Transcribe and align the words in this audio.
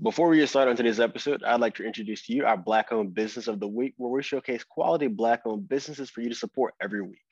Before 0.00 0.28
we 0.28 0.36
get 0.36 0.48
started 0.48 0.70
on 0.70 0.76
today's 0.76 1.00
episode, 1.00 1.42
I'd 1.42 1.58
like 1.58 1.74
to 1.74 1.84
introduce 1.84 2.24
to 2.26 2.32
you 2.32 2.46
our 2.46 2.56
Black 2.56 2.92
owned 2.92 3.14
business 3.14 3.48
of 3.48 3.58
the 3.58 3.66
week, 3.66 3.94
where 3.96 4.12
we 4.12 4.22
showcase 4.22 4.62
quality 4.62 5.08
Black 5.08 5.40
owned 5.44 5.68
businesses 5.68 6.08
for 6.08 6.20
you 6.20 6.28
to 6.28 6.36
support 6.36 6.74
every 6.80 7.02
week. 7.02 7.24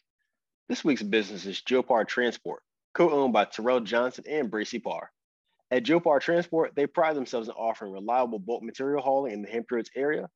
This 0.69 0.83
week's 0.83 1.05
business 1.05 1.47
is 1.47 1.63
Joe 1.63 1.85
Parr 1.85 2.05
Transport, 2.05 2.65
co 2.93 3.09
owned 3.11 3.33
by 3.33 3.45
Terrell 3.45 3.79
Johnson 3.79 4.25
and 4.29 4.51
Bracy 4.51 4.81
Parr. 4.81 5.13
At 5.71 5.85
Joe 5.85 6.01
Parr 6.01 6.19
Transport, 6.19 6.73
they 6.75 6.89
pride 6.89 7.15
themselves 7.15 7.47
in 7.47 7.55
offering 7.55 7.93
reliable 7.93 8.41
bulk 8.41 8.65
material 8.65 9.01
hauling 9.01 9.35
in 9.35 9.43
the 9.43 9.49
Hampton 9.49 9.85
area. 9.95 10.29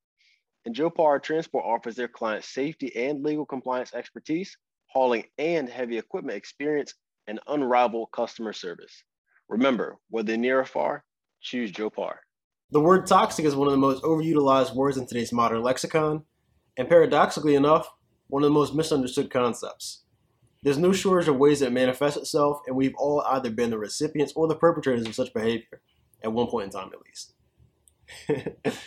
And 0.64 0.72
Joe 0.72 0.88
Parr 0.88 1.18
Transport 1.18 1.64
offers 1.66 1.96
their 1.96 2.06
clients 2.06 2.46
safety 2.46 2.94
and 2.94 3.24
legal 3.24 3.44
compliance 3.44 3.92
expertise, 3.92 4.56
hauling 4.86 5.24
and 5.36 5.68
heavy 5.68 5.98
equipment 5.98 6.38
experience, 6.38 6.94
and 7.26 7.40
unrivaled 7.48 8.12
customer 8.12 8.52
service. 8.52 9.02
Remember, 9.48 9.96
whether 10.10 10.36
near 10.36 10.60
or 10.60 10.64
far, 10.64 11.02
choose 11.40 11.70
Joe 11.70 11.90
Parr. 11.90 12.20
The 12.70 12.80
word 12.80 13.06
toxic 13.06 13.44
is 13.44 13.56
one 13.56 13.66
of 13.66 13.72
the 13.72 13.78
most 13.78 14.02
overutilized 14.02 14.74
words 14.74 14.96
in 14.96 15.06
today's 15.06 15.32
modern 15.32 15.62
lexicon, 15.62 16.24
and 16.76 16.88
paradoxically 16.88 17.54
enough, 17.54 17.90
one 18.28 18.42
of 18.42 18.48
the 18.48 18.54
most 18.54 18.74
misunderstood 18.74 19.30
concepts. 19.30 20.04
There's 20.62 20.78
no 20.78 20.92
shortage 20.92 21.28
of 21.28 21.36
ways 21.36 21.60
that 21.60 21.68
it 21.68 21.72
manifests 21.72 22.18
itself, 22.18 22.60
and 22.66 22.76
we've 22.76 22.94
all 22.96 23.22
either 23.22 23.50
been 23.50 23.70
the 23.70 23.78
recipients 23.78 24.32
or 24.36 24.46
the 24.46 24.54
perpetrators 24.54 25.06
of 25.06 25.14
such 25.14 25.34
behavior, 25.34 25.80
at 26.22 26.32
one 26.32 26.46
point 26.46 26.66
in 26.66 26.70
time 26.70 26.90
at 26.92 27.00
least. 27.04 27.34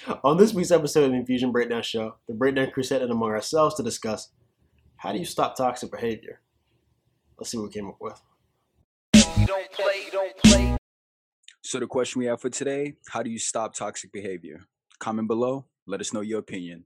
On 0.23 0.37
this 0.37 0.53
week's 0.53 0.71
episode 0.71 1.05
of 1.05 1.11
the 1.11 1.17
Infusion 1.17 1.51
Breakdown 1.51 1.81
Show, 1.81 2.15
the 2.27 2.33
Breakdown 2.33 2.71
crew 2.71 2.83
sat 2.83 3.01
in 3.01 3.11
among 3.11 3.31
ourselves 3.31 3.75
to 3.75 3.83
discuss 3.83 4.29
how 4.97 5.11
do 5.11 5.19
you 5.19 5.25
stop 5.25 5.55
toxic 5.55 5.91
behavior? 5.91 6.41
Let's 7.37 7.51
see 7.51 7.57
what 7.57 7.67
we 7.67 7.73
came 7.73 7.89
up 7.89 7.97
with. 7.99 8.21
You 9.37 9.45
don't 9.45 9.71
play, 9.71 10.03
you 10.05 10.11
don't 10.11 10.37
play. 10.37 10.77
So 11.73 11.79
the 11.79 11.87
question 11.87 12.19
we 12.19 12.27
have 12.27 12.39
for 12.39 12.51
today, 12.51 12.93
how 13.09 13.23
do 13.23 13.31
you 13.31 13.39
stop 13.39 13.73
toxic 13.73 14.11
behavior? 14.11 14.59
Comment 14.99 15.27
below, 15.27 15.65
let 15.87 16.01
us 16.01 16.13
know 16.13 16.21
your 16.21 16.37
opinion. 16.37 16.85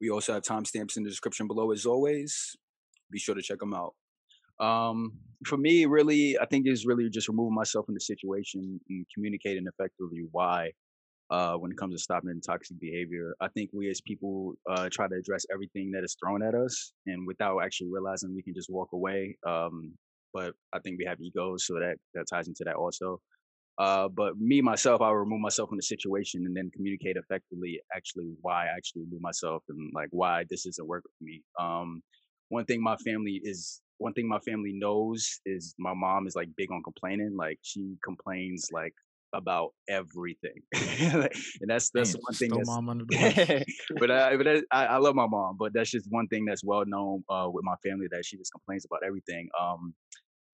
We 0.00 0.08
also 0.08 0.34
have 0.34 0.44
timestamps 0.44 0.96
in 0.96 1.02
the 1.02 1.10
description 1.10 1.48
below 1.48 1.72
as 1.72 1.84
always. 1.84 2.54
Be 3.10 3.18
sure 3.18 3.34
to 3.34 3.42
check 3.42 3.58
them 3.58 3.74
out. 3.74 3.94
Um, 4.64 5.14
for 5.44 5.56
me, 5.56 5.84
really, 5.84 6.38
I 6.38 6.46
think 6.46 6.68
it's 6.68 6.86
really 6.86 7.10
just 7.10 7.26
removing 7.26 7.56
myself 7.56 7.86
from 7.86 7.96
the 7.96 8.00
situation 8.00 8.78
and 8.88 9.04
communicating 9.12 9.66
effectively 9.66 10.22
why 10.30 10.70
uh, 11.32 11.54
when 11.54 11.72
it 11.72 11.76
comes 11.76 11.96
to 11.96 11.98
stopping 11.98 12.40
toxic 12.40 12.78
behavior. 12.78 13.34
I 13.40 13.48
think 13.48 13.70
we 13.72 13.90
as 13.90 14.00
people 14.00 14.54
uh, 14.70 14.88
try 14.92 15.08
to 15.08 15.16
address 15.16 15.44
everything 15.52 15.90
that 15.94 16.04
is 16.04 16.16
thrown 16.22 16.44
at 16.44 16.54
us, 16.54 16.92
and 17.04 17.26
without 17.26 17.58
actually 17.64 17.88
realizing 17.90 18.32
we 18.32 18.44
can 18.44 18.54
just 18.54 18.70
walk 18.70 18.90
away. 18.92 19.36
Um, 19.44 19.94
but 20.32 20.52
I 20.72 20.78
think 20.78 20.98
we 20.98 21.06
have 21.06 21.20
egos, 21.20 21.66
so 21.66 21.74
that 21.74 21.96
that 22.14 22.26
ties 22.32 22.46
into 22.46 22.62
that 22.66 22.76
also. 22.76 23.20
Uh, 23.80 24.08
but 24.08 24.36
me 24.38 24.60
myself, 24.60 25.00
I 25.00 25.08
would 25.08 25.16
remove 25.16 25.40
myself 25.40 25.70
from 25.70 25.78
the 25.78 25.82
situation 25.82 26.44
and 26.44 26.54
then 26.54 26.70
communicate 26.70 27.16
effectively, 27.16 27.80
actually 27.96 28.34
why 28.42 28.66
I 28.66 28.76
actually 28.76 29.04
remove 29.04 29.22
myself 29.22 29.62
and 29.70 29.90
like 29.94 30.08
why 30.10 30.44
this 30.50 30.66
isn't 30.66 30.86
working 30.86 31.10
for 31.18 31.24
me. 31.24 31.42
Um, 31.58 32.02
one 32.50 32.66
thing 32.66 32.82
my 32.82 32.96
family 32.96 33.40
is 33.42 33.80
one 33.96 34.12
thing 34.12 34.28
my 34.28 34.38
family 34.40 34.74
knows 34.74 35.40
is 35.46 35.74
my 35.78 35.94
mom 35.94 36.26
is 36.26 36.36
like 36.36 36.48
big 36.58 36.70
on 36.70 36.82
complaining. 36.82 37.34
Like 37.38 37.58
she 37.62 37.96
complains 38.04 38.68
like 38.70 38.92
about 39.32 39.70
everything, 39.88 40.60
and 40.74 41.30
that's 41.66 41.88
that's 41.90 42.12
Damn, 42.12 42.20
one 42.20 42.34
thing. 42.34 42.50
That's, 42.50 42.68
mom 42.68 42.90
under 42.90 43.06
the 43.06 43.64
but 43.98 44.10
I, 44.10 44.36
but 44.36 44.46
I, 44.70 44.84
I 44.86 44.96
love 44.98 45.14
my 45.14 45.26
mom, 45.26 45.56
but 45.58 45.72
that's 45.72 45.90
just 45.90 46.06
one 46.10 46.28
thing 46.28 46.44
that's 46.44 46.62
well 46.62 46.84
known 46.86 47.24
uh, 47.30 47.48
with 47.50 47.64
my 47.64 47.76
family 47.82 48.08
that 48.10 48.26
she 48.26 48.36
just 48.36 48.52
complains 48.52 48.84
about 48.84 49.00
everything. 49.06 49.48
Um, 49.58 49.94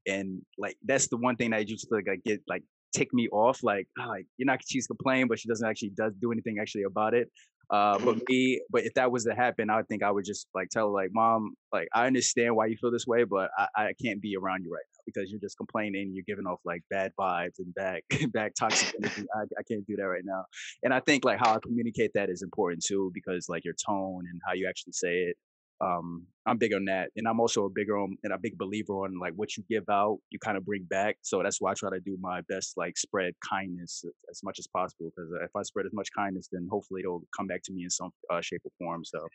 and 0.07 0.43
like 0.59 0.77
that's 0.85 1.09
the 1.09 1.17
one 1.17 1.35
thing 1.35 1.51
that 1.51 1.69
used 1.69 1.89
to 1.89 1.95
like 1.97 2.23
get 2.25 2.41
like 2.47 2.63
tick 2.97 3.13
me 3.13 3.29
off. 3.29 3.63
Like, 3.63 3.87
oh, 3.99 4.09
like 4.09 4.27
you're 4.37 4.47
not 4.47 4.61
she's 4.67 4.87
complaining, 4.87 5.29
but 5.29 5.39
she 5.39 5.49
doesn't 5.49 5.69
actually 5.69 5.91
does 5.91 6.15
do 6.21 6.33
anything 6.33 6.59
actually 6.59 6.85
about 6.85 7.15
it. 7.15 7.31
Uh, 7.69 7.99
but 7.99 8.17
me, 8.29 8.61
but 8.71 8.85
if 8.85 8.95
that 8.95 9.11
was 9.11 9.25
to 9.25 9.35
happen, 9.35 9.71
I 9.71 9.83
think 9.83 10.05
I 10.05 10.11
would 10.11 10.25
just 10.25 10.47
like 10.55 10.69
tell 10.69 10.87
her, 10.87 10.93
like, 10.93 11.11
mom, 11.13 11.55
like 11.73 11.89
I 11.93 12.07
understand 12.07 12.55
why 12.55 12.67
you 12.67 12.77
feel 12.77 12.93
this 12.93 13.09
way, 13.09 13.25
but 13.25 13.51
I, 13.59 13.67
I 13.77 13.93
can't 14.01 14.23
be 14.23 14.37
around 14.37 14.65
you 14.65 14.73
right 14.73 14.85
now 14.93 15.03
because 15.05 15.33
you're 15.33 15.41
just 15.41 15.57
complaining, 15.57 16.13
you're 16.15 16.25
giving 16.27 16.47
off 16.47 16.61
like 16.65 16.83
bad 16.91 17.13
vibes 17.19 17.59
and 17.59 17.75
bad, 17.75 18.03
bad 18.33 18.53
toxic 18.57 18.95
energy. 19.03 19.25
I, 19.35 19.43
I 19.59 19.63
can't 19.69 19.85
do 19.87 19.97
that 19.97 20.05
right 20.05 20.23
now. 20.25 20.45
And 20.85 20.95
I 20.95 21.01
think 21.01 21.25
like 21.25 21.41
how 21.41 21.55
I 21.55 21.59
communicate 21.61 22.13
that 22.15 22.31
is 22.31 22.43
important 22.43 22.85
too, 22.85 23.11
because 23.13 23.49
like 23.49 23.65
your 23.65 23.75
tone 23.85 24.25
and 24.31 24.41
how 24.47 24.53
you 24.53 24.69
actually 24.69 24.93
say 24.93 25.15
it 25.15 25.37
um 25.81 26.27
i'm 26.47 26.57
big 26.57 26.73
on 26.75 26.85
that 26.87 27.11
and 27.17 27.29
i'm 27.29 27.39
also 27.39 27.65
a 27.67 27.71
bigger 27.71 27.99
on 27.99 28.17
and 28.25 28.33
a 28.33 28.39
big 28.39 28.57
believer 28.57 29.05
on 29.05 29.19
like 29.19 29.35
what 29.35 29.57
you 29.57 29.65
give 29.69 29.85
out 29.91 30.19
you 30.31 30.39
kind 30.39 30.57
of 30.57 30.65
bring 30.65 30.85
back 30.85 31.17
so 31.23 31.43
that's 31.43 31.61
why 31.61 31.71
i 31.71 31.75
try 31.75 31.91
to 31.91 32.01
do 32.01 32.17
my 32.21 32.41
best 32.49 32.75
like 32.77 32.97
spread 32.97 33.35
kindness 33.49 34.05
as 34.31 34.41
much 34.43 34.59
as 34.59 34.67
possible 34.67 35.11
because 35.15 35.31
if 35.43 35.51
i 35.55 35.63
spread 35.63 35.85
as 35.85 35.93
much 35.93 36.09
kindness 36.17 36.49
then 36.51 36.67
hopefully 36.71 37.03
it'll 37.03 37.23
come 37.37 37.47
back 37.47 37.63
to 37.63 37.73
me 37.73 37.85
in 37.85 37.91
some 37.91 38.11
uh, 38.33 38.41
shape 38.41 38.63
or 38.65 38.71
form 38.79 39.03
so 39.05 39.27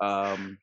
um 0.06 0.58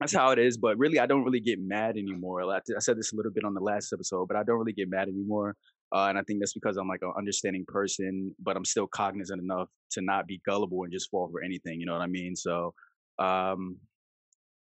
that's 0.00 0.14
how 0.14 0.30
it 0.30 0.38
is 0.40 0.56
but 0.56 0.76
really 0.76 0.98
i 0.98 1.06
don't 1.06 1.24
really 1.24 1.40
get 1.40 1.60
mad 1.60 1.96
anymore 1.96 2.42
i 2.52 2.60
said 2.78 2.98
this 2.98 3.12
a 3.12 3.16
little 3.16 3.32
bit 3.32 3.44
on 3.44 3.54
the 3.54 3.60
last 3.60 3.92
episode 3.92 4.26
but 4.26 4.36
i 4.36 4.42
don't 4.42 4.58
really 4.58 4.72
get 4.72 4.88
mad 4.88 5.08
anymore 5.08 5.54
uh, 5.90 6.06
and 6.08 6.18
I 6.18 6.22
think 6.22 6.40
that's 6.40 6.52
because 6.52 6.76
I'm 6.76 6.88
like 6.88 7.00
an 7.02 7.12
understanding 7.16 7.64
person, 7.66 8.34
but 8.42 8.56
I'm 8.56 8.64
still 8.64 8.86
cognizant 8.86 9.40
enough 9.40 9.68
to 9.92 10.02
not 10.02 10.26
be 10.26 10.40
gullible 10.44 10.82
and 10.82 10.92
just 10.92 11.10
fall 11.10 11.28
for 11.30 11.42
anything. 11.42 11.80
You 11.80 11.86
know 11.86 11.94
what 11.94 12.02
I 12.02 12.06
mean? 12.06 12.36
So, 12.36 12.74
um, 13.18 13.78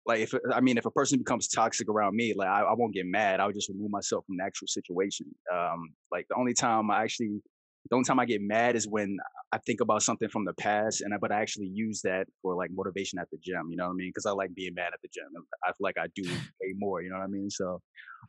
like 0.07 0.21
if 0.21 0.33
I 0.53 0.61
mean 0.61 0.79
if 0.79 0.87
a 0.87 0.91
person 0.91 1.19
becomes 1.19 1.49
toxic 1.49 1.89
around 1.89 2.15
me, 2.15 2.33
like 2.37 2.49
I, 2.49 2.63
I 2.63 2.75
won't 2.75 2.95
get 2.95 3.07
mad. 3.07 3.41
I'll 3.41 3.53
just 3.53 3.69
remove 3.69 3.91
myself 3.91 4.25
from 4.27 4.37
the 4.37 4.45
actual 4.45 4.69
situation. 4.69 5.27
Um, 5.53 5.91
like 6.13 6.27
the 6.29 6.37
only 6.37 6.55
time 6.55 6.91
I 6.91 7.03
actually, 7.03 7.43
the 7.91 7.97
only 7.97 8.05
time 8.05 8.21
I 8.21 8.25
get 8.25 8.41
mad 8.41 8.77
is 8.77 8.87
when 8.87 9.17
I 9.53 9.59
think 9.59 9.81
about 9.81 10.03
something 10.03 10.29
from 10.29 10.45
the 10.45 10.55
past, 10.55 11.01
and 11.01 11.13
I, 11.13 11.17
but 11.19 11.33
I 11.33 11.41
actually 11.41 11.67
use 11.67 12.03
that 12.03 12.27
for 12.41 12.55
like 12.55 12.71
motivation 12.73 13.19
at 13.19 13.29
the 13.31 13.39
gym. 13.39 13.69
You 13.71 13.77
know 13.77 13.87
what 13.87 13.95
I 13.95 13.97
mean? 13.97 14.11
Because 14.11 14.27
I 14.27 14.31
like 14.31 14.55
being 14.55 14.75
mad 14.75 14.93
at 14.93 15.01
the 15.03 15.09
gym. 15.13 15.27
I 15.65 15.69
feel 15.69 15.75
like 15.81 15.99
I 15.99 16.07
do 16.15 16.23
way 16.61 16.75
more. 16.77 17.03
You 17.03 17.11
know 17.11 17.17
what 17.17 17.25
I 17.25 17.29
mean? 17.29 17.51
So, 17.51 17.81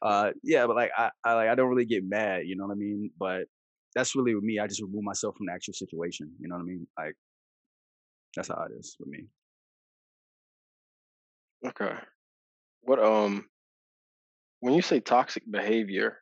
uh, 0.01 0.31
yeah, 0.43 0.65
but 0.65 0.75
like 0.75 0.91
I, 0.97 1.11
I 1.23 1.33
like 1.33 1.49
I 1.49 1.55
don't 1.55 1.69
really 1.69 1.85
get 1.85 2.03
mad. 2.03 2.47
You 2.47 2.55
know 2.55 2.65
what 2.65 2.73
I 2.73 2.77
mean? 2.77 3.11
But 3.19 3.45
that's 3.93 4.15
really 4.15 4.33
with 4.33 4.43
me. 4.43 4.57
I 4.57 4.65
just 4.65 4.81
remove 4.81 5.03
myself 5.03 5.37
from 5.37 5.45
the 5.45 5.53
actual 5.53 5.73
situation. 5.73 6.31
You 6.39 6.47
know 6.47 6.55
what 6.55 6.61
I 6.61 6.65
mean? 6.65 6.87
Like 6.97 7.15
that's 8.35 8.47
how 8.47 8.65
it 8.69 8.73
is 8.79 8.95
with 8.99 9.09
me. 9.09 9.27
Okay. 11.67 11.95
What 12.81 12.99
um 12.99 13.45
when 14.61 14.73
you 14.73 14.81
say 14.81 14.99
toxic 14.99 15.43
behavior, 15.49 16.19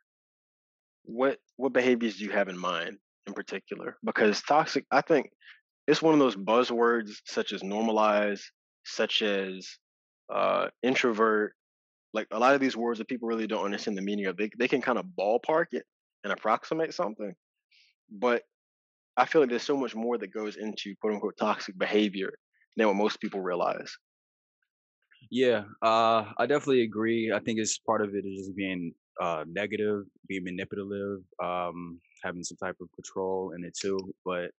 what 1.04 1.38
what 1.56 1.72
behaviors 1.72 2.16
do 2.16 2.24
you 2.24 2.32
have 2.32 2.48
in 2.48 2.58
mind 2.58 2.98
in 3.26 3.32
particular? 3.34 3.96
Because 4.04 4.42
toxic, 4.42 4.84
I 4.90 5.00
think 5.02 5.30
it's 5.86 6.02
one 6.02 6.14
of 6.14 6.20
those 6.20 6.36
buzzwords 6.36 7.12
such 7.26 7.52
as 7.52 7.62
normalize, 7.62 8.42
such 8.84 9.22
as 9.22 9.68
uh 10.34 10.68
introvert, 10.82 11.54
like 12.12 12.26
a 12.32 12.38
lot 12.38 12.54
of 12.54 12.60
these 12.60 12.76
words 12.76 12.98
that 12.98 13.08
people 13.08 13.28
really 13.28 13.46
don't 13.46 13.64
understand 13.64 13.96
the 13.96 14.02
meaning 14.02 14.26
of. 14.26 14.36
They 14.36 14.50
they 14.58 14.68
can 14.68 14.82
kind 14.82 14.98
of 14.98 15.06
ballpark 15.18 15.66
it 15.72 15.84
and 16.24 16.32
approximate 16.32 16.94
something, 16.94 17.34
but 18.10 18.42
I 19.16 19.26
feel 19.26 19.42
like 19.42 19.50
there's 19.50 19.62
so 19.62 19.76
much 19.76 19.94
more 19.94 20.18
that 20.18 20.32
goes 20.34 20.56
into 20.56 20.94
quote 21.00 21.14
unquote 21.14 21.36
toxic 21.38 21.78
behavior 21.78 22.32
than 22.76 22.88
what 22.88 22.96
most 22.96 23.20
people 23.20 23.40
realize. 23.40 23.96
Yeah, 25.30 25.64
uh, 25.82 26.32
I 26.38 26.46
definitely 26.46 26.82
agree. 26.82 27.32
I 27.32 27.40
think 27.40 27.58
it's 27.58 27.78
part 27.78 28.02
of 28.02 28.14
it 28.14 28.24
is 28.26 28.46
just 28.46 28.56
being 28.56 28.92
uh, 29.20 29.44
negative, 29.48 30.04
being 30.28 30.44
manipulative, 30.44 31.20
um, 31.42 32.00
having 32.22 32.44
some 32.44 32.56
type 32.58 32.76
of 32.80 32.88
control 32.94 33.52
in 33.56 33.64
it 33.64 33.76
too. 33.80 34.14
But 34.24 34.50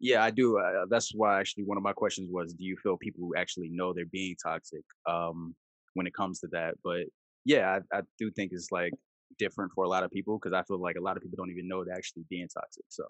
yeah, 0.00 0.24
I 0.24 0.30
do. 0.30 0.58
Uh, 0.58 0.86
that's 0.90 1.12
why 1.14 1.40
actually 1.40 1.64
one 1.64 1.78
of 1.78 1.84
my 1.84 1.92
questions 1.92 2.28
was, 2.32 2.54
do 2.54 2.64
you 2.64 2.76
feel 2.82 2.96
people 2.98 3.22
who 3.22 3.36
actually 3.36 3.68
know 3.70 3.92
they're 3.92 4.06
being 4.06 4.36
toxic 4.42 4.84
um, 5.08 5.54
when 5.94 6.06
it 6.06 6.14
comes 6.14 6.40
to 6.40 6.48
that? 6.48 6.74
But 6.82 7.06
yeah, 7.44 7.80
I, 7.92 7.98
I 7.98 8.02
do 8.18 8.30
think 8.30 8.52
it's 8.52 8.72
like 8.72 8.94
different 9.38 9.72
for 9.74 9.84
a 9.84 9.88
lot 9.88 10.04
of 10.04 10.10
people 10.10 10.38
because 10.38 10.52
I 10.54 10.62
feel 10.64 10.80
like 10.80 10.96
a 10.96 11.02
lot 11.02 11.16
of 11.16 11.22
people 11.22 11.36
don't 11.36 11.50
even 11.50 11.68
know 11.68 11.84
they're 11.84 11.96
actually 11.96 12.24
being 12.30 12.48
toxic. 12.48 12.84
So 12.88 13.04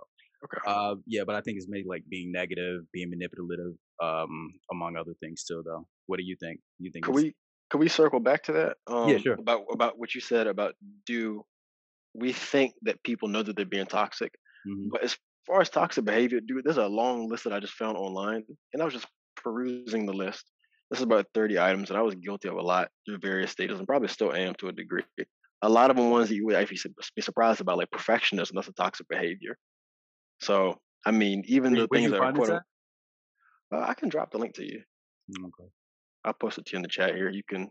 Okay. 0.44 0.60
Uh, 0.66 0.96
yeah, 1.06 1.24
but 1.24 1.34
I 1.36 1.40
think 1.40 1.56
it's 1.56 1.68
maybe 1.68 1.88
like 1.88 2.04
being 2.08 2.30
negative, 2.30 2.82
being 2.92 3.10
manipulative, 3.10 3.75
um, 4.02 4.52
among 4.70 4.96
other 4.96 5.14
things 5.20 5.44
too. 5.44 5.62
Though, 5.64 5.87
what 6.06 6.19
do 6.19 6.25
you 6.25 6.37
think? 6.41 6.61
You 6.79 6.91
think? 6.91 7.05
Could 7.05 7.14
we 7.14 7.35
could 7.70 7.79
we 7.79 7.88
circle 7.88 8.20
back 8.20 8.44
to 8.44 8.52
that? 8.52 8.76
Um, 8.87 9.08
yeah, 9.08 9.19
sure. 9.19 9.35
About 9.35 9.62
about 9.73 9.99
what 9.99 10.14
you 10.14 10.20
said 10.20 10.46
about 10.46 10.75
do 11.06 11.44
we 12.14 12.32
think 12.32 12.75
that 12.82 13.02
people 13.02 13.29
know 13.29 13.43
that 13.43 13.56
they're 13.56 13.64
being 13.64 13.87
toxic? 13.87 14.32
Mm-hmm. 14.67 14.88
But 14.93 15.02
as 15.02 15.17
far 15.46 15.61
as 15.61 15.70
toxic 15.70 16.05
behavior, 16.05 16.41
dude, 16.41 16.64
there's 16.64 16.79
a 16.79 16.87
long 16.87 17.29
list 17.29 17.44
that 17.44 17.52
I 17.52 17.61
just 17.61 17.75
found 17.75 17.96
online, 17.96 18.44
and 18.73 18.82
I 18.82 18.85
was 18.85 18.94
just 18.94 19.06
perusing 19.37 20.06
the 20.06 20.12
list. 20.12 20.44
This 20.90 21.00
is 21.00 21.05
about 21.05 21.26
30 21.35 21.58
items, 21.58 21.90
and 21.90 21.99
I 21.99 22.02
was 22.02 22.14
guilty 22.14 22.49
of 22.49 22.56
a 22.56 22.62
lot 22.62 22.88
through 23.05 23.19
various 23.19 23.50
stages, 23.50 23.79
and 23.79 23.88
probably 23.88 24.08
still 24.08 24.32
am 24.32 24.55
to 24.56 24.69
a 24.69 24.73
degree. 24.73 25.02
A 25.62 25.69
lot 25.69 25.90
of 25.90 25.97
them 25.97 26.11
ones 26.11 26.29
that 26.29 26.35
you 26.35 26.44
would 26.47 26.56
actually 26.56 26.93
be 27.17 27.23
surprised 27.23 27.61
about, 27.61 27.79
like 27.79 27.90
perfectionism. 27.90 28.52
That's 28.55 28.69
a 28.69 28.73
toxic 28.73 29.08
behavior. 29.08 29.56
So 30.40 30.79
I 31.06 31.11
mean, 31.11 31.43
even 31.47 31.75
the 31.75 31.88
things 31.88 32.11
that 32.11 32.20
are 32.20 32.32
quote, 32.32 32.62
uh, 33.72 33.81
I 33.81 33.94
can 33.94 34.08
drop 34.08 34.31
the 34.32 34.38
link 34.38 34.55
to 34.55 34.64
you. 34.64 34.82
Mm, 35.31 35.46
okay. 35.46 35.70
I'll 36.25 36.32
post 36.34 36.58
it 36.58 36.66
to 36.66 36.72
you 36.72 36.76
in 36.78 36.82
the 36.82 36.88
chat 36.88 37.14
here. 37.14 37.31
You 37.31 37.43
can 37.49 37.70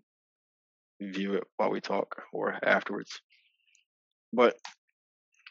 view 1.02 1.34
it 1.36 1.44
while 1.58 1.72
we 1.72 1.82
talk 1.82 2.24
or 2.34 2.58
afterwards. 2.64 3.22
But 4.34 4.56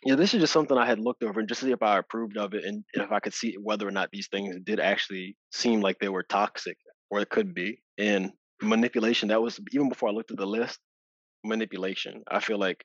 Yeah, 0.05 0.17
this 0.17 0.35
is 0.35 0.41
just 0.41 0.53
something 0.53 0.77
I 0.79 0.87
had 0.87 0.99
looked 0.99 1.23
over 1.23 1.41
and 1.41 1.49
just 1.49 1.61
to 1.61 1.67
see 1.67 1.73
if 1.73 1.83
I 1.83 1.99
approved 1.99 2.37
of 2.39 2.55
it 2.55 2.65
and 2.65 2.85
if 2.95 3.13
I 3.13 3.21
could 3.21 3.35
see 3.35 3.57
whether 3.63 3.87
or 3.87 3.93
not 3.93 4.11
these 4.13 4.29
things 4.29 4.57
did 4.65 4.81
actually 4.81 5.37
seem 5.53 5.81
like 5.81 5.99
they 6.01 6.09
were 6.09 6.25
toxic 6.25 6.79
or 7.11 7.21
it 7.21 7.31
could 7.31 7.55
be. 7.55 7.83
And 7.99 8.33
manipulation, 8.63 9.29
that 9.29 9.43
was 9.43 9.61
even 9.73 9.89
before 9.89 10.09
I 10.09 10.13
looked 10.13 10.33
at 10.33 10.39
the 10.39 10.47
list, 10.47 10.81
manipulation. 11.45 12.25
I 12.31 12.41
feel 12.41 12.59
like 12.59 12.85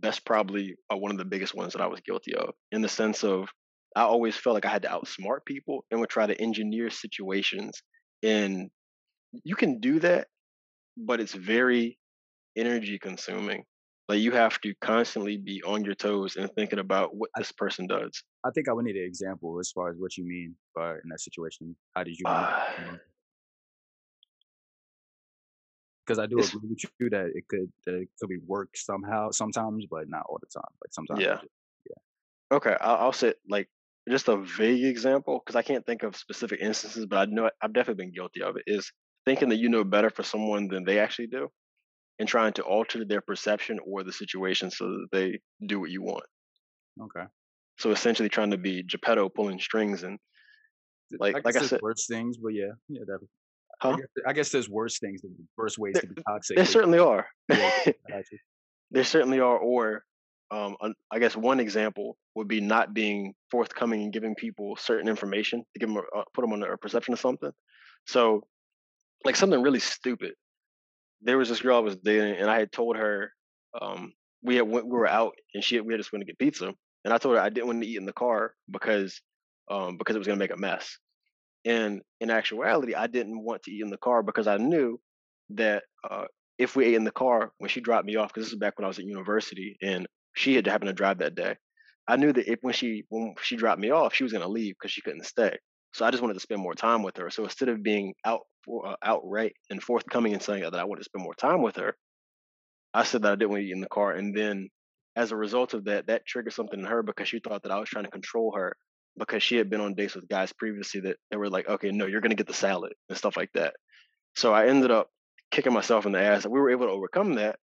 that's 0.00 0.20
probably 0.20 0.76
uh, 0.92 0.96
one 0.96 1.12
of 1.12 1.18
the 1.18 1.26
biggest 1.26 1.54
ones 1.54 1.74
that 1.74 1.82
I 1.82 1.88
was 1.88 2.00
guilty 2.00 2.34
of 2.34 2.54
in 2.72 2.82
the 2.82 2.88
sense 2.88 3.24
of 3.24 3.48
I 3.96 4.02
always 4.02 4.36
felt 4.36 4.52
like 4.52 4.66
I 4.66 4.70
had 4.70 4.82
to 4.82 4.88
outsmart 4.88 5.46
people 5.46 5.86
and 5.90 5.98
would 6.00 6.10
try 6.10 6.26
to 6.26 6.38
engineer 6.38 6.90
situations. 6.90 7.82
And 8.22 8.70
you 9.42 9.56
can 9.56 9.80
do 9.80 9.98
that, 10.00 10.28
but 10.98 11.18
it's 11.18 11.32
very 11.32 11.98
energy 12.56 12.98
consuming. 12.98 13.64
Like 14.06 14.20
you 14.20 14.32
have 14.32 14.60
to 14.60 14.74
constantly 14.82 15.38
be 15.38 15.62
on 15.62 15.82
your 15.82 15.94
toes 15.94 16.36
and 16.36 16.50
thinking 16.54 16.78
about 16.78 17.16
what 17.16 17.30
this 17.38 17.52
person 17.52 17.86
does. 17.86 18.22
I 18.44 18.50
think 18.54 18.68
I 18.68 18.74
would 18.74 18.84
need 18.84 18.96
an 18.96 19.04
example 19.04 19.58
as 19.58 19.72
far 19.72 19.88
as 19.88 19.96
what 19.98 20.14
you 20.18 20.24
mean 20.24 20.54
by 20.74 20.92
in 20.92 21.08
that 21.08 21.20
situation. 21.20 21.74
How 21.94 22.04
did 22.04 22.18
you? 22.18 22.26
Uh, 22.26 22.98
Because 26.06 26.18
I 26.20 26.26
do 26.26 26.38
agree 26.38 26.68
with 26.68 26.84
you 27.00 27.10
that 27.10 27.32
it 27.34 27.48
could 27.48 27.72
that 27.86 27.94
it 27.94 28.08
could 28.20 28.28
be 28.28 28.38
work 28.46 28.68
somehow 28.76 29.30
sometimes, 29.32 29.86
but 29.90 30.08
not 30.08 30.24
all 30.28 30.38
the 30.40 30.46
time. 30.54 30.70
Like 30.84 30.92
sometimes, 30.92 31.20
yeah. 31.20 31.40
yeah. 31.90 32.56
Okay, 32.56 32.76
I'll, 32.80 32.96
I'll 32.96 33.12
say 33.12 33.34
like 33.48 33.68
just 34.08 34.28
a 34.28 34.36
vague 34.36 34.84
example 34.84 35.42
because 35.44 35.56
I 35.56 35.62
can't 35.62 35.84
think 35.84 36.02
of 36.02 36.16
specific 36.16 36.60
instances, 36.60 37.06
but 37.06 37.16
I 37.16 37.24
know 37.26 37.50
I've 37.60 37.72
definitely 37.72 38.04
been 38.04 38.14
guilty 38.14 38.42
of 38.42 38.56
it. 38.56 38.62
Is 38.66 38.90
thinking 39.24 39.48
that 39.48 39.56
you 39.56 39.68
know 39.68 39.84
better 39.84 40.10
for 40.10 40.22
someone 40.22 40.68
than 40.68 40.84
they 40.84 40.98
actually 40.98 41.26
do, 41.26 41.48
and 42.18 42.28
trying 42.28 42.52
to 42.54 42.62
alter 42.62 43.04
their 43.04 43.20
perception 43.20 43.78
or 43.84 44.04
the 44.04 44.12
situation 44.12 44.70
so 44.70 44.86
that 44.86 45.06
they 45.12 45.40
do 45.66 45.80
what 45.80 45.90
you 45.90 46.02
want. 46.02 46.24
Okay. 47.02 47.26
So 47.78 47.90
essentially, 47.90 48.28
trying 48.28 48.52
to 48.52 48.58
be 48.58 48.82
Geppetto 48.82 49.28
pulling 49.28 49.58
strings 49.58 50.02
and 50.02 50.18
like 51.18 51.36
I 51.36 51.40
like 51.44 51.56
I 51.56 51.62
said, 51.62 51.82
worse 51.82 52.06
things, 52.06 52.36
but 52.36 52.54
yeah, 52.54 52.72
yeah. 52.88 53.02
That, 53.06 53.18
I 53.82 53.90
guess 53.96 54.06
I 54.26 54.32
guess 54.32 54.48
there's 54.50 54.68
worse 54.68 54.98
things, 54.98 55.22
than- 55.22 55.36
worse 55.56 55.76
ways 55.78 55.94
There, 55.94 56.02
to 56.02 56.08
be 56.08 56.22
toxic. 56.22 56.56
there 56.56 56.64
certainly 56.64 56.98
are. 56.98 57.26
yeah, 57.48 57.56
I 57.86 57.94
got 58.08 58.24
you. 58.32 58.38
there 58.90 59.04
certainly 59.04 59.38
are. 59.40 59.58
Or 59.58 60.02
um, 60.50 60.76
I 61.10 61.18
guess 61.18 61.36
one 61.36 61.60
example 61.60 62.16
would 62.34 62.48
be 62.48 62.60
not 62.60 62.94
being 62.94 63.34
forthcoming 63.50 64.02
and 64.02 64.12
giving 64.12 64.34
people 64.34 64.76
certain 64.76 65.08
information 65.08 65.64
to 65.74 65.80
give 65.80 65.88
them 65.88 65.98
a, 65.98 66.18
uh, 66.18 66.24
put 66.34 66.42
them 66.42 66.52
on 66.52 66.62
a 66.62 66.76
perception 66.76 67.14
of 67.14 67.20
something. 67.20 67.50
So 68.06 68.42
like 69.24 69.36
something 69.36 69.60
really 69.62 69.80
stupid. 69.80 70.32
There 71.22 71.38
was 71.38 71.48
this 71.48 71.62
girl 71.62 71.78
I 71.78 71.80
was 71.80 71.96
dating, 71.96 72.36
and 72.36 72.50
I 72.50 72.58
had 72.58 72.70
told 72.70 72.96
her 72.96 73.32
um, 73.80 74.12
we 74.42 74.56
had 74.56 74.68
went, 74.68 74.86
we 74.86 74.92
were 74.92 75.08
out, 75.08 75.34
and 75.54 75.64
she 75.64 75.76
had, 75.76 75.86
we 75.86 75.92
had 75.92 75.98
just 76.00 76.12
went 76.12 76.22
to 76.22 76.26
get 76.26 76.38
pizza, 76.38 76.72
and 77.04 77.12
I 77.12 77.18
told 77.18 77.36
her 77.36 77.40
I 77.40 77.48
didn't 77.48 77.66
want 77.66 77.82
to 77.82 77.88
eat 77.88 77.96
in 77.96 78.06
the 78.06 78.12
car 78.12 78.52
because 78.70 79.20
um, 79.70 79.96
because 79.96 80.14
it 80.14 80.18
was 80.18 80.28
gonna 80.28 80.38
make 80.38 80.52
a 80.52 80.56
mess. 80.56 80.98
And 81.64 82.02
in 82.20 82.30
actuality, 82.30 82.94
I 82.94 83.08
didn't 83.08 83.42
want 83.42 83.64
to 83.64 83.72
eat 83.72 83.82
in 83.82 83.90
the 83.90 83.96
car 83.96 84.22
because 84.22 84.46
I 84.46 84.56
knew 84.58 85.00
that 85.50 85.82
uh, 86.08 86.26
if 86.58 86.76
we 86.76 86.84
ate 86.84 86.94
in 86.94 87.04
the 87.04 87.10
car 87.10 87.50
when 87.58 87.68
she 87.68 87.80
dropped 87.80 88.06
me 88.06 88.16
off, 88.16 88.28
because 88.28 88.44
this 88.44 88.52
is 88.52 88.58
back 88.58 88.78
when 88.78 88.84
I 88.84 88.88
was 88.88 88.98
at 89.00 89.04
university 89.04 89.76
and 89.82 90.06
she 90.36 90.54
had 90.54 90.66
happened 90.66 90.88
to 90.88 90.92
drive 90.92 91.18
that 91.18 91.34
day, 91.34 91.56
I 92.06 92.16
knew 92.16 92.32
that 92.32 92.50
if 92.50 92.58
when 92.62 92.74
she 92.74 93.04
when 93.08 93.34
she 93.42 93.56
dropped 93.56 93.80
me 93.80 93.90
off, 93.90 94.14
she 94.14 94.22
was 94.22 94.32
gonna 94.32 94.48
leave 94.48 94.74
because 94.78 94.92
she 94.92 95.00
couldn't 95.00 95.24
stay. 95.24 95.56
So 95.92 96.04
I 96.04 96.10
just 96.10 96.22
wanted 96.22 96.34
to 96.34 96.40
spend 96.40 96.60
more 96.60 96.74
time 96.74 97.02
with 97.02 97.16
her. 97.16 97.30
So 97.30 97.44
instead 97.44 97.68
of 97.68 97.82
being 97.82 98.14
out 98.24 98.42
uh, 98.70 98.96
outright 99.02 99.54
and 99.70 99.82
forthcoming 99.82 100.34
and 100.34 100.42
saying 100.42 100.62
that 100.62 100.74
I 100.74 100.84
wanted 100.84 101.00
to 101.00 101.04
spend 101.04 101.24
more 101.24 101.34
time 101.34 101.62
with 101.62 101.76
her, 101.76 101.96
I 102.94 103.04
said 103.04 103.22
that 103.22 103.32
I 103.32 103.36
didn't 103.36 103.50
want 103.50 103.62
to 103.62 103.66
eat 103.66 103.72
in 103.72 103.80
the 103.80 103.88
car. 103.88 104.12
And 104.12 104.36
then 104.36 104.68
as 105.16 105.32
a 105.32 105.36
result 105.36 105.74
of 105.74 105.84
that, 105.86 106.08
that 106.08 106.26
triggered 106.26 106.52
something 106.52 106.78
in 106.78 106.86
her 106.86 107.02
because 107.02 107.28
she 107.28 107.40
thought 107.40 107.62
that 107.62 107.72
I 107.72 107.80
was 107.80 107.88
trying 107.88 108.04
to 108.04 108.10
control 108.10 108.52
her 108.56 108.76
because 109.18 109.42
she 109.42 109.56
had 109.56 109.70
been 109.70 109.80
on 109.80 109.94
dates 109.94 110.14
with 110.14 110.28
guys 110.28 110.52
previously 110.52 111.00
that 111.02 111.16
they 111.30 111.36
were 111.38 111.48
like, 111.48 111.68
okay, 111.68 111.90
no, 111.90 112.06
you're 112.06 112.20
gonna 112.20 112.34
get 112.34 112.46
the 112.46 112.54
salad 112.54 112.92
and 113.08 113.16
stuff 113.16 113.36
like 113.36 113.50
that. 113.54 113.74
So 114.34 114.52
I 114.52 114.66
ended 114.66 114.90
up 114.90 115.08
kicking 115.50 115.72
myself 115.72 116.04
in 116.06 116.12
the 116.12 116.20
ass. 116.20 116.44
We 116.46 116.60
were 116.60 116.70
able 116.70 116.86
to 116.86 116.92
overcome 116.92 117.34
that, 117.36 117.58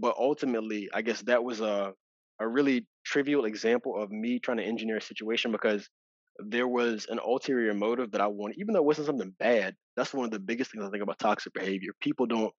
but 0.00 0.16
ultimately, 0.18 0.88
I 0.92 1.02
guess 1.02 1.22
that 1.22 1.42
was 1.44 1.60
a 1.60 1.92
a 2.38 2.46
really 2.46 2.86
trivial 3.04 3.46
example 3.46 4.00
of 4.00 4.10
me 4.10 4.38
trying 4.38 4.58
to 4.58 4.62
engineer 4.64 4.98
a 4.98 5.02
situation 5.02 5.52
because 5.52 5.88
there 6.38 6.68
was 6.68 7.06
an 7.08 7.18
ulterior 7.18 7.72
motive 7.72 8.10
that 8.12 8.20
I 8.20 8.26
wanted, 8.26 8.58
even 8.58 8.74
though 8.74 8.80
it 8.80 8.84
wasn't 8.84 9.06
something 9.06 9.34
bad. 9.38 9.74
That's 9.96 10.12
one 10.12 10.26
of 10.26 10.30
the 10.30 10.38
biggest 10.38 10.70
things 10.70 10.84
I 10.84 10.90
think 10.90 11.02
about 11.02 11.18
toxic 11.18 11.54
behavior. 11.54 11.92
People 12.00 12.26
don't 12.26 12.52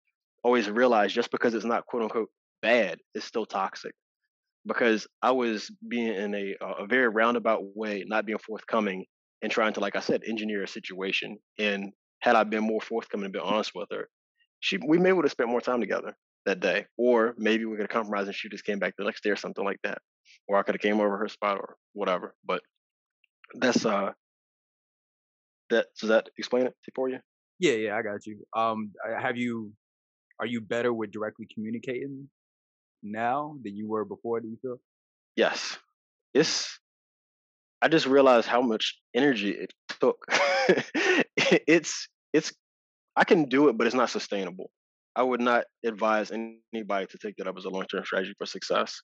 always 0.43 0.69
realize 0.69 1.13
just 1.13 1.29
because 1.29 1.53
it's 1.53 1.65
not 1.65 1.85
quote 1.85 2.03
unquote 2.03 2.29
bad, 2.61 2.99
it's 3.13 3.25
still 3.25 3.45
toxic. 3.45 3.93
Because 4.65 5.07
I 5.21 5.31
was 5.31 5.71
being 5.87 6.13
in 6.13 6.35
a 6.35 6.55
a 6.61 6.87
very 6.87 7.07
roundabout 7.07 7.61
way, 7.75 8.03
not 8.07 8.25
being 8.25 8.39
forthcoming 8.39 9.05
and 9.43 9.51
trying 9.51 9.73
to, 9.73 9.79
like 9.79 9.95
I 9.95 9.99
said, 10.01 10.23
engineer 10.25 10.63
a 10.63 10.67
situation. 10.67 11.37
And 11.59 11.93
had 12.21 12.35
I 12.35 12.43
been 12.43 12.63
more 12.63 12.81
forthcoming 12.81 13.25
and 13.25 13.33
been 13.33 13.43
honest 13.43 13.71
with 13.75 13.89
her, 13.91 14.09
she 14.59 14.79
we 14.85 14.97
may 14.97 15.13
would 15.13 15.25
have 15.25 15.31
spent 15.31 15.49
more 15.49 15.61
time 15.61 15.81
together 15.81 16.15
that 16.47 16.59
day. 16.59 16.87
Or 16.97 17.35
maybe 17.37 17.65
we 17.65 17.75
could 17.75 17.83
have 17.83 17.89
compromised 17.89 18.27
and 18.27 18.35
she 18.35 18.49
just 18.49 18.65
came 18.65 18.79
back 18.79 18.95
the 18.97 19.05
next 19.05 19.23
day 19.23 19.29
or 19.29 19.35
something 19.35 19.63
like 19.63 19.79
that. 19.83 19.99
Or 20.47 20.57
I 20.57 20.63
could 20.63 20.75
have 20.75 20.81
came 20.81 20.99
over 20.99 21.17
her 21.17 21.27
spot 21.27 21.57
or 21.57 21.75
whatever. 21.93 22.35
But 22.45 22.61
that's 23.53 23.85
uh 23.85 24.11
that 25.69 25.87
does 25.99 26.09
that 26.09 26.29
explain 26.37 26.65
it 26.67 26.75
for 26.95 27.09
you? 27.09 27.19
Yeah, 27.59 27.73
yeah, 27.73 27.95
I 27.95 28.01
got 28.01 28.25
you. 28.25 28.39
Um, 28.55 28.91
have 29.19 29.37
you? 29.37 29.71
Are 30.39 30.45
you 30.45 30.61
better 30.61 30.93
with 30.93 31.11
directly 31.11 31.47
communicating 31.51 32.29
now 33.01 33.57
than 33.63 33.75
you 33.75 33.87
were 33.87 34.05
before? 34.05 34.39
Do 34.39 34.47
you 34.47 34.57
feel? 34.61 34.79
Yes. 35.35 35.77
It's 36.33 36.79
I 37.81 37.87
just 37.87 38.05
realized 38.05 38.47
how 38.47 38.61
much 38.61 38.99
energy 39.13 39.51
it 39.51 39.73
took. 39.99 40.25
it's 41.37 42.07
it's 42.33 42.53
I 43.15 43.23
can 43.23 43.45
do 43.45 43.69
it, 43.69 43.77
but 43.77 43.87
it's 43.87 43.95
not 43.95 44.09
sustainable. 44.09 44.69
I 45.17 45.23
would 45.23 45.41
not 45.41 45.65
advise 45.83 46.31
anybody 46.31 47.07
to 47.07 47.17
take 47.17 47.37
that 47.37 47.47
up 47.47 47.57
as 47.57 47.65
a 47.65 47.69
long 47.69 47.85
term 47.87 48.05
strategy 48.05 48.35
for 48.37 48.45
success. 48.45 49.01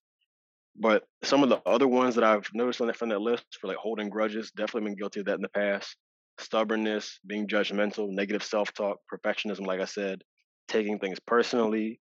But 0.75 1.03
some 1.23 1.41
of 1.41 1.49
the 1.49 1.59
other 1.65 1.87
ones 1.87 2.13
that 2.15 2.23
I've 2.23 2.47
noticed 2.53 2.81
on 2.81 2.87
that 2.87 2.97
from 2.97 3.09
that 3.09 3.21
list 3.21 3.45
for 3.59 3.67
like 3.67 3.77
holding 3.77 4.09
grudges, 4.09 4.51
definitely 4.51 4.89
been 4.91 4.97
guilty 4.97 5.21
of 5.21 5.25
that 5.25 5.35
in 5.35 5.41
the 5.41 5.49
past. 5.49 5.97
Stubbornness, 6.39 7.19
being 7.25 7.47
judgmental, 7.47 8.09
negative 8.09 8.43
self 8.43 8.71
talk, 8.73 8.97
perfectionism, 9.11 9.65
like 9.65 9.81
I 9.81 9.85
said, 9.85 10.21
taking 10.67 10.99
things 10.99 11.19
personally. 11.19 11.99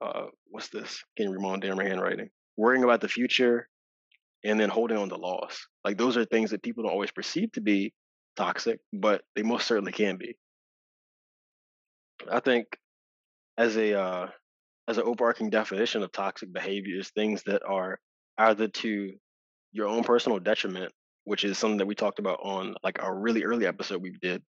Uh, 0.00 0.26
what's 0.46 0.68
this? 0.68 1.02
Can't 1.16 1.30
read 1.30 1.40
my 1.40 1.50
own 1.50 1.60
damn 1.60 1.78
handwriting. 1.78 2.30
Worrying 2.56 2.82
about 2.82 3.00
the 3.00 3.08
future, 3.08 3.68
and 4.44 4.58
then 4.58 4.68
holding 4.68 4.96
on 4.96 5.08
to 5.08 5.16
loss. 5.16 5.66
Like 5.84 5.96
those 5.96 6.16
are 6.16 6.24
things 6.24 6.50
that 6.50 6.62
people 6.62 6.82
don't 6.82 6.92
always 6.92 7.12
perceive 7.12 7.52
to 7.52 7.60
be 7.60 7.92
toxic, 8.36 8.80
but 8.92 9.22
they 9.36 9.42
most 9.42 9.66
certainly 9.66 9.92
can 9.92 10.16
be. 10.16 10.36
I 12.30 12.40
think 12.40 12.66
as 13.58 13.76
a 13.76 14.00
uh, 14.00 14.28
as 14.88 14.96
an 14.96 15.04
overarching 15.04 15.50
definition 15.50 16.02
of 16.02 16.12
toxic 16.12 16.52
behavior 16.52 16.98
is 16.98 17.10
things 17.10 17.42
that 17.44 17.62
are 17.66 18.00
either 18.38 18.68
to 18.68 19.12
your 19.72 19.88
own 19.88 20.04
personal 20.04 20.38
detriment, 20.38 20.92
which 21.24 21.44
is 21.44 21.58
something 21.58 21.78
that 21.78 21.86
we 21.86 21.94
talked 21.94 22.20
about 22.20 22.40
on 22.42 22.74
like 22.82 22.98
a 23.02 23.14
really 23.14 23.44
early 23.44 23.66
episode 23.66 24.00
we 24.00 24.16
did, 24.22 24.42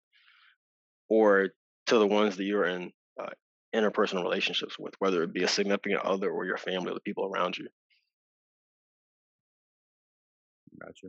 or 1.10 1.50
to 1.88 1.98
the 1.98 2.08
ones 2.08 2.38
that 2.38 2.46
you're 2.46 2.66
in 2.66 2.92
uh, 3.20 3.32
interpersonal 3.76 4.24
relationships 4.24 4.78
with, 4.80 4.94
whether 5.00 5.24
it 5.24 5.34
be 5.34 5.44
a 5.44 5.48
significant 5.48 6.02
other 6.02 6.32
or 6.32 6.46
your 6.46 6.58
family 6.58 6.92
or 6.92 6.94
the 6.94 7.02
people 7.02 7.26
around 7.26 7.58
you. 7.58 7.68
Gotcha. 10.80 11.08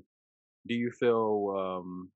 Do 0.67 0.75
you 0.75 0.91
feel? 0.91 1.55
Um, 1.57 2.11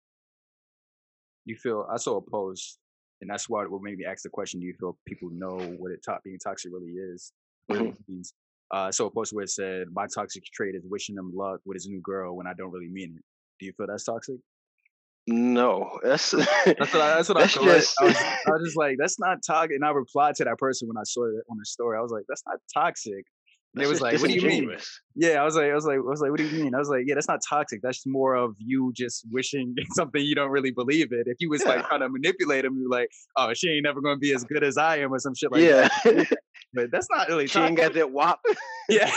you 1.45 1.57
feel? 1.57 1.87
I 1.93 1.99
saw 1.99 2.17
a 2.17 2.23
post, 2.23 2.79
and 3.21 3.31
that's 3.31 3.49
why 3.49 3.65
what 3.67 3.83
made 3.83 3.99
me 3.99 4.05
ask 4.05 4.23
the 4.23 4.31
question. 4.31 4.61
Do 4.61 4.67
you 4.67 4.75
feel 4.79 4.99
people 5.07 5.31
know 5.33 5.57
what 5.79 5.93
it 5.93 6.01
top 6.05 6.23
being 6.25 6.39
toxic 6.39 6.73
really 6.73 6.93
is? 6.93 7.33
What 7.67 7.81
Mhm. 7.81 7.89
it 7.93 7.97
means? 8.09 8.33
Uh, 8.73 8.89
I 8.89 8.91
saw 8.91 9.07
a 9.07 9.11
post 9.11 9.33
where 9.33 9.45
it 9.45 9.51
said, 9.51 9.89
"My 9.93 10.07
toxic 10.13 10.45
trait 10.53 10.75
is 10.75 10.85
wishing 10.87 11.17
him 11.17 11.33
luck 11.35 11.61
with 11.65 11.77
his 11.77 11.87
new 11.87 12.01
girl 12.01 12.37
when 12.37 12.47
I 12.47 12.55
don't 12.55 12.71
really 12.73 12.89
mean 12.89 13.17
it." 13.17 13.25
Do 13.61 13.67
you 13.67 13.73
feel 13.77 13.87
that's 13.87 14.05
toxic? 14.05 14.37
No, 15.27 15.99
that's 16.03 16.33
That's 16.67 16.93
what 16.93 17.01
I, 17.01 17.17
that's 17.17 17.29
what 17.31 17.39
I 17.39 17.41
that's 17.43 17.55
thought. 17.55 17.65
just 17.65 17.95
I 17.99 18.05
was, 18.05 18.23
I 18.47 18.51
was 18.51 18.63
just 18.67 18.77
like, 18.77 18.97
that's 18.99 19.19
not 19.19 19.39
toxic. 19.47 19.73
And 19.73 19.85
I 19.85 19.91
replied 19.91 20.35
to 20.37 20.45
that 20.45 20.59
person 20.59 20.87
when 20.87 20.99
I 20.99 21.05
saw 21.05 21.25
it 21.25 21.45
on 21.51 21.57
the 21.59 21.65
story. 21.65 21.97
I 21.97 22.03
was 22.03 22.13
like, 22.13 22.25
that's 22.29 22.43
not 22.47 22.59
toxic. 22.75 23.25
They 23.75 23.87
was 23.87 24.01
like, 24.03 24.21
what 24.21 24.29
do 24.29 24.35
you 24.35 24.47
mean? 24.47 24.77
Yeah, 25.15 25.41
I 25.41 25.45
was 25.45 25.57
like, 25.57 25.71
I 25.71 25.75
was 25.75 25.85
like, 25.85 25.99
I 25.99 26.01
was 26.01 26.21
like, 26.21 26.31
what 26.31 26.39
do 26.39 26.47
you 26.47 26.65
mean? 26.65 26.75
I 26.75 26.79
was 26.79 26.89
like, 26.89 27.05
yeah, 27.07 27.15
that's 27.15 27.29
not 27.29 27.41
toxic. 27.49 27.81
That's 27.83 28.07
more 28.07 28.35
of 28.35 28.55
you 28.59 28.93
just 28.97 29.25
wishing 29.31 29.75
something 29.95 30.23
you 30.23 30.35
don't 30.35 30.51
really 30.51 30.71
believe 30.71 31.13
it." 31.13 31.27
If 31.27 31.37
you 31.41 31.51
was 31.51 31.65
like 31.65 31.79
Yeah, 31.79 31.89
trying 31.89 32.01
to 32.01 32.09
manipulate 32.09 32.65
him, 32.65 32.77
you're 32.79 32.91
like, 32.91 33.11
oh, 33.37 33.53
she 33.55 33.71
ain't 33.71 33.85
never 33.85 34.01
gonna 34.01 34.19
be 34.19 34.33
as 34.33 34.45
good 34.45 34.65
as 34.65 34.77
I 34.77 34.99
am, 34.99 35.13
or 35.13 35.19
some 35.19 35.35
shit 35.35 35.53
like 35.53 35.63
yeah. 35.63 35.89
that. 36.05 36.39
But 36.75 36.91
that's 36.91 37.07
not 37.09 37.29
really 37.29 37.47
she 37.47 37.61
ain't 37.61 37.77
got 37.77 37.95
that 37.95 38.11
wop. 38.11 38.41
Yeah, 38.89 39.09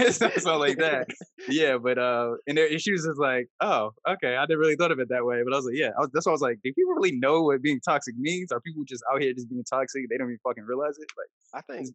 it's 0.00 0.20
not 0.20 0.32
something 0.34 0.58
like 0.58 0.78
that. 0.78 1.06
Yeah, 1.48 1.78
but 1.78 1.96
uh, 1.96 2.32
and, 2.46 2.58
she 2.80 2.92
was 2.92 3.04
just 3.04 3.18
like, 3.18 3.46
oh, 3.60 3.92
okay, 4.08 4.36
I 4.36 4.44
never 4.48 4.58
really 4.58 4.74
thought 4.74 4.90
of 4.90 4.98
it 4.98 5.08
that 5.10 5.24
way. 5.24 5.40
But 5.44 5.54
I 5.54 5.56
was 5.56 5.64
like, 5.64 5.76
yeah, 5.76 5.90
was, 5.96 6.10
that's 6.12 6.26
why 6.26 6.30
I 6.30 6.34
was 6.34 6.42
like, 6.42 6.58
do 6.64 6.72
people 6.72 6.92
really 6.94 7.16
know 7.16 7.42
what 7.42 7.62
being 7.62 7.80
toxic 7.80 8.16
means? 8.18 8.50
Are 8.50 8.60
people 8.60 8.82
just 8.84 9.02
out 9.12 9.22
here 9.22 9.32
just 9.32 9.48
being 9.48 9.64
toxic? 9.64 10.02
They 10.10 10.16
don't 10.16 10.26
even 10.26 10.38
fucking 10.44 10.64
realize 10.64 10.98
it. 10.98 11.06
Like, 11.16 11.62
I 11.64 11.72
think, 11.72 11.94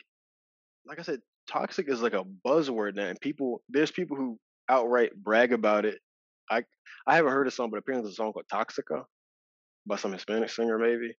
like 0.85 0.99
I 0.99 1.03
said, 1.03 1.19
toxic 1.49 1.89
is 1.89 2.01
like 2.01 2.13
a 2.13 2.25
buzzword 2.47 2.95
now, 2.95 3.07
and 3.07 3.19
people 3.21 3.61
there's 3.69 3.91
people 3.91 4.17
who 4.17 4.39
outright 4.69 5.11
brag 5.15 5.53
about 5.53 5.85
it. 5.85 5.99
I 6.51 6.63
I 7.07 7.15
haven't 7.17 7.31
heard 7.33 7.47
of 7.47 7.53
song, 7.53 7.69
but 7.71 7.79
apparently 7.79 8.07
there's 8.07 8.13
a 8.15 8.17
song 8.17 8.33
called 8.33 8.45
Toxica 8.51 9.05
by 9.87 9.97
some 9.97 10.13
Hispanic 10.13 10.49
singer, 10.49 10.77
maybe. 10.79 11.13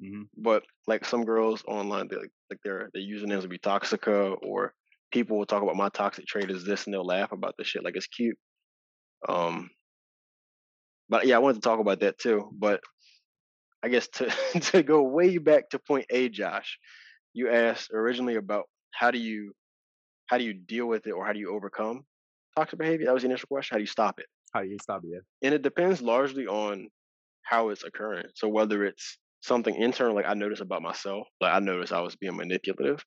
hmm 0.00 0.24
But 0.36 0.64
like 0.86 1.04
some 1.04 1.24
girls 1.24 1.64
online, 1.68 2.08
they 2.08 2.16
like, 2.16 2.32
like 2.50 2.60
their 2.64 2.90
their 2.94 3.02
usernames 3.02 3.42
would 3.42 3.50
be 3.50 3.58
Toxica, 3.58 4.36
or 4.42 4.74
people 5.12 5.38
will 5.38 5.46
talk 5.46 5.62
about 5.62 5.76
my 5.76 5.90
toxic 5.90 6.26
trait 6.26 6.50
is 6.50 6.64
this, 6.64 6.86
and 6.86 6.94
they'll 6.94 7.06
laugh 7.06 7.32
about 7.32 7.54
the 7.58 7.64
shit 7.64 7.84
like 7.84 7.96
it's 7.96 8.08
cute. 8.08 8.38
Um, 9.28 9.70
but 11.08 11.26
yeah, 11.26 11.36
I 11.36 11.38
wanted 11.38 11.56
to 11.56 11.60
talk 11.68 11.80
about 11.80 12.00
that 12.00 12.18
too. 12.18 12.50
But 12.52 12.80
I 13.82 13.88
guess 13.88 14.08
to 14.14 14.30
to 14.72 14.82
go 14.82 15.02
way 15.02 15.38
back 15.38 15.70
to 15.70 15.78
point 15.78 16.06
A, 16.10 16.28
Josh, 16.28 16.78
you 17.34 17.50
asked 17.50 17.90
originally 17.92 18.36
about 18.36 18.68
how 18.92 19.10
do 19.10 19.18
you 19.18 19.52
how 20.26 20.38
do 20.38 20.44
you 20.44 20.54
deal 20.54 20.86
with 20.86 21.06
it 21.06 21.12
or 21.12 21.24
how 21.24 21.32
do 21.32 21.38
you 21.38 21.54
overcome 21.54 22.04
toxic 22.56 22.78
behavior? 22.78 23.06
That 23.06 23.14
was 23.14 23.22
the 23.22 23.28
initial 23.28 23.48
question. 23.48 23.74
How 23.74 23.78
do 23.78 23.82
you 23.82 23.86
stop 23.86 24.18
it? 24.18 24.26
How 24.52 24.62
do 24.62 24.68
you 24.68 24.78
stop 24.82 25.02
it? 25.04 25.22
And 25.42 25.54
it 25.54 25.62
depends 25.62 26.02
largely 26.02 26.46
on 26.46 26.88
how 27.42 27.70
it's 27.70 27.84
occurring. 27.84 28.26
So 28.34 28.48
whether 28.48 28.84
it's 28.84 29.18
something 29.40 29.74
internal, 29.74 30.14
like 30.14 30.26
I 30.28 30.34
noticed 30.34 30.60
about 30.60 30.82
myself, 30.82 31.26
like 31.40 31.54
I 31.54 31.60
noticed 31.60 31.92
I 31.92 32.00
was 32.00 32.16
being 32.16 32.36
manipulative, 32.36 33.02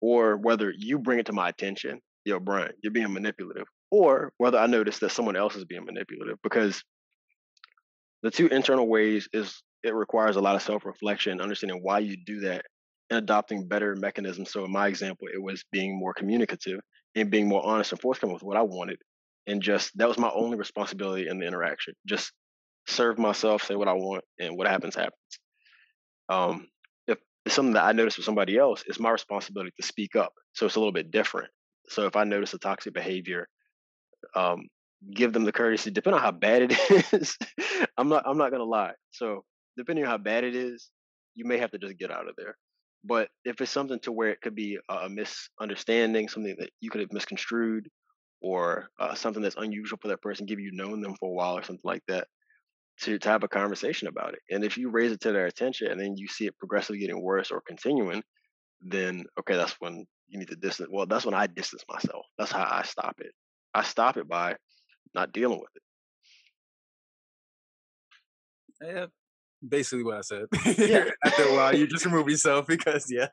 or 0.00 0.36
whether 0.38 0.72
you 0.76 0.98
bring 0.98 1.18
it 1.18 1.26
to 1.26 1.32
my 1.32 1.48
attention, 1.48 2.00
yo, 2.24 2.40
Brian, 2.40 2.72
you're 2.82 2.92
being 2.92 3.12
manipulative, 3.12 3.66
or 3.90 4.32
whether 4.38 4.58
I 4.58 4.66
notice 4.66 4.98
that 5.00 5.12
someone 5.12 5.36
else 5.36 5.54
is 5.56 5.64
being 5.64 5.84
manipulative, 5.84 6.38
because 6.42 6.82
the 8.22 8.30
two 8.30 8.48
internal 8.48 8.88
ways 8.88 9.28
is 9.32 9.62
it 9.82 9.94
requires 9.94 10.36
a 10.36 10.40
lot 10.40 10.56
of 10.56 10.62
self-reflection, 10.62 11.40
understanding 11.40 11.80
why 11.82 12.00
you 12.00 12.16
do 12.24 12.40
that, 12.40 12.64
adopting 13.18 13.66
better 13.66 13.96
mechanisms. 13.96 14.52
So 14.52 14.64
in 14.64 14.72
my 14.72 14.88
example, 14.88 15.28
it 15.32 15.42
was 15.42 15.64
being 15.72 15.98
more 15.98 16.14
communicative 16.14 16.80
and 17.14 17.30
being 17.30 17.48
more 17.48 17.64
honest 17.64 17.92
and 17.92 18.00
forthcoming 18.00 18.34
with 18.34 18.42
what 18.42 18.56
I 18.56 18.62
wanted, 18.62 18.98
and 19.46 19.62
just 19.62 19.96
that 19.98 20.08
was 20.08 20.18
my 20.18 20.30
only 20.30 20.56
responsibility 20.56 21.28
in 21.28 21.38
the 21.40 21.46
interaction. 21.46 21.94
Just 22.06 22.32
serve 22.86 23.18
myself, 23.18 23.62
say 23.62 23.74
what 23.74 23.88
I 23.88 23.94
want, 23.94 24.24
and 24.38 24.56
what 24.56 24.68
happens 24.68 24.94
happens. 24.94 25.14
Um, 26.28 26.68
if 27.08 27.18
it's 27.44 27.54
something 27.54 27.74
that 27.74 27.84
I 27.84 27.92
notice 27.92 28.16
with 28.16 28.26
somebody 28.26 28.56
else, 28.56 28.84
it's 28.86 29.00
my 29.00 29.10
responsibility 29.10 29.72
to 29.80 29.86
speak 29.86 30.14
up. 30.16 30.32
So 30.52 30.66
it's 30.66 30.76
a 30.76 30.80
little 30.80 30.92
bit 30.92 31.10
different. 31.10 31.48
So 31.88 32.06
if 32.06 32.14
I 32.14 32.24
notice 32.24 32.54
a 32.54 32.58
toxic 32.58 32.94
behavior, 32.94 33.48
um, 34.36 34.68
give 35.12 35.32
them 35.32 35.44
the 35.44 35.52
courtesy, 35.52 35.90
depending 35.90 36.18
on 36.18 36.24
how 36.24 36.30
bad 36.32 36.62
it 36.62 37.12
is. 37.12 37.36
I'm 37.96 38.08
not 38.08 38.24
I'm 38.26 38.38
not 38.38 38.52
gonna 38.52 38.64
lie. 38.64 38.92
So 39.10 39.44
depending 39.76 40.04
on 40.04 40.10
how 40.10 40.18
bad 40.18 40.44
it 40.44 40.54
is, 40.54 40.90
you 41.34 41.44
may 41.44 41.58
have 41.58 41.70
to 41.72 41.78
just 41.78 41.98
get 41.98 42.10
out 42.10 42.28
of 42.28 42.34
there. 42.36 42.56
But 43.04 43.28
if 43.44 43.60
it's 43.60 43.70
something 43.70 43.98
to 44.00 44.12
where 44.12 44.30
it 44.30 44.40
could 44.42 44.54
be 44.54 44.78
a 44.88 45.08
misunderstanding, 45.08 46.28
something 46.28 46.56
that 46.58 46.70
you 46.80 46.90
could 46.90 47.00
have 47.00 47.12
misconstrued, 47.12 47.88
or 48.42 48.88
uh, 48.98 49.14
something 49.14 49.42
that's 49.42 49.56
unusual 49.56 49.98
for 50.00 50.08
that 50.08 50.22
person, 50.22 50.46
give 50.46 50.60
you 50.60 50.70
known 50.72 51.00
them 51.00 51.14
for 51.18 51.30
a 51.30 51.32
while 51.32 51.56
or 51.58 51.62
something 51.62 51.80
like 51.84 52.02
that, 52.08 52.26
to, 53.02 53.18
to 53.18 53.28
have 53.28 53.42
a 53.42 53.48
conversation 53.48 54.08
about 54.08 54.34
it. 54.34 54.40
And 54.50 54.64
if 54.64 54.76
you 54.76 54.90
raise 54.90 55.12
it 55.12 55.20
to 55.22 55.32
their 55.32 55.46
attention 55.46 55.90
and 55.90 56.00
then 56.00 56.16
you 56.16 56.28
see 56.28 56.46
it 56.46 56.58
progressively 56.58 56.98
getting 56.98 57.22
worse 57.22 57.50
or 57.50 57.62
continuing, 57.66 58.22
then 58.82 59.24
okay, 59.38 59.56
that's 59.56 59.76
when 59.80 60.06
you 60.28 60.38
need 60.38 60.48
to 60.48 60.56
distance. 60.56 60.88
Well, 60.92 61.06
that's 61.06 61.24
when 61.24 61.34
I 61.34 61.46
distance 61.46 61.84
myself. 61.88 62.26
That's 62.38 62.52
how 62.52 62.66
I 62.70 62.82
stop 62.82 63.16
it. 63.20 63.32
I 63.74 63.82
stop 63.82 64.16
it 64.16 64.28
by 64.28 64.56
not 65.14 65.32
dealing 65.32 65.60
with 65.60 65.70
it. 65.74 65.82
Yeah, 68.82 69.06
basically 69.66 70.04
what 70.04 70.16
I 70.16 70.20
said. 70.22 70.46
Yeah. 70.78 71.10
After 71.24 71.42
a 71.44 71.54
while, 71.54 71.74
you 71.74 71.86
just 71.86 72.04
remove 72.04 72.28
yourself 72.28 72.66
because 72.68 73.06
yeah, 73.10 73.28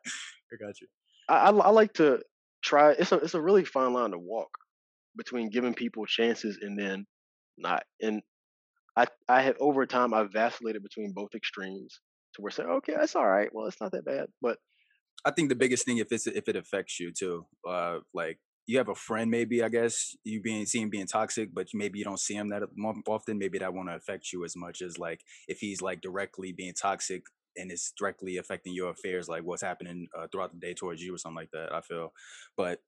I 0.51 0.55
got 0.60 0.79
you. 0.81 0.88
I, 1.29 1.36
I, 1.36 1.50
I 1.50 1.69
like 1.69 1.93
to 1.93 2.22
try. 2.63 2.91
It's 2.91 3.12
a 3.12 3.17
it's 3.17 3.34
a 3.34 3.41
really 3.41 3.65
fine 3.65 3.93
line 3.93 4.12
to 4.12 4.19
walk 4.19 4.50
between 5.15 5.50
giving 5.50 5.74
people 5.74 6.05
chances 6.05 6.60
and 6.62 6.77
then 6.77 7.05
not. 7.57 7.84
And 8.01 8.22
I 8.96 9.07
I 9.27 9.41
have 9.41 9.55
over 9.60 9.86
time 9.86 10.13
I've 10.13 10.31
vacillated 10.31 10.84
between 10.84 11.13
both 11.13 11.36
extremes 11.36 12.00
to 12.36 12.41
where 12.41 12.51
say 12.51 12.63
okay 12.63 12.96
that's 12.98 13.15
all 13.15 13.27
right. 13.27 13.50
Well 13.53 13.67
it's 13.67 13.81
not 13.81 13.91
that 13.91 14.05
bad. 14.05 14.27
But 14.41 14.57
I 15.25 15.31
think 15.31 15.50
the 15.50 15.55
biggest 15.55 15.86
thing 15.86 15.98
if 15.98 16.12
it's 16.12 16.27
if 16.27 16.48
it 16.48 16.55
affects 16.55 17.00
you 17.00 17.12
too, 17.12 17.46
uh, 17.67 18.00
like 18.13 18.39
you 18.67 18.77
have 18.77 18.89
a 18.89 18.95
friend 18.95 19.31
maybe 19.31 19.63
I 19.63 19.69
guess 19.69 20.15
you 20.25 20.41
being 20.41 20.65
see 20.65 20.81
him 20.81 20.89
being 20.89 21.07
toxic, 21.07 21.53
but 21.53 21.67
maybe 21.74 22.00
you 22.00 22.05
don't 22.05 22.19
see 22.19 22.36
him 22.36 22.50
that 22.50 22.63
often. 23.07 23.38
Maybe 23.38 23.57
that 23.59 23.74
won't 23.74 23.89
affect 23.89 24.31
you 24.33 24.43
as 24.43 24.55
much 24.55 24.81
as 24.81 25.00
like 25.00 25.21
if 25.47 25.59
he's 25.59 25.81
like 25.81 26.01
directly 26.01 26.51
being 26.51 26.74
toxic 26.74 27.24
and 27.55 27.71
it's 27.71 27.93
directly 27.97 28.38
affecting 28.38 28.74
your 28.74 28.91
affairs, 28.91 29.29
like 29.29 29.43
what's 29.43 29.63
happening 29.63 30.07
uh, 30.15 30.27
throughout 30.31 30.51
the 30.51 30.59
day 30.59 30.74
towards 30.74 31.01
you 31.01 31.15
or 31.15 31.17
something 31.17 31.38
like 31.38 31.51
that. 31.51 31.74
I 31.74 31.81
feel, 31.81 32.12
but 32.57 32.81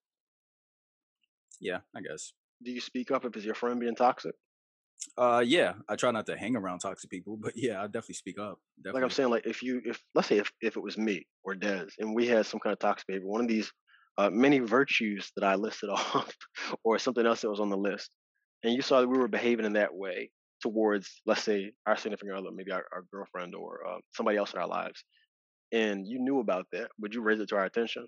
yeah, 1.62 1.79
I 1.95 2.01
guess. 2.01 2.33
do 2.63 2.71
you 2.71 2.81
speak 2.81 3.09
up 3.09 3.25
if 3.25 3.36
it's 3.36 3.45
your 3.45 3.55
friend 3.55 3.79
being 3.79 3.95
toxic? 3.95 4.36
Uh, 5.17 5.41
yeah, 5.45 5.74
I 5.88 5.95
try 5.95 6.12
not 6.12 6.25
to 6.25 6.38
hang 6.38 6.57
around 6.57 6.79
toxic 6.79 7.09
people, 7.09 7.38
but 7.41 7.53
yeah, 7.55 7.81
I 7.81 7.86
definitely 7.86 8.15
speak 8.15 8.38
up. 8.38 8.59
Definitely. 8.77 9.00
Like 9.00 9.03
I'm 9.03 9.15
saying, 9.15 9.29
like 9.29 9.48
if 9.48 9.63
you 9.63 9.81
if 9.86 10.03
let's 10.13 10.27
say 10.27 10.39
if, 10.39 10.51
if 10.59 10.75
it 10.75 10.83
was 10.83 10.98
me 10.98 11.25
or 11.45 11.55
Des 11.55 11.88
and 12.00 12.13
we 12.13 12.27
had 12.27 12.45
some 12.45 12.59
kind 12.59 12.74
of 12.74 12.79
toxic 12.79 13.07
behavior, 13.07 13.27
one 13.27 13.41
of 13.41 13.48
these 13.48 13.71
uh, 14.20 14.30
many 14.30 14.60
virtues 14.60 15.32
that 15.36 15.46
I 15.46 15.56
listed 15.56 15.90
off, 16.00 16.36
or 16.84 17.00
something 17.00 17.26
else 17.26 17.42
that 17.42 17.50
was 17.50 17.62
on 17.62 17.70
the 17.70 17.78
list, 17.78 18.10
and 18.64 18.74
you 18.74 18.82
saw 18.82 19.00
that 19.00 19.08
we 19.08 19.18
were 19.18 19.30
behaving 19.30 19.66
in 19.66 19.74
that 19.74 19.94
way 19.94 20.30
towards, 20.62 21.22
let's 21.26 21.44
say, 21.44 21.72
our 21.86 21.96
significant 21.96 22.38
other, 22.38 22.52
maybe 22.52 22.72
our, 22.72 22.86
our 22.94 23.04
girlfriend 23.14 23.56
or 23.56 23.80
uh, 23.88 24.00
somebody 24.14 24.38
else 24.38 24.54
in 24.54 24.60
our 24.60 24.68
lives, 24.68 25.04
and 25.72 26.06
you 26.06 26.20
knew 26.20 26.40
about 26.40 26.66
that, 26.74 26.90
would 27.00 27.14
you 27.16 27.22
raise 27.22 27.40
it 27.40 27.48
to 27.50 27.56
our 27.56 27.66
attention, 27.66 28.06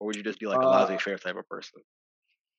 or 0.00 0.06
would 0.06 0.16
you 0.16 0.22
just 0.22 0.40
be 0.40 0.46
like 0.46 0.62
a 0.62 0.66
Uh, 0.66 0.70
laissez-faire 0.80 1.18
type 1.18 1.36
of 1.36 1.46
person? 1.48 1.82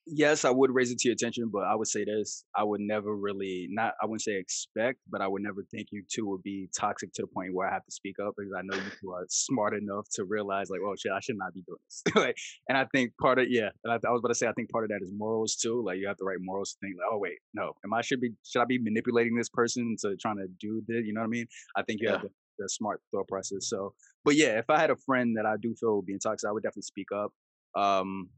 Yes, 0.06 0.46
I 0.46 0.50
would 0.50 0.74
raise 0.74 0.92
it 0.92 1.00
to 1.00 1.08
your 1.08 1.14
attention, 1.14 1.50
but 1.52 1.64
I 1.64 1.76
would 1.76 1.88
say 1.88 2.06
this: 2.06 2.44
I 2.56 2.64
would 2.64 2.82
never 2.82 3.16
really 3.16 3.68
not. 3.70 3.94
I 4.02 4.06
wouldn't 4.06 4.22
say 4.22 4.38
expect, 4.38 5.00
but 5.10 5.22
I 5.22 5.28
would 5.28 5.42
never 5.42 5.64
think 5.72 5.88
you 5.92 6.04
two 6.10 6.26
would 6.28 6.44
be 6.44 6.70
toxic 6.78 7.14
to 7.14 7.24
the 7.24 7.28
point 7.28 7.54
where 7.54 7.68
I 7.68 7.74
have 7.74 7.86
to 7.86 7.92
speak 7.92 8.16
up 8.26 8.34
because 8.38 8.54
I 8.58 8.62
know 8.64 8.76
you 8.76 8.92
two 9.02 9.12
are 9.12 9.26
smart 9.30 9.74
enough 9.74 10.08
to 10.16 10.26
realize, 10.26 10.70
like, 10.70 10.82
oh 10.86 10.96
shit, 10.98 11.12
I 11.12 11.20
should 11.20 11.38
not 11.38 11.54
be 11.54 11.62
doing 11.62 11.80
this. 11.86 12.04
like, 12.16 12.38
and 12.68 12.78
I 12.78 12.86
think 12.94 13.12
part 13.20 13.40
of 13.40 13.46
yeah, 13.50 13.70
and 13.84 13.94
I, 13.94 13.96
I 14.08 14.12
was 14.12 14.20
about 14.20 14.30
to 14.30 14.36
say, 14.36 14.48
I 14.48 14.54
think 14.54 14.70
part 14.70 14.84
of 14.84 14.90
that 14.90 15.02
is 15.02 15.12
morals 15.16 15.56
too. 15.56 15.84
Like, 15.86 15.98
you 16.00 16.08
have 16.08 16.18
the 16.18 16.26
right 16.26 16.38
morals 16.40 16.74
to 16.74 16.78
think, 16.82 16.96
like, 16.98 17.08
oh 17.12 17.18
wait, 17.18 17.40
no, 17.54 17.74
am 17.84 17.94
I 17.94 18.02
should 18.02 18.22
be 18.22 18.32
should 18.44 18.62
I 18.62 18.66
be 18.66 18.80
manipulating 18.80 19.36
this 19.36 19.50
person 19.50 19.96
to 20.02 20.16
trying 20.18 20.38
to 20.38 20.48
do 20.60 20.82
this? 20.88 21.04
You 21.06 21.14
know 21.14 21.22
what 21.22 21.28
I 21.28 21.30
mean? 21.30 21.46
I 21.76 21.84
think 21.84 22.02
you 22.02 22.10
have 22.10 22.22
the, 22.22 22.30
the 22.60 22.70
smart 22.70 23.02
thought 23.12 23.28
process. 23.28 23.70
So, 23.70 23.94
but 24.24 24.36
yeah, 24.36 24.60
if 24.60 24.70
I 24.70 24.80
had 24.80 24.90
a 24.90 24.96
friend 24.96 25.38
that 25.38 25.46
I 25.46 25.56
do 25.62 25.76
feel 25.80 25.98
would 25.98 26.06
be 26.06 26.18
toxic, 26.22 26.48
I 26.48 26.52
would 26.52 26.64
definitely 26.64 26.84
speak 26.84 27.08
up. 27.14 27.32
Um, 27.76 28.30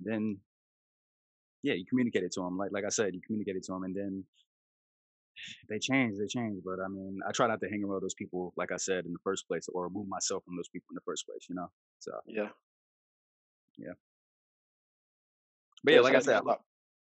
then 0.00 0.38
yeah, 1.62 1.74
you 1.74 1.84
communicate 1.86 2.22
it 2.22 2.32
to 2.32 2.40
them. 2.40 2.56
Like 2.56 2.72
like 2.72 2.84
I 2.84 2.88
said, 2.90 3.14
you 3.14 3.20
communicate 3.20 3.56
it 3.56 3.64
to 3.64 3.72
them, 3.72 3.84
and 3.84 3.94
then 3.94 4.24
they 5.68 5.78
change. 5.78 6.18
They 6.18 6.26
change. 6.26 6.62
But 6.64 6.82
I 6.84 6.88
mean, 6.88 7.20
I 7.26 7.32
try 7.32 7.46
not 7.46 7.60
to 7.60 7.68
hang 7.68 7.84
around 7.84 8.02
those 8.02 8.14
people, 8.14 8.52
like 8.56 8.72
I 8.72 8.76
said 8.76 9.06
in 9.06 9.12
the 9.12 9.18
first 9.24 9.46
place, 9.48 9.68
or 9.72 9.84
remove 9.84 10.08
myself 10.08 10.44
from 10.44 10.56
those 10.56 10.68
people 10.68 10.86
in 10.90 10.94
the 10.94 11.02
first 11.04 11.26
place. 11.26 11.46
You 11.48 11.56
know. 11.56 11.70
So, 12.00 12.12
Yeah. 12.26 12.48
Yeah. 13.78 13.92
But 15.82 15.92
yeah, 15.92 15.96
Yeah, 15.98 16.02
like 16.02 16.16
I 16.16 16.20
said, 16.20 16.42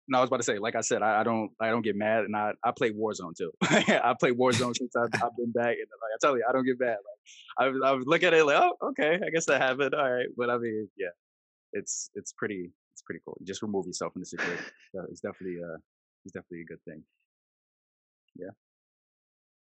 no, 0.09 0.19
I 0.19 0.21
was 0.21 0.29
about 0.29 0.37
to 0.37 0.45
say, 0.45 0.59
like 0.59 0.77
I 0.77 0.83
said, 0.83 1.03
I, 1.03 1.21
I 1.21 1.25
don't 1.25 1.51
I 1.61 1.71
don't 1.71 1.83
get 1.83 1.97
mad, 1.97 2.25
and 2.25 2.37
I 2.37 2.53
I 2.63 2.71
play 2.71 2.91
Warzone 2.91 3.37
too. 3.37 3.53
I 3.63 4.15
play 4.19 4.31
Warzone 4.31 4.77
since 4.77 4.95
I've, 4.95 5.11
I've 5.15 5.37
been 5.37 5.53
back, 5.53 5.77
and 5.77 5.89
like 6.01 6.13
I 6.15 6.19
tell 6.21 6.37
you, 6.37 6.45
I 6.49 6.53
don't 6.53 6.65
get 6.65 6.79
mad. 6.79 6.97
Like 7.59 7.75
I 7.85 7.89
I 7.89 7.95
look 7.95 8.23
at 8.23 8.33
it 8.33 8.45
like, 8.45 8.63
oh, 8.63 8.89
okay, 8.91 9.19
I 9.25 9.31
guess 9.31 9.47
that 9.47 9.61
happened. 9.61 9.95
All 9.95 10.11
right, 10.11 10.29
but 10.37 10.49
I 10.51 10.59
mean, 10.59 10.89
yeah, 10.97 11.09
it's 11.73 12.11
it's 12.15 12.33
pretty 12.33 12.71
pretty 13.07 13.21
cool. 13.25 13.37
You 13.41 13.47
Just 13.47 13.63
remove 13.63 13.87
yourself 13.87 14.13
from 14.13 14.23
the 14.23 14.27
situation. 14.27 14.65
So 14.95 15.03
it's 15.11 15.21
definitely 15.21 15.59
uh 15.63 15.79
it's 16.25 16.33
definitely 16.33 16.63
a 16.63 16.67
good 16.67 16.83
thing. 16.85 17.03
Yeah. 18.37 18.51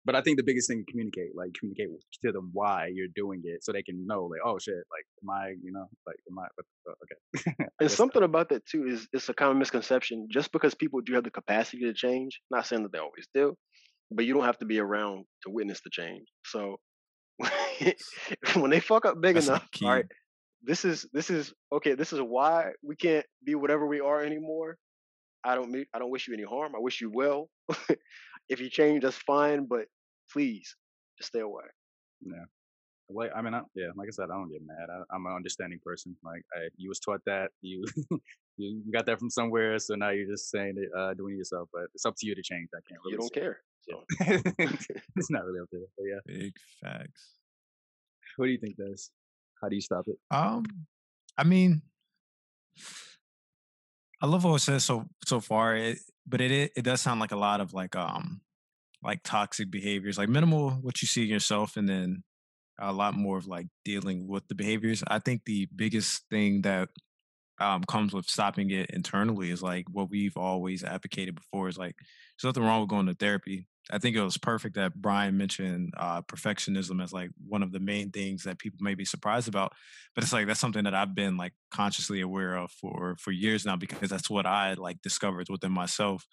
But 0.04 0.16
I 0.16 0.22
think 0.22 0.38
the 0.38 0.44
biggest 0.44 0.68
thing 0.68 0.78
is 0.78 0.84
communicate, 0.88 1.36
like 1.36 1.50
communicate 1.58 1.88
to 2.24 2.32
them 2.32 2.50
why 2.52 2.90
you're 2.92 3.12
doing 3.14 3.42
it, 3.44 3.62
so 3.62 3.70
they 3.72 3.82
can 3.82 4.06
know, 4.06 4.24
like, 4.24 4.40
oh 4.44 4.58
shit, 4.58 4.74
like, 4.74 5.04
am 5.22 5.30
I, 5.30 5.48
you 5.62 5.72
know, 5.72 5.86
like, 6.06 6.16
am 6.30 6.38
I, 6.38 6.46
what 6.54 6.64
the 6.64 6.94
fuck? 7.44 7.54
okay. 7.58 7.66
And 7.80 7.90
something 7.90 8.22
about 8.22 8.48
that 8.48 8.64
too 8.64 8.86
is 8.86 9.06
it's 9.12 9.28
a 9.28 9.34
common 9.34 9.58
misconception. 9.58 10.28
Just 10.30 10.52
because 10.52 10.74
people 10.74 11.00
do 11.02 11.14
have 11.14 11.24
the 11.24 11.30
capacity 11.30 11.82
to 11.82 11.92
change, 11.92 12.40
not 12.50 12.66
saying 12.66 12.82
that 12.84 12.92
they 12.92 12.98
always 12.98 13.28
do, 13.34 13.54
but 14.10 14.24
you 14.24 14.32
don't 14.34 14.44
have 14.44 14.58
to 14.58 14.66
be 14.66 14.78
around 14.78 15.26
to 15.42 15.50
witness 15.50 15.80
the 15.84 15.90
change. 15.90 16.26
So 16.46 16.76
when 18.54 18.70
they 18.70 18.80
fuck 18.80 19.04
up 19.04 19.20
big 19.20 19.34
That's 19.34 19.48
enough, 19.48 19.68
all 19.82 19.90
right, 19.90 20.06
this 20.62 20.84
is 20.84 21.06
this 21.12 21.30
is 21.30 21.52
okay. 21.72 21.94
This 21.94 22.12
is 22.12 22.20
why 22.20 22.72
we 22.82 22.96
can't 22.96 23.26
be 23.44 23.54
whatever 23.54 23.86
we 23.86 24.00
are 24.00 24.22
anymore. 24.22 24.76
I 25.44 25.54
don't 25.54 25.70
mean 25.70 25.86
I 25.94 25.98
don't 25.98 26.10
wish 26.10 26.28
you 26.28 26.34
any 26.34 26.44
harm. 26.44 26.74
I 26.74 26.80
wish 26.80 27.00
you 27.00 27.10
well. 27.12 27.48
if 28.48 28.60
you 28.60 28.68
change, 28.68 29.02
that's 29.02 29.16
fine, 29.16 29.66
but 29.66 29.86
please 30.32 30.76
just 31.18 31.28
stay 31.28 31.40
away. 31.40 31.64
Yeah. 32.20 32.44
Like 33.12 33.30
I 33.34 33.42
mean, 33.42 33.54
I, 33.54 33.62
yeah, 33.74 33.88
like 33.96 34.08
I 34.08 34.12
said, 34.12 34.26
I 34.30 34.34
don't 34.34 34.50
get 34.50 34.60
mad. 34.64 34.88
I, 34.88 35.14
I'm 35.14 35.26
an 35.26 35.32
understanding 35.32 35.80
person. 35.84 36.16
Like 36.22 36.42
I, 36.54 36.68
you 36.76 36.88
was 36.88 37.00
taught 37.00 37.20
that, 37.26 37.50
you 37.60 37.84
you 38.56 38.82
got 38.92 39.06
that 39.06 39.18
from 39.18 39.30
somewhere, 39.30 39.78
so 39.78 39.94
now 39.94 40.10
you're 40.10 40.28
just 40.30 40.50
saying 40.50 40.74
it, 40.76 40.90
uh, 40.96 41.14
doing 41.14 41.34
it 41.34 41.38
yourself. 41.38 41.68
But 41.72 41.84
it's 41.94 42.06
up 42.06 42.14
to 42.18 42.26
you 42.26 42.34
to 42.34 42.42
change. 42.42 42.68
I 42.74 42.78
can't. 42.88 43.00
Really 43.04 43.12
You 43.12 43.18
don't 43.18 43.34
say. 43.34 43.40
care. 43.40 43.60
So 43.80 44.04
it's 45.16 45.30
not 45.30 45.44
really 45.44 45.60
up 45.60 45.68
there. 45.72 45.80
But 45.96 46.04
yeah, 46.06 46.20
Big 46.26 46.52
facts. 46.82 47.30
what 48.36 48.46
do 48.46 48.52
you 48.52 48.58
think, 48.58 48.76
Des? 48.76 49.10
How 49.60 49.68
do 49.68 49.76
you 49.76 49.82
stop 49.82 50.06
it? 50.08 50.16
Um, 50.30 50.64
I 51.36 51.44
mean, 51.44 51.82
I 54.22 54.26
love 54.26 54.44
what 54.44 54.56
it 54.56 54.60
says 54.60 54.84
so 54.84 55.06
so 55.24 55.40
far, 55.40 55.76
it, 55.76 55.98
but 56.26 56.40
it, 56.40 56.50
it 56.50 56.72
it 56.76 56.82
does 56.82 57.00
sound 57.00 57.20
like 57.20 57.32
a 57.32 57.36
lot 57.36 57.60
of 57.60 57.72
like 57.72 57.96
um 57.96 58.40
like 59.02 59.20
toxic 59.24 59.70
behaviors, 59.70 60.18
like 60.18 60.28
minimal 60.28 60.70
what 60.70 61.00
you 61.02 61.08
see 61.08 61.22
in 61.22 61.28
yourself, 61.28 61.76
and 61.76 61.88
then 61.88 62.22
a 62.78 62.92
lot 62.92 63.14
more 63.14 63.36
of 63.38 63.46
like 63.46 63.66
dealing 63.84 64.26
with 64.26 64.46
the 64.48 64.54
behaviors. 64.54 65.02
I 65.06 65.18
think 65.18 65.42
the 65.44 65.68
biggest 65.74 66.24
thing 66.30 66.62
that 66.62 66.88
um, 67.60 67.84
comes 67.84 68.12
with 68.14 68.26
stopping 68.26 68.70
it 68.70 68.90
internally 68.90 69.50
is 69.50 69.62
like 69.62 69.86
what 69.90 70.10
we've 70.10 70.36
always 70.36 70.82
advocated 70.82 71.34
before 71.34 71.68
is 71.68 71.78
like 71.78 71.94
there's 71.98 72.48
nothing 72.48 72.66
wrong 72.66 72.80
with 72.80 72.90
going 72.90 73.06
to 73.06 73.14
therapy. 73.14 73.66
I 73.92 73.98
think 73.98 74.16
it 74.16 74.22
was 74.22 74.38
perfect 74.38 74.76
that 74.76 74.94
Brian 74.94 75.36
mentioned 75.36 75.92
uh, 75.96 76.22
perfectionism 76.22 77.02
as 77.02 77.12
like 77.12 77.30
one 77.46 77.62
of 77.62 77.72
the 77.72 77.80
main 77.80 78.10
things 78.10 78.44
that 78.44 78.58
people 78.58 78.78
may 78.80 78.94
be 78.94 79.04
surprised 79.04 79.48
about, 79.48 79.72
but 80.14 80.24
it's 80.24 80.32
like 80.32 80.46
that's 80.46 80.60
something 80.60 80.84
that 80.84 80.94
I've 80.94 81.14
been 81.14 81.36
like 81.36 81.52
consciously 81.70 82.20
aware 82.20 82.54
of 82.56 82.70
for 82.70 83.16
for 83.18 83.30
years 83.32 83.64
now 83.64 83.76
because 83.76 84.10
that's 84.10 84.30
what 84.30 84.46
I 84.46 84.74
like 84.74 85.02
discovered 85.02 85.48
within 85.48 85.72
myself 85.72 86.26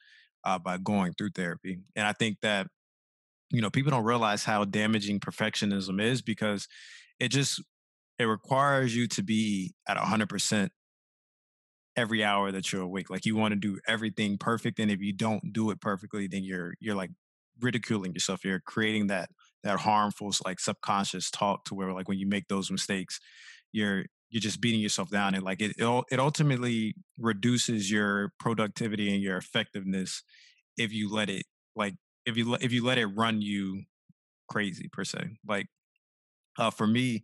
uh, 0.43 0.59
by 0.59 0.77
going 0.77 1.13
through 1.13 1.31
therapy, 1.35 1.79
and 1.95 2.05
I 2.07 2.13
think 2.13 2.37
that 2.41 2.67
you 3.51 3.61
know 3.61 3.69
people 3.69 3.91
don't 3.91 4.03
realize 4.03 4.43
how 4.43 4.65
damaging 4.65 5.19
perfectionism 5.19 6.01
is 6.01 6.21
because 6.21 6.67
it 7.19 7.29
just 7.29 7.61
it 8.19 8.25
requires 8.25 8.95
you 8.95 9.07
to 9.07 9.23
be 9.23 9.73
at 9.87 9.97
100% 9.97 10.69
every 11.95 12.23
hour 12.23 12.51
that 12.51 12.71
you're 12.71 12.83
awake 12.83 13.09
like 13.09 13.25
you 13.25 13.35
want 13.35 13.51
to 13.53 13.59
do 13.59 13.79
everything 13.87 14.37
perfect 14.37 14.79
and 14.79 14.91
if 14.91 15.01
you 15.01 15.11
don't 15.11 15.51
do 15.51 15.71
it 15.71 15.81
perfectly 15.81 16.27
then 16.27 16.43
you're 16.43 16.75
you're 16.79 16.95
like 16.95 17.09
ridiculing 17.61 18.13
yourself 18.13 18.43
you're 18.43 18.61
creating 18.65 19.07
that 19.07 19.29
that 19.63 19.79
harmful 19.79 20.31
like 20.45 20.59
subconscious 20.59 21.29
talk 21.31 21.63
to 21.65 21.75
where 21.75 21.91
like 21.93 22.07
when 22.07 22.19
you 22.19 22.27
make 22.27 22.47
those 22.47 22.71
mistakes 22.71 23.19
you're 23.71 24.05
you're 24.29 24.41
just 24.41 24.61
beating 24.61 24.79
yourself 24.79 25.09
down 25.09 25.33
and 25.33 25.43
like 25.43 25.61
it 25.61 25.73
it 25.77 26.03
it 26.11 26.19
ultimately 26.19 26.93
reduces 27.17 27.89
your 27.91 28.31
productivity 28.39 29.13
and 29.13 29.23
your 29.23 29.37
effectiveness 29.37 30.23
if 30.77 30.91
you 30.93 31.11
let 31.11 31.29
it 31.29 31.43
like 31.75 31.95
if 32.25 32.37
you 32.37 32.55
if 32.61 32.71
you 32.71 32.83
let 32.83 32.97
it 32.97 33.07
run 33.07 33.41
you 33.41 33.83
crazy 34.49 34.89
per 34.91 35.03
se 35.03 35.19
like 35.47 35.67
uh 36.57 36.69
for 36.69 36.87
me 36.87 37.21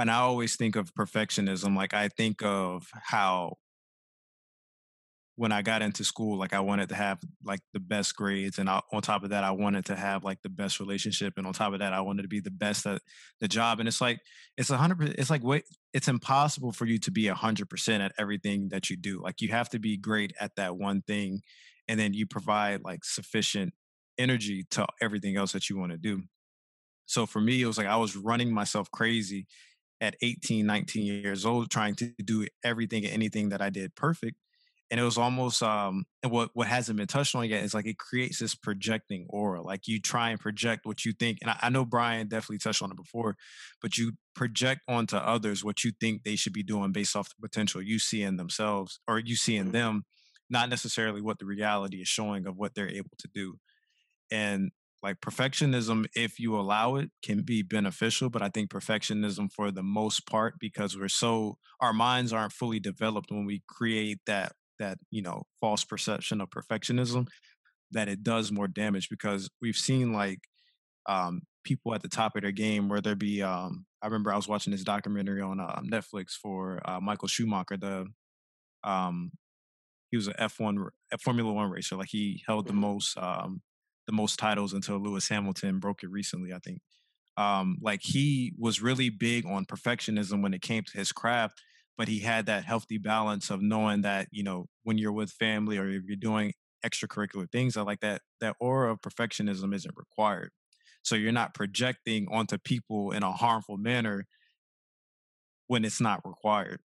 and 0.00 0.10
I 0.10 0.16
always 0.16 0.56
think 0.56 0.76
of 0.76 0.94
perfectionism. 0.94 1.76
Like 1.76 1.94
I 1.94 2.08
think 2.08 2.42
of 2.42 2.88
how 2.94 3.56
when 5.40 5.52
I 5.52 5.62
got 5.62 5.80
into 5.80 6.04
school, 6.04 6.38
like 6.38 6.52
I 6.52 6.60
wanted 6.60 6.90
to 6.90 6.94
have 6.94 7.18
like 7.42 7.60
the 7.72 7.80
best 7.80 8.14
grades, 8.14 8.58
and 8.58 8.68
I, 8.68 8.82
on 8.92 9.00
top 9.00 9.24
of 9.24 9.30
that, 9.30 9.42
I 9.42 9.52
wanted 9.52 9.86
to 9.86 9.96
have 9.96 10.22
like 10.22 10.42
the 10.42 10.50
best 10.50 10.80
relationship, 10.80 11.38
and 11.38 11.46
on 11.46 11.54
top 11.54 11.72
of 11.72 11.78
that, 11.78 11.94
I 11.94 12.02
wanted 12.02 12.20
to 12.22 12.28
be 12.28 12.40
the 12.40 12.50
best 12.50 12.84
at 12.84 13.00
the 13.40 13.48
job. 13.48 13.80
And 13.80 13.88
it's 13.88 14.02
like 14.02 14.20
it's 14.58 14.68
a 14.68 14.76
hundred. 14.76 15.14
It's 15.18 15.30
like 15.30 15.42
wait, 15.42 15.64
it's 15.94 16.08
impossible 16.08 16.72
for 16.72 16.84
you 16.84 16.98
to 16.98 17.10
be 17.10 17.28
a 17.28 17.34
hundred 17.34 17.70
percent 17.70 18.02
at 18.02 18.12
everything 18.18 18.68
that 18.68 18.90
you 18.90 18.98
do. 18.98 19.22
Like 19.22 19.40
you 19.40 19.48
have 19.48 19.70
to 19.70 19.78
be 19.78 19.96
great 19.96 20.34
at 20.38 20.56
that 20.56 20.76
one 20.76 21.00
thing, 21.00 21.40
and 21.88 21.98
then 21.98 22.12
you 22.12 22.26
provide 22.26 22.82
like 22.84 23.02
sufficient 23.02 23.72
energy 24.18 24.66
to 24.72 24.86
everything 25.00 25.38
else 25.38 25.52
that 25.52 25.70
you 25.70 25.78
want 25.78 25.92
to 25.92 25.96
do. 25.96 26.22
So 27.06 27.24
for 27.24 27.40
me, 27.40 27.62
it 27.62 27.66
was 27.66 27.78
like 27.78 27.86
I 27.86 27.96
was 27.96 28.14
running 28.14 28.52
myself 28.52 28.90
crazy 28.90 29.46
at 30.02 30.16
18, 30.20 30.66
19 30.66 31.06
years 31.06 31.46
old, 31.46 31.70
trying 31.70 31.94
to 31.94 32.12
do 32.22 32.46
everything 32.62 33.06
and 33.06 33.14
anything 33.14 33.48
that 33.48 33.62
I 33.62 33.70
did 33.70 33.94
perfect. 33.94 34.36
And 34.90 34.98
it 34.98 35.04
was 35.04 35.18
almost 35.18 35.62
um 35.62 36.04
and 36.22 36.32
what 36.32 36.50
what 36.54 36.66
hasn't 36.66 36.98
been 36.98 37.06
touched 37.06 37.34
on 37.34 37.48
yet 37.48 37.62
is 37.62 37.74
like 37.74 37.86
it 37.86 37.98
creates 37.98 38.38
this 38.38 38.54
projecting 38.54 39.26
aura. 39.28 39.62
Like 39.62 39.86
you 39.86 40.00
try 40.00 40.30
and 40.30 40.40
project 40.40 40.84
what 40.84 41.04
you 41.04 41.12
think. 41.12 41.38
And 41.42 41.50
I, 41.50 41.58
I 41.62 41.68
know 41.70 41.84
Brian 41.84 42.28
definitely 42.28 42.58
touched 42.58 42.82
on 42.82 42.90
it 42.90 42.96
before, 42.96 43.36
but 43.80 43.96
you 43.96 44.12
project 44.34 44.80
onto 44.88 45.16
others 45.16 45.64
what 45.64 45.84
you 45.84 45.92
think 46.00 46.22
they 46.22 46.36
should 46.36 46.52
be 46.52 46.62
doing 46.62 46.92
based 46.92 47.14
off 47.16 47.28
the 47.28 47.48
potential 47.48 47.80
you 47.82 47.98
see 47.98 48.22
in 48.22 48.36
themselves 48.36 49.00
or 49.06 49.18
you 49.18 49.36
see 49.36 49.56
in 49.56 49.66
mm-hmm. 49.66 49.72
them, 49.72 50.04
not 50.48 50.68
necessarily 50.68 51.20
what 51.20 51.38
the 51.38 51.46
reality 51.46 51.98
is 51.98 52.08
showing 52.08 52.46
of 52.46 52.56
what 52.56 52.74
they're 52.74 52.88
able 52.88 53.10
to 53.18 53.28
do. 53.32 53.56
And 54.32 54.70
like 55.02 55.20
perfectionism 55.20 56.06
if 56.14 56.38
you 56.38 56.58
allow 56.58 56.96
it 56.96 57.10
can 57.22 57.42
be 57.42 57.62
beneficial 57.62 58.28
but 58.28 58.42
i 58.42 58.48
think 58.48 58.70
perfectionism 58.70 59.50
for 59.52 59.70
the 59.70 59.82
most 59.82 60.26
part 60.26 60.54
because 60.58 60.96
we're 60.96 61.08
so 61.08 61.56
our 61.80 61.92
minds 61.92 62.32
aren't 62.32 62.52
fully 62.52 62.78
developed 62.78 63.30
when 63.30 63.44
we 63.44 63.62
create 63.66 64.18
that 64.26 64.52
that 64.80 64.98
you 65.10 65.22
know 65.22 65.44
false 65.60 65.84
perception 65.84 66.40
of 66.40 66.50
perfectionism 66.50 67.28
that 67.92 68.08
it 68.08 68.22
does 68.22 68.50
more 68.50 68.66
damage 68.66 69.08
because 69.08 69.48
we've 69.62 69.76
seen 69.76 70.12
like 70.12 70.40
um 71.06 71.42
people 71.62 71.94
at 71.94 72.02
the 72.02 72.08
top 72.08 72.34
of 72.34 72.42
their 72.42 72.50
game 72.50 72.88
where 72.88 73.00
there 73.00 73.14
be 73.14 73.42
um 73.42 73.86
i 74.02 74.06
remember 74.06 74.32
i 74.32 74.36
was 74.36 74.48
watching 74.48 74.72
this 74.72 74.82
documentary 74.82 75.40
on 75.40 75.60
uh, 75.60 75.80
netflix 75.84 76.30
for 76.30 76.80
uh, 76.84 77.00
michael 77.00 77.28
schumacher 77.28 77.76
the 77.76 78.06
um 78.82 79.30
he 80.10 80.16
was 80.16 80.26
an 80.26 80.34
f1 80.40 80.88
formula 81.20 81.52
one 81.52 81.70
racer 81.70 81.94
like 81.94 82.08
he 82.10 82.42
held 82.46 82.66
the 82.66 82.72
mm-hmm. 82.72 82.80
most 82.80 83.16
um 83.18 83.62
the 84.10 84.16
most 84.16 84.38
titles 84.38 84.72
until 84.72 84.98
Lewis 84.98 85.28
Hamilton 85.28 85.78
broke 85.78 86.02
it 86.02 86.10
recently, 86.10 86.52
I 86.52 86.58
think. 86.58 86.80
Um, 87.36 87.78
like 87.80 88.00
he 88.02 88.52
was 88.58 88.82
really 88.82 89.08
big 89.08 89.46
on 89.46 89.64
perfectionism 89.64 90.42
when 90.42 90.52
it 90.52 90.62
came 90.62 90.82
to 90.82 90.98
his 90.98 91.12
craft, 91.12 91.62
but 92.00 92.08
he 92.08 92.20
had 92.20 92.46
that 92.46 92.64
healthy 92.64 92.96
balance 92.96 93.50
of 93.50 93.60
knowing 93.60 94.00
that, 94.00 94.26
you 94.30 94.42
know, 94.42 94.64
when 94.84 94.96
you're 94.96 95.12
with 95.12 95.30
family 95.32 95.76
or 95.76 95.86
if 95.86 96.04
you're 96.06 96.16
doing 96.16 96.54
extracurricular 96.82 97.46
things, 97.52 97.76
I 97.76 97.82
like 97.82 98.00
that 98.00 98.22
that 98.40 98.56
aura 98.58 98.90
of 98.90 99.02
perfectionism 99.02 99.74
isn't 99.74 99.94
required. 99.94 100.48
So 101.02 101.14
you're 101.14 101.30
not 101.30 101.52
projecting 101.52 102.26
onto 102.32 102.56
people 102.56 103.10
in 103.10 103.22
a 103.22 103.30
harmful 103.30 103.76
manner 103.76 104.24
when 105.66 105.84
it's 105.84 106.00
not 106.00 106.26
required. 106.26 106.80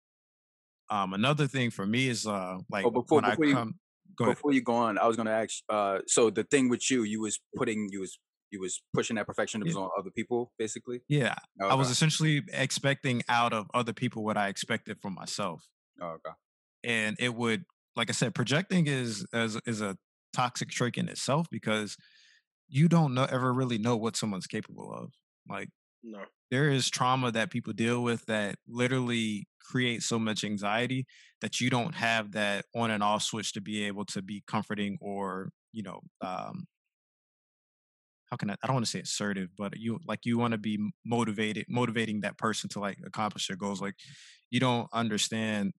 Um, 0.89 1.13
another 1.13 1.45
thing 1.45 1.69
for 1.69 1.85
me 1.85 2.07
is 2.07 2.25
uh, 2.25 2.57
like 2.71 2.83
oh, 2.83 2.89
before, 2.89 3.21
when 3.21 3.29
before 3.29 3.45
I 3.45 3.51
come, 3.51 3.75
Go 4.15 4.25
Before 4.25 4.51
you 4.51 4.61
go 4.61 4.73
on, 4.73 4.97
I 4.97 5.05
was 5.05 5.15
going 5.15 5.27
to 5.27 5.31
ask. 5.31 5.59
Uh, 5.69 5.99
so 6.07 6.31
the 6.31 6.43
thing 6.43 6.69
with 6.69 6.89
you, 6.89 7.03
you 7.03 7.21
was 7.21 7.39
putting, 7.55 7.87
you 7.91 7.99
was 7.99 8.17
you 8.53 8.61
was 8.61 8.81
pushing 8.93 9.15
that 9.17 9.27
perfectionism 9.27 9.73
yeah. 9.73 9.81
on 9.81 9.89
other 9.97 10.11
people, 10.11 10.53
basically. 10.57 11.01
Yeah, 11.09 11.35
okay. 11.61 11.71
I 11.71 11.75
was 11.75 11.89
essentially 11.89 12.43
expecting 12.53 13.23
out 13.27 13.51
of 13.51 13.67
other 13.73 13.93
people 13.93 14.23
what 14.23 14.37
I 14.37 14.47
expected 14.47 14.97
from 15.01 15.15
myself. 15.15 15.65
Oh, 16.01 16.15
okay. 16.15 16.35
And 16.83 17.17
it 17.19 17.33
would, 17.33 17.65
like 17.95 18.09
I 18.09 18.13
said, 18.13 18.35
projecting 18.35 18.87
is 18.87 19.25
is 19.33 19.59
is 19.65 19.81
a 19.81 19.97
toxic 20.33 20.69
trait 20.69 20.97
in 20.97 21.09
itself 21.09 21.47
because 21.51 21.97
you 22.69 22.87
don't 22.87 23.13
know 23.13 23.25
ever 23.25 23.53
really 23.53 23.77
know 23.77 23.97
what 23.97 24.15
someone's 24.15 24.47
capable 24.47 24.93
of. 24.93 25.11
Like, 25.49 25.69
no, 26.03 26.23
there 26.51 26.69
is 26.69 26.89
trauma 26.89 27.31
that 27.31 27.51
people 27.51 27.73
deal 27.73 28.03
with 28.03 28.25
that 28.27 28.55
literally 28.67 29.47
create 29.59 30.03
so 30.03 30.19
much 30.19 30.43
anxiety 30.43 31.05
that 31.41 31.59
you 31.59 31.69
don't 31.69 31.95
have 31.95 32.33
that 32.33 32.65
on 32.75 32.91
and 32.91 33.01
off 33.01 33.23
switch 33.23 33.53
to 33.53 33.61
be 33.61 33.85
able 33.85 34.05
to 34.05 34.21
be 34.21 34.43
comforting 34.47 34.97
or 35.01 35.49
you 35.71 35.83
know 35.83 35.99
um 36.21 36.65
how 38.33 38.37
can 38.37 38.49
I, 38.49 38.55
I 38.63 38.67
don't 38.67 38.73
want 38.73 38.85
to 38.85 38.91
say 38.91 38.99
assertive, 38.99 39.49
but 39.55 39.77
you 39.77 39.99
like 40.07 40.25
you 40.25 40.39
want 40.39 40.53
to 40.53 40.57
be 40.57 40.79
motivated, 41.05 41.67
motivating 41.69 42.21
that 42.21 42.35
person 42.35 42.67
to 42.71 42.79
like 42.79 42.97
accomplish 43.05 43.47
their 43.47 43.57
goals. 43.57 43.79
Like 43.79 43.93
you 44.49 44.59
don't 44.59 44.87
understand 44.91 45.73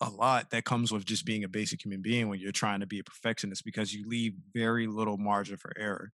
a 0.00 0.08
lot 0.08 0.50
that 0.50 0.64
comes 0.64 0.92
with 0.92 1.04
just 1.04 1.26
being 1.26 1.42
a 1.42 1.48
basic 1.48 1.84
human 1.84 2.00
being 2.00 2.28
when 2.28 2.38
you're 2.38 2.52
trying 2.52 2.78
to 2.78 2.86
be 2.86 3.00
a 3.00 3.04
perfectionist 3.04 3.64
because 3.64 3.92
you 3.92 4.08
leave 4.08 4.34
very 4.54 4.86
little 4.86 5.18
margin 5.18 5.56
for 5.56 5.72
error. 5.76 6.12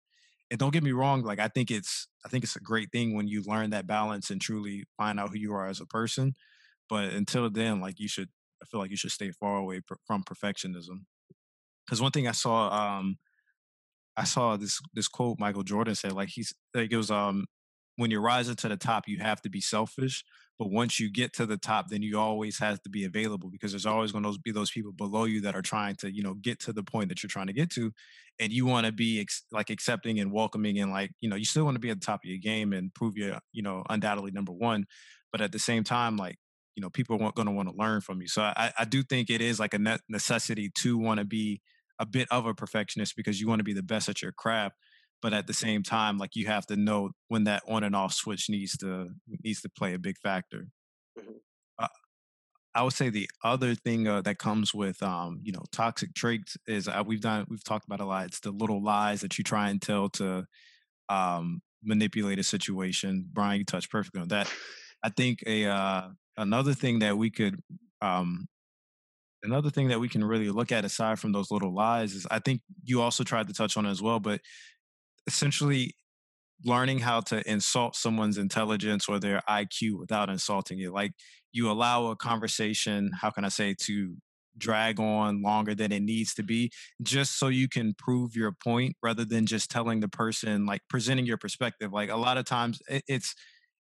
And 0.49 0.57
don't 0.57 0.71
get 0.71 0.83
me 0.83 0.93
wrong, 0.93 1.23
like 1.23 1.39
I 1.39 1.49
think 1.49 1.71
it's 1.71 2.07
I 2.25 2.29
think 2.29 2.45
it's 2.45 2.55
a 2.55 2.61
great 2.61 2.89
thing 2.93 3.13
when 3.13 3.27
you 3.27 3.43
learn 3.45 3.71
that 3.71 3.85
balance 3.85 4.29
and 4.29 4.39
truly 4.39 4.85
find 4.95 5.19
out 5.19 5.31
who 5.31 5.39
you 5.39 5.53
are 5.53 5.67
as 5.67 5.81
a 5.81 5.85
person. 5.85 6.35
But 6.87 7.11
until 7.11 7.49
then, 7.49 7.81
like 7.81 7.99
you 7.99 8.07
should, 8.07 8.29
I 8.63 8.65
feel 8.65 8.79
like 8.79 8.91
you 8.91 8.97
should 8.97 9.11
stay 9.11 9.31
far 9.31 9.57
away 9.57 9.81
from 10.05 10.23
perfectionism. 10.23 11.01
Because 11.85 12.01
one 12.01 12.11
thing 12.11 12.29
I 12.29 12.33
saw, 12.33 12.69
um, 12.69 13.17
I 14.17 14.23
saw 14.23 14.57
this 14.57 14.79
this 14.93 15.07
quote 15.07 15.39
Michael 15.39 15.63
Jordan 15.63 15.95
said, 15.95 16.13
like 16.13 16.29
he's 16.29 16.53
like 16.73 16.91
it 16.91 16.97
was 16.97 17.11
um 17.11 17.45
when 17.97 18.11
you're 18.11 18.21
rising 18.21 18.55
to 18.55 18.67
the 18.69 18.77
top, 18.77 19.07
you 19.07 19.19
have 19.19 19.41
to 19.41 19.49
be 19.49 19.61
selfish. 19.61 20.23
But 20.59 20.71
once 20.71 20.99
you 20.99 21.11
get 21.11 21.33
to 21.33 21.45
the 21.45 21.57
top, 21.57 21.89
then 21.89 22.01
you 22.01 22.17
always 22.17 22.57
have 22.59 22.81
to 22.83 22.89
be 22.89 23.05
available 23.05 23.49
because 23.51 23.71
there's 23.71 23.85
always 23.85 24.11
going 24.11 24.23
to 24.23 24.39
be 24.43 24.51
those 24.51 24.71
people 24.71 24.91
below 24.91 25.25
you 25.25 25.41
that 25.41 25.55
are 25.55 25.61
trying 25.61 25.95
to, 25.97 26.11
you 26.11 26.23
know, 26.23 26.33
get 26.35 26.59
to 26.61 26.73
the 26.73 26.83
point 26.83 27.09
that 27.09 27.21
you're 27.21 27.29
trying 27.29 27.47
to 27.47 27.53
get 27.53 27.69
to, 27.71 27.91
and 28.39 28.51
you 28.51 28.65
want 28.65 28.87
to 28.87 28.91
be 28.91 29.19
ex- 29.19 29.43
like 29.51 29.69
accepting 29.69 30.19
and 30.19 30.31
welcoming 30.31 30.79
and 30.79 30.91
like, 30.91 31.11
you 31.21 31.29
know, 31.29 31.35
you 31.35 31.45
still 31.45 31.65
want 31.65 31.75
to 31.75 31.79
be 31.79 31.89
at 31.89 31.99
the 31.99 32.05
top 32.05 32.21
of 32.23 32.29
your 32.29 32.39
game 32.39 32.73
and 32.73 32.93
prove 32.93 33.17
you're, 33.17 33.37
you 33.51 33.61
know, 33.61 33.83
undoubtedly 33.89 34.31
number 34.31 34.51
one. 34.51 34.85
But 35.31 35.41
at 35.41 35.51
the 35.51 35.59
same 35.59 35.83
time, 35.83 36.17
like 36.17 36.37
you 36.75 36.81
know 36.81 36.89
people 36.91 37.15
are 37.15 37.31
going 37.31 37.47
to 37.47 37.51
want 37.51 37.67
to 37.67 37.75
learn 37.75 38.01
from 38.01 38.21
you 38.21 38.27
so 38.27 38.43
I, 38.43 38.71
I 38.77 38.85
do 38.85 39.01
think 39.01 39.31
it 39.31 39.41
is 39.41 39.59
like 39.59 39.73
a 39.73 39.99
necessity 40.07 40.69
to 40.75 40.95
want 40.95 41.17
to 41.17 41.25
be 41.25 41.59
a 41.99 42.05
bit 42.05 42.27
of 42.31 42.45
a 42.45 42.53
perfectionist 42.53 43.15
because 43.15 43.39
you 43.39 43.47
want 43.47 43.59
to 43.59 43.63
be 43.63 43.73
the 43.73 43.83
best 43.83 44.09
at 44.09 44.21
your 44.21 44.31
craft 44.31 44.75
but 45.21 45.33
at 45.33 45.47
the 45.47 45.53
same 45.53 45.81
time 45.81 46.17
like 46.17 46.35
you 46.35 46.45
have 46.45 46.65
to 46.65 46.75
know 46.75 47.09
when 47.27 47.45
that 47.45 47.63
on 47.67 47.83
and 47.83 47.95
off 47.95 48.13
switch 48.13 48.49
needs 48.49 48.77
to 48.77 49.09
needs 49.43 49.61
to 49.61 49.69
play 49.69 49.93
a 49.93 49.99
big 49.99 50.17
factor. 50.17 50.67
Mm-hmm. 51.17 51.31
uh, 51.79 51.87
i 52.75 52.83
would 52.83 52.93
say 52.93 53.09
the 53.09 53.29
other 53.43 53.73
thing 53.73 54.07
uh, 54.07 54.21
that 54.21 54.37
comes 54.37 54.73
with 54.73 55.01
um, 55.01 55.39
you 55.41 55.51
know 55.51 55.63
toxic 55.71 56.13
traits 56.13 56.55
is 56.67 56.87
uh, 56.87 57.03
we've 57.05 57.21
done 57.21 57.45
we've 57.49 57.63
talked 57.63 57.85
about 57.85 57.99
a 57.99 58.05
lot 58.05 58.27
it's 58.27 58.39
the 58.39 58.51
little 58.51 58.83
lies 58.83 59.21
that 59.21 59.37
you 59.37 59.43
try 59.43 59.69
and 59.69 59.81
tell 59.81 60.09
to 60.09 60.45
um, 61.09 61.61
manipulate 61.83 62.39
a 62.39 62.43
situation. 62.43 63.25
Brian 63.31 63.59
you 63.59 63.65
touched 63.65 63.91
perfectly 63.91 64.21
on 64.21 64.27
that. 64.29 64.51
I 65.03 65.09
think 65.09 65.43
a 65.45 65.65
uh, 65.65 66.09
another 66.37 66.73
thing 66.73 66.99
that 66.99 67.17
we 67.17 67.29
could 67.29 67.59
um, 68.01 68.47
another 69.43 69.69
thing 69.69 69.87
that 69.89 69.99
we 69.99 70.09
can 70.09 70.23
really 70.23 70.49
look 70.49 70.71
at 70.71 70.85
aside 70.85 71.19
from 71.19 71.31
those 71.31 71.51
little 71.51 71.73
lies 71.73 72.13
is 72.13 72.27
I 72.29 72.39
think 72.39 72.61
you 72.83 73.01
also 73.01 73.23
tried 73.23 73.47
to 73.47 73.53
touch 73.53 73.77
on 73.77 73.85
as 73.85 74.01
well, 74.01 74.19
but 74.19 74.41
essentially 75.27 75.95
learning 76.65 76.99
how 76.99 77.21
to 77.21 77.49
insult 77.49 77.95
someone's 77.95 78.37
intelligence 78.37 79.07
or 79.07 79.19
their 79.19 79.41
IQ 79.47 79.99
without 79.99 80.29
insulting 80.29 80.79
it. 80.79 80.91
Like 80.91 81.11
you 81.51 81.69
allow 81.69 82.07
a 82.07 82.15
conversation, 82.15 83.11
how 83.13 83.29
can 83.29 83.45
I 83.45 83.49
say, 83.49 83.75
to 83.81 84.15
drag 84.57 84.99
on 84.99 85.41
longer 85.43 85.75
than 85.75 85.91
it 85.91 86.01
needs 86.01 86.33
to 86.33 86.43
be 86.43 86.71
just 87.03 87.37
so 87.37 87.47
you 87.47 87.69
can 87.69 87.93
prove 87.93 88.35
your 88.35 88.51
point 88.51 88.95
rather 89.03 89.23
than 89.23 89.45
just 89.45 89.69
telling 89.69 89.99
the 89.99 90.07
person 90.07 90.65
like 90.65 90.81
presenting 90.89 91.27
your 91.27 91.37
perspective 91.37 91.93
like 91.93 92.09
a 92.09 92.15
lot 92.15 92.37
of 92.37 92.45
times 92.45 92.81
it's 93.07 93.35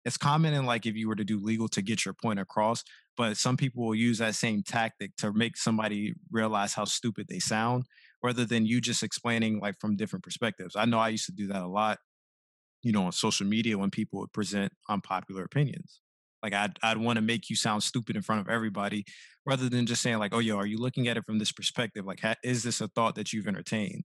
it's 0.05 0.17
common 0.17 0.55
in 0.55 0.67
like 0.67 0.87
if 0.87 0.95
you 0.95 1.09
were 1.09 1.14
to 1.14 1.25
do 1.25 1.38
legal 1.38 1.69
to 1.69 1.83
get 1.83 2.05
your 2.05 2.14
point 2.14 2.38
across 2.38 2.85
but 3.17 3.37
some 3.37 3.57
people 3.57 3.87
will 3.87 3.95
use 3.95 4.19
that 4.19 4.35
same 4.35 4.62
tactic 4.62 5.14
to 5.17 5.33
make 5.33 5.57
somebody 5.57 6.12
realize 6.31 6.75
how 6.75 6.85
stupid 6.85 7.27
they 7.29 7.38
sound 7.38 7.85
rather 8.23 8.45
than 8.45 8.67
you 8.67 8.81
just 8.81 9.03
explaining 9.03 9.61
like 9.61 9.75
from 9.81 9.97
different 9.97 10.23
perspectives 10.23 10.77
i 10.77 10.85
know 10.85 10.99
i 10.99 11.09
used 11.09 11.27
to 11.27 11.33
do 11.33 11.47
that 11.47 11.62
a 11.62 11.67
lot 11.67 11.99
you 12.85 12.93
know, 12.93 13.07
on 13.07 13.12
social 13.12 13.47
media 13.47 13.77
when 13.77 13.90
people 13.90 14.21
would 14.21 14.33
present 14.33 14.73
unpopular 14.88 15.43
opinions. 15.43 16.01
Like 16.43 16.53
I'd 16.53 16.79
I'd 16.83 16.99
want 16.99 17.17
to 17.17 17.23
make 17.23 17.49
you 17.49 17.57
sound 17.57 17.83
stupid 17.83 18.14
in 18.14 18.23
front 18.23 18.43
of 18.43 18.51
everybody, 18.51 19.07
rather 19.47 19.71
than 19.71 19.87
just 19.87 20.03
saying 20.03 20.19
like, 20.19 20.35
"Oh, 20.35 20.40
yo, 20.40 20.59
are 20.59 20.67
you 20.67 20.77
looking 20.77 21.09
at 21.09 21.17
it 21.17 21.25
from 21.25 21.38
this 21.38 21.51
perspective? 21.51 22.05
Like, 22.05 22.21
ha- 22.21 22.35
is 22.45 22.62
this 22.62 22.83
a 22.83 22.88
thought 22.88 23.14
that 23.14 23.33
you've 23.33 23.49
entertained?" 23.49 24.05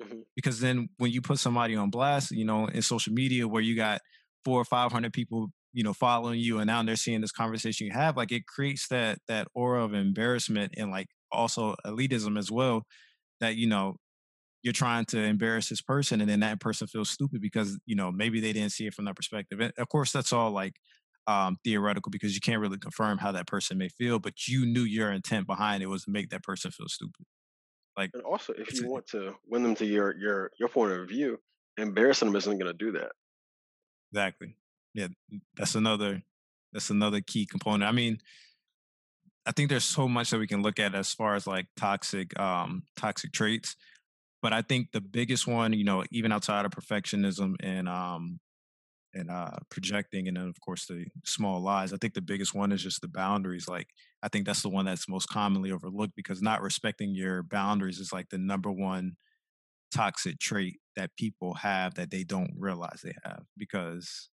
Mm-hmm. 0.00 0.20
Because 0.36 0.60
then 0.60 0.88
when 0.98 1.10
you 1.10 1.20
put 1.20 1.40
somebody 1.40 1.74
on 1.74 1.90
blast, 1.90 2.30
you 2.30 2.44
know, 2.44 2.66
in 2.66 2.82
social 2.82 3.12
media 3.12 3.48
where 3.48 3.62
you 3.62 3.74
got 3.74 4.00
four 4.44 4.60
or 4.60 4.64
five 4.64 4.92
hundred 4.92 5.12
people, 5.12 5.48
you 5.72 5.82
know, 5.84 5.92
following 5.92 6.40
you, 6.40 6.58
and 6.58 6.66
now 6.66 6.82
they're 6.82 6.96
seeing 6.96 7.20
this 7.20 7.32
conversation 7.32 7.86
you 7.86 7.92
have, 7.92 8.16
like 8.16 8.32
it 8.32 8.46
creates 8.46 8.88
that 8.88 9.18
that 9.28 9.48
aura 9.54 9.84
of 9.84 9.94
embarrassment 9.94 10.74
and 10.76 10.90
like 10.90 11.08
also 11.30 11.74
elitism 11.86 12.38
as 12.38 12.50
well. 12.50 12.84
That 13.40 13.56
you 13.56 13.66
know 13.68 13.96
you're 14.62 14.72
trying 14.72 15.04
to 15.06 15.18
embarrass 15.18 15.68
this 15.68 15.82
person 15.82 16.20
and 16.20 16.30
then 16.30 16.40
that 16.40 16.60
person 16.60 16.86
feels 16.86 17.10
stupid 17.10 17.40
because 17.40 17.78
you 17.86 17.96
know 17.96 18.12
maybe 18.12 18.40
they 18.40 18.52
didn't 18.52 18.72
see 18.72 18.86
it 18.86 18.94
from 18.94 19.04
that 19.06 19.16
perspective. 19.16 19.60
And 19.60 19.72
of 19.78 19.88
course 19.88 20.12
that's 20.12 20.32
all 20.32 20.50
like 20.50 20.76
um, 21.26 21.56
theoretical 21.64 22.10
because 22.10 22.34
you 22.34 22.40
can't 22.40 22.60
really 22.60 22.78
confirm 22.78 23.18
how 23.18 23.32
that 23.32 23.46
person 23.46 23.78
may 23.78 23.88
feel 23.88 24.18
but 24.18 24.48
you 24.48 24.66
knew 24.66 24.82
your 24.82 25.12
intent 25.12 25.46
behind 25.46 25.82
it 25.82 25.86
was 25.86 26.04
to 26.04 26.10
make 26.10 26.30
that 26.30 26.42
person 26.42 26.70
feel 26.70 26.88
stupid. 26.88 27.24
Like 27.96 28.10
and 28.14 28.22
also 28.22 28.52
if 28.54 28.72
you 28.74 28.88
want 28.88 29.06
to 29.08 29.34
win 29.46 29.62
them 29.62 29.74
to 29.76 29.86
your 29.86 30.16
your 30.16 30.50
your 30.58 30.68
point 30.68 30.92
of 30.92 31.08
view 31.08 31.38
embarrassing 31.78 32.28
them 32.28 32.36
isn't 32.36 32.58
going 32.58 32.70
to 32.70 32.78
do 32.78 32.92
that 32.92 33.12
exactly 34.12 34.56
yeah 34.94 35.08
that's 35.56 35.74
another 35.74 36.22
that's 36.72 36.90
another 36.90 37.20
key 37.20 37.46
component 37.46 37.88
i 37.88 37.92
mean 37.92 38.18
I 39.44 39.52
think 39.52 39.70
there's 39.70 39.84
so 39.84 40.08
much 40.08 40.30
that 40.30 40.38
we 40.38 40.46
can 40.46 40.62
look 40.62 40.78
at 40.78 40.94
as 40.94 41.12
far 41.12 41.34
as 41.34 41.46
like 41.46 41.66
toxic 41.76 42.38
um 42.38 42.84
toxic 42.96 43.32
traits 43.32 43.76
but 44.42 44.52
I 44.52 44.62
think 44.62 44.92
the 44.92 45.00
biggest 45.00 45.46
one, 45.46 45.72
you 45.72 45.84
know, 45.84 46.04
even 46.12 46.32
outside 46.32 46.64
of 46.66 46.72
perfectionism 46.72 47.56
and 47.60 47.88
um 47.88 48.40
and 49.14 49.30
uh 49.30 49.56
projecting 49.70 50.28
and 50.28 50.36
then 50.36 50.48
of 50.48 50.60
course 50.60 50.86
the 50.86 51.06
small 51.24 51.60
lies, 51.62 51.92
I 51.92 51.98
think 51.98 52.14
the 52.14 52.22
biggest 52.22 52.54
one 52.54 52.72
is 52.72 52.82
just 52.82 53.02
the 53.02 53.08
boundaries. 53.08 53.68
Like 53.68 53.88
I 54.22 54.28
think 54.28 54.46
that's 54.46 54.62
the 54.62 54.70
one 54.70 54.86
that's 54.86 55.08
most 55.08 55.28
commonly 55.28 55.72
overlooked 55.72 56.16
because 56.16 56.42
not 56.42 56.62
respecting 56.62 57.14
your 57.14 57.42
boundaries 57.44 58.00
is 58.00 58.12
like 58.12 58.28
the 58.30 58.38
number 58.38 58.72
one 58.72 59.16
toxic 59.92 60.38
trait 60.38 60.78
that 60.96 61.16
people 61.16 61.54
have 61.54 61.94
that 61.94 62.10
they 62.10 62.24
don't 62.24 62.52
realize 62.58 63.00
they 63.02 63.14
have 63.24 63.44
because 63.56 64.30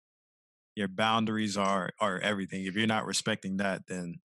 your 0.75 0.87
boundaries 0.87 1.57
are 1.57 1.91
are 1.99 2.19
everything. 2.19 2.65
If 2.65 2.75
you're 2.75 2.87
not 2.87 3.05
respecting 3.05 3.57
that, 3.57 3.83
then 3.87 4.15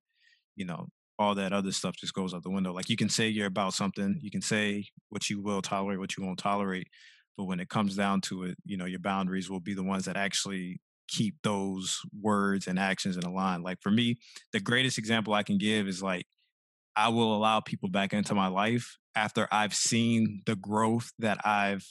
you 0.57 0.64
know 0.64 0.88
all 1.18 1.35
that 1.37 1.53
other 1.53 1.73
stuff 1.73 1.97
just 1.97 2.14
goes 2.14 2.35
out 2.35 2.42
the 2.42 2.51
window. 2.51 2.73
Like 2.73 2.90
you 2.90 2.97
can 2.97 3.09
say 3.09 3.29
you're 3.29 3.47
about 3.47 3.75
something, 3.75 4.18
you 4.20 4.31
can 4.31 4.42
say 4.42 4.87
what 5.11 5.31
you 5.31 5.40
will 5.40 5.62
tolerate, 5.62 5.99
what 5.99 6.16
you 6.16 6.25
won't 6.25 6.38
tolerate, 6.38 6.88
but 7.37 7.44
when 7.44 7.61
it 7.61 7.68
comes 7.68 7.97
down 7.97 8.20
to 8.23 8.44
it, 8.44 8.57
you 8.64 8.77
know, 8.77 8.85
your 8.85 8.99
boundaries 9.01 9.49
will 9.49 9.61
be 9.61 9.75
the 9.75 9.85
ones 9.85 10.05
that 10.07 10.16
actually 10.16 10.81
keep 11.07 11.37
those 11.42 12.01
words 12.20 12.66
and 12.66 12.79
actions 12.79 13.16
in 13.16 13.25
a 13.25 13.33
line. 13.33 13.62
Like 13.62 13.79
for 13.81 13.90
me, 13.90 14.16
the 14.53 14.61
greatest 14.61 14.99
example 14.99 15.35
I 15.35 15.42
can 15.42 15.59
give 15.59 15.87
is 15.87 16.03
like 16.03 16.27
I 16.97 17.09
will 17.09 17.35
allow 17.37 17.61
people 17.61 17.88
back 17.88 18.12
into 18.12 18.35
my 18.35 18.49
life 18.49 18.99
after 19.16 19.48
I've 19.50 19.74
seen 19.74 20.42
the 20.46 20.57
growth 20.57 21.12
that 21.18 21.38
I've 21.46 21.87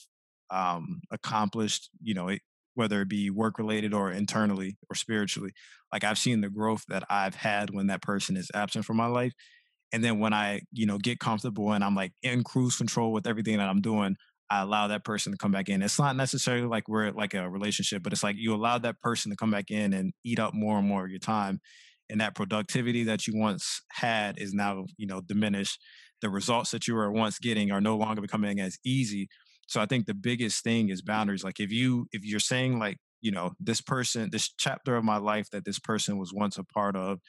um, 0.50 1.02
accomplished, 1.12 1.90
you 2.02 2.14
know, 2.14 2.28
it, 2.30 2.42
whether 2.76 3.02
it 3.02 3.10
be 3.10 3.30
work 3.30 3.58
related 3.58 3.94
or 3.94 4.12
internally 4.12 4.78
or 4.90 4.96
spiritually. 4.96 5.52
Like 5.92 6.04
I've 6.04 6.18
seen 6.18 6.42
the 6.42 6.50
growth 6.50 6.84
that 6.90 7.04
I've 7.10 7.36
had 7.36 7.70
when 7.70 7.88
that 7.88 8.02
person 8.02 8.36
is 8.36 8.50
absent 8.54 8.86
from 8.86 8.98
my 8.98 9.06
life. 9.06 9.34
And 9.92 10.04
then 10.04 10.20
when 10.20 10.34
I, 10.34 10.62
you 10.72 10.88
know, 10.88 10.98
get 10.98 11.20
comfortable 11.20 11.72
and 11.72 11.84
I'm 11.84 11.96
like 11.96 12.14
in 12.24 12.44
cruise 12.44 12.78
control 12.78 13.12
with 13.12 13.28
everything 13.28 13.58
that 13.58 13.70
I'm 13.70 13.82
doing, 13.82 14.16
I 14.50 14.62
allow 14.62 14.88
that 14.88 15.06
person 15.06 15.32
to 15.32 15.38
come 15.38 15.52
back 15.52 15.70
in. 15.70 15.82
It's 15.82 16.00
not 16.00 16.16
necessarily 16.16 16.68
like 16.68 16.88
we're 16.88 17.12
like 17.12 17.34
a 17.34 17.50
relationship, 17.50 18.04
but 18.04 18.12
it's 18.12 18.24
like 18.24 18.36
you 18.38 18.54
allow 18.54 18.78
that 18.80 19.00
person 19.02 19.32
to 19.32 19.38
come 19.38 19.52
back 19.52 19.70
in 19.70 19.94
and 19.94 20.14
eat 20.24 20.40
up 20.40 20.54
more 20.54 20.78
and 20.80 20.88
more 20.88 21.06
of 21.06 21.12
your 21.12 21.20
time. 21.20 21.60
And 22.10 22.22
that 22.22 22.36
productivity 22.36 23.04
that 23.06 23.28
you 23.28 23.38
once 23.38 23.82
had 23.90 24.40
is 24.40 24.54
now, 24.54 24.86
you 24.98 25.08
know, 25.08 25.22
diminished. 25.22 25.80
The 26.24 26.32
results 26.32 26.72
that 26.72 26.88
you 26.88 26.96
were 26.96 27.12
once 27.12 27.38
getting 27.38 27.72
are 27.72 27.82
no 27.82 27.96
longer 27.96 28.22
becoming 28.22 28.60
as 28.60 28.80
easy. 28.84 29.30
So 29.68 29.80
i 29.80 29.86
think 29.86 30.06
the 30.06 30.14
biggest 30.14 30.64
thing 30.64 30.90
is 30.90 31.02
boundaries 31.02 31.44
like 31.44 31.60
if 31.60 31.72
you 31.72 32.08
if 32.12 32.26
you're 32.26 32.40
saying 32.40 32.80
like 32.80 32.98
you 33.22 33.32
know 33.32 33.54
this 33.60 33.82
person 33.82 34.30
this 34.32 34.50
chapter 34.58 34.96
of 34.96 35.04
my 35.04 35.18
life 35.18 35.50
that 35.52 35.64
this 35.64 35.80
person 35.80 36.18
was 36.18 36.34
once 36.34 36.58
a 36.58 36.64
part 36.64 36.96
of 36.96 37.20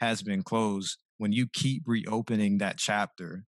has 0.00 0.22
been 0.22 0.42
closed 0.42 0.98
when 1.18 1.32
you 1.32 1.46
keep 1.52 1.82
reopening 1.86 2.58
that 2.58 2.78
chapter 2.78 3.44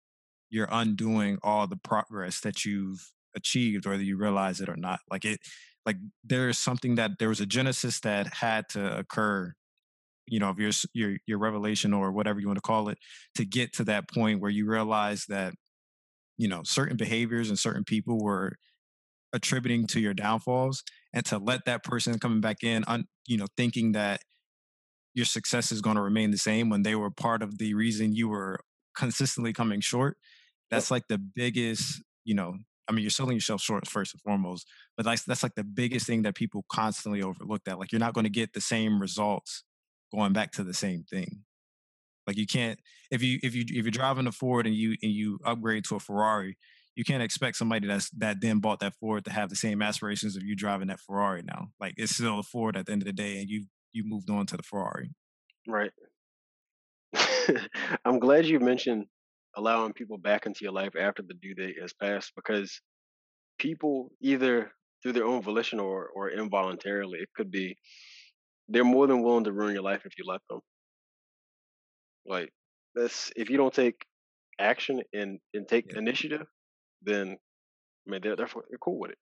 you're 0.48 0.68
undoing 0.70 1.38
all 1.42 1.66
the 1.66 1.76
progress 1.76 2.40
that 2.40 2.64
you've 2.64 3.12
achieved 3.36 3.86
whether 3.86 4.02
you 4.02 4.16
realize 4.16 4.60
it 4.60 4.68
or 4.68 4.76
not. 4.76 5.00
Like 5.10 5.24
it 5.24 5.40
like 5.84 5.96
there's 6.24 6.58
something 6.58 6.96
that 6.96 7.12
there 7.18 7.28
was 7.28 7.40
a 7.40 7.46
genesis 7.46 8.00
that 8.00 8.34
had 8.34 8.68
to 8.70 8.98
occur 8.98 9.54
you 10.26 10.40
know 10.40 10.50
of 10.50 10.58
your 10.58 10.70
your 10.92 11.16
your 11.26 11.38
revelation 11.38 11.92
or 11.92 12.12
whatever 12.12 12.40
you 12.40 12.46
want 12.46 12.56
to 12.56 12.62
call 12.62 12.88
it 12.88 12.98
to 13.34 13.44
get 13.44 13.72
to 13.72 13.84
that 13.84 14.08
point 14.08 14.40
where 14.40 14.50
you 14.50 14.66
realize 14.66 15.24
that 15.26 15.54
you 16.38 16.48
know 16.48 16.62
certain 16.64 16.96
behaviors 16.96 17.48
and 17.48 17.58
certain 17.58 17.84
people 17.84 18.18
were 18.18 18.56
attributing 19.32 19.86
to 19.86 20.00
your 20.00 20.14
downfalls 20.14 20.82
and 21.12 21.24
to 21.26 21.38
let 21.38 21.64
that 21.66 21.84
person 21.84 22.18
coming 22.18 22.40
back 22.40 22.62
in 22.62 22.84
un, 22.86 23.04
you 23.26 23.36
know 23.36 23.46
thinking 23.56 23.92
that 23.92 24.20
your 25.14 25.26
success 25.26 25.72
is 25.72 25.80
going 25.80 25.96
to 25.96 26.02
remain 26.02 26.30
the 26.30 26.38
same 26.38 26.68
when 26.68 26.82
they 26.82 26.94
were 26.94 27.10
part 27.10 27.42
of 27.42 27.58
the 27.58 27.74
reason 27.74 28.14
you 28.14 28.28
were 28.28 28.60
consistently 28.96 29.52
coming 29.52 29.80
short 29.80 30.16
that's 30.70 30.90
like 30.90 31.04
the 31.08 31.18
biggest 31.18 32.02
you 32.24 32.34
know 32.34 32.54
i 32.88 32.92
mean 32.92 33.02
you're 33.02 33.10
selling 33.10 33.36
yourself 33.36 33.60
short 33.60 33.86
first 33.86 34.14
and 34.14 34.22
foremost 34.22 34.66
but 34.96 35.04
that's 35.04 35.24
that's 35.24 35.42
like 35.42 35.54
the 35.54 35.64
biggest 35.64 36.06
thing 36.06 36.22
that 36.22 36.34
people 36.34 36.64
constantly 36.70 37.22
overlook 37.22 37.62
that 37.64 37.78
like 37.78 37.92
you're 37.92 37.98
not 37.98 38.14
going 38.14 38.24
to 38.24 38.30
get 38.30 38.52
the 38.52 38.60
same 38.60 39.00
results 39.00 39.64
going 40.12 40.32
back 40.32 40.52
to 40.52 40.64
the 40.64 40.74
same 40.74 41.04
thing 41.04 41.44
like 42.26 42.36
you 42.36 42.46
can't 42.46 42.78
if 43.10 43.22
you 43.22 43.38
if 43.42 43.54
you 43.54 43.64
if 43.68 43.84
you're 43.84 43.90
driving 43.90 44.26
a 44.26 44.32
Ford 44.32 44.66
and 44.66 44.74
you 44.74 44.96
and 45.02 45.12
you 45.12 45.38
upgrade 45.44 45.84
to 45.84 45.96
a 45.96 46.00
Ferrari, 46.00 46.56
you 46.96 47.04
can't 47.04 47.22
expect 47.22 47.56
somebody 47.56 47.86
that's 47.86 48.10
that 48.10 48.40
then 48.40 48.58
bought 48.58 48.80
that 48.80 48.94
Ford 48.94 49.24
to 49.26 49.32
have 49.32 49.48
the 49.48 49.56
same 49.56 49.80
aspirations 49.80 50.36
of 50.36 50.42
you 50.42 50.56
driving 50.56 50.88
that 50.88 51.00
Ferrari 51.00 51.42
now. 51.42 51.68
Like 51.80 51.94
it's 51.96 52.14
still 52.14 52.40
a 52.40 52.42
Ford 52.42 52.76
at 52.76 52.86
the 52.86 52.92
end 52.92 53.02
of 53.02 53.06
the 53.06 53.12
day, 53.12 53.38
and 53.38 53.48
you 53.48 53.66
you 53.92 54.02
moved 54.04 54.28
on 54.28 54.46
to 54.46 54.56
the 54.56 54.62
Ferrari. 54.62 55.10
Right. 55.68 55.92
I'm 58.04 58.18
glad 58.18 58.46
you 58.46 58.58
mentioned 58.58 59.06
allowing 59.56 59.92
people 59.92 60.18
back 60.18 60.46
into 60.46 60.64
your 60.64 60.72
life 60.72 60.94
after 60.98 61.22
the 61.22 61.34
due 61.34 61.54
date 61.54 61.76
has 61.80 61.94
passed 61.94 62.32
because 62.34 62.80
people 63.58 64.10
either 64.20 64.70
through 65.02 65.12
their 65.12 65.24
own 65.24 65.42
volition 65.42 65.78
or 65.78 66.08
or 66.08 66.30
involuntarily, 66.30 67.20
it 67.20 67.28
could 67.36 67.52
be 67.52 67.76
they're 68.68 68.84
more 68.84 69.06
than 69.06 69.22
willing 69.22 69.44
to 69.44 69.52
ruin 69.52 69.74
your 69.74 69.82
life 69.82 70.02
if 70.04 70.12
you 70.18 70.24
let 70.26 70.40
them. 70.48 70.60
Like 72.26 72.50
that's 72.94 73.30
if 73.36 73.50
you 73.50 73.56
don't 73.56 73.72
take 73.72 74.04
action 74.58 75.02
and 75.12 75.38
and 75.54 75.68
take 75.68 75.92
yeah. 75.92 75.98
initiative, 75.98 76.46
then 77.02 77.36
I 78.06 78.10
mean 78.10 78.20
they're, 78.22 78.36
they're 78.36 78.48
they're 78.68 78.78
cool 78.80 78.98
with 78.98 79.12
it. 79.12 79.18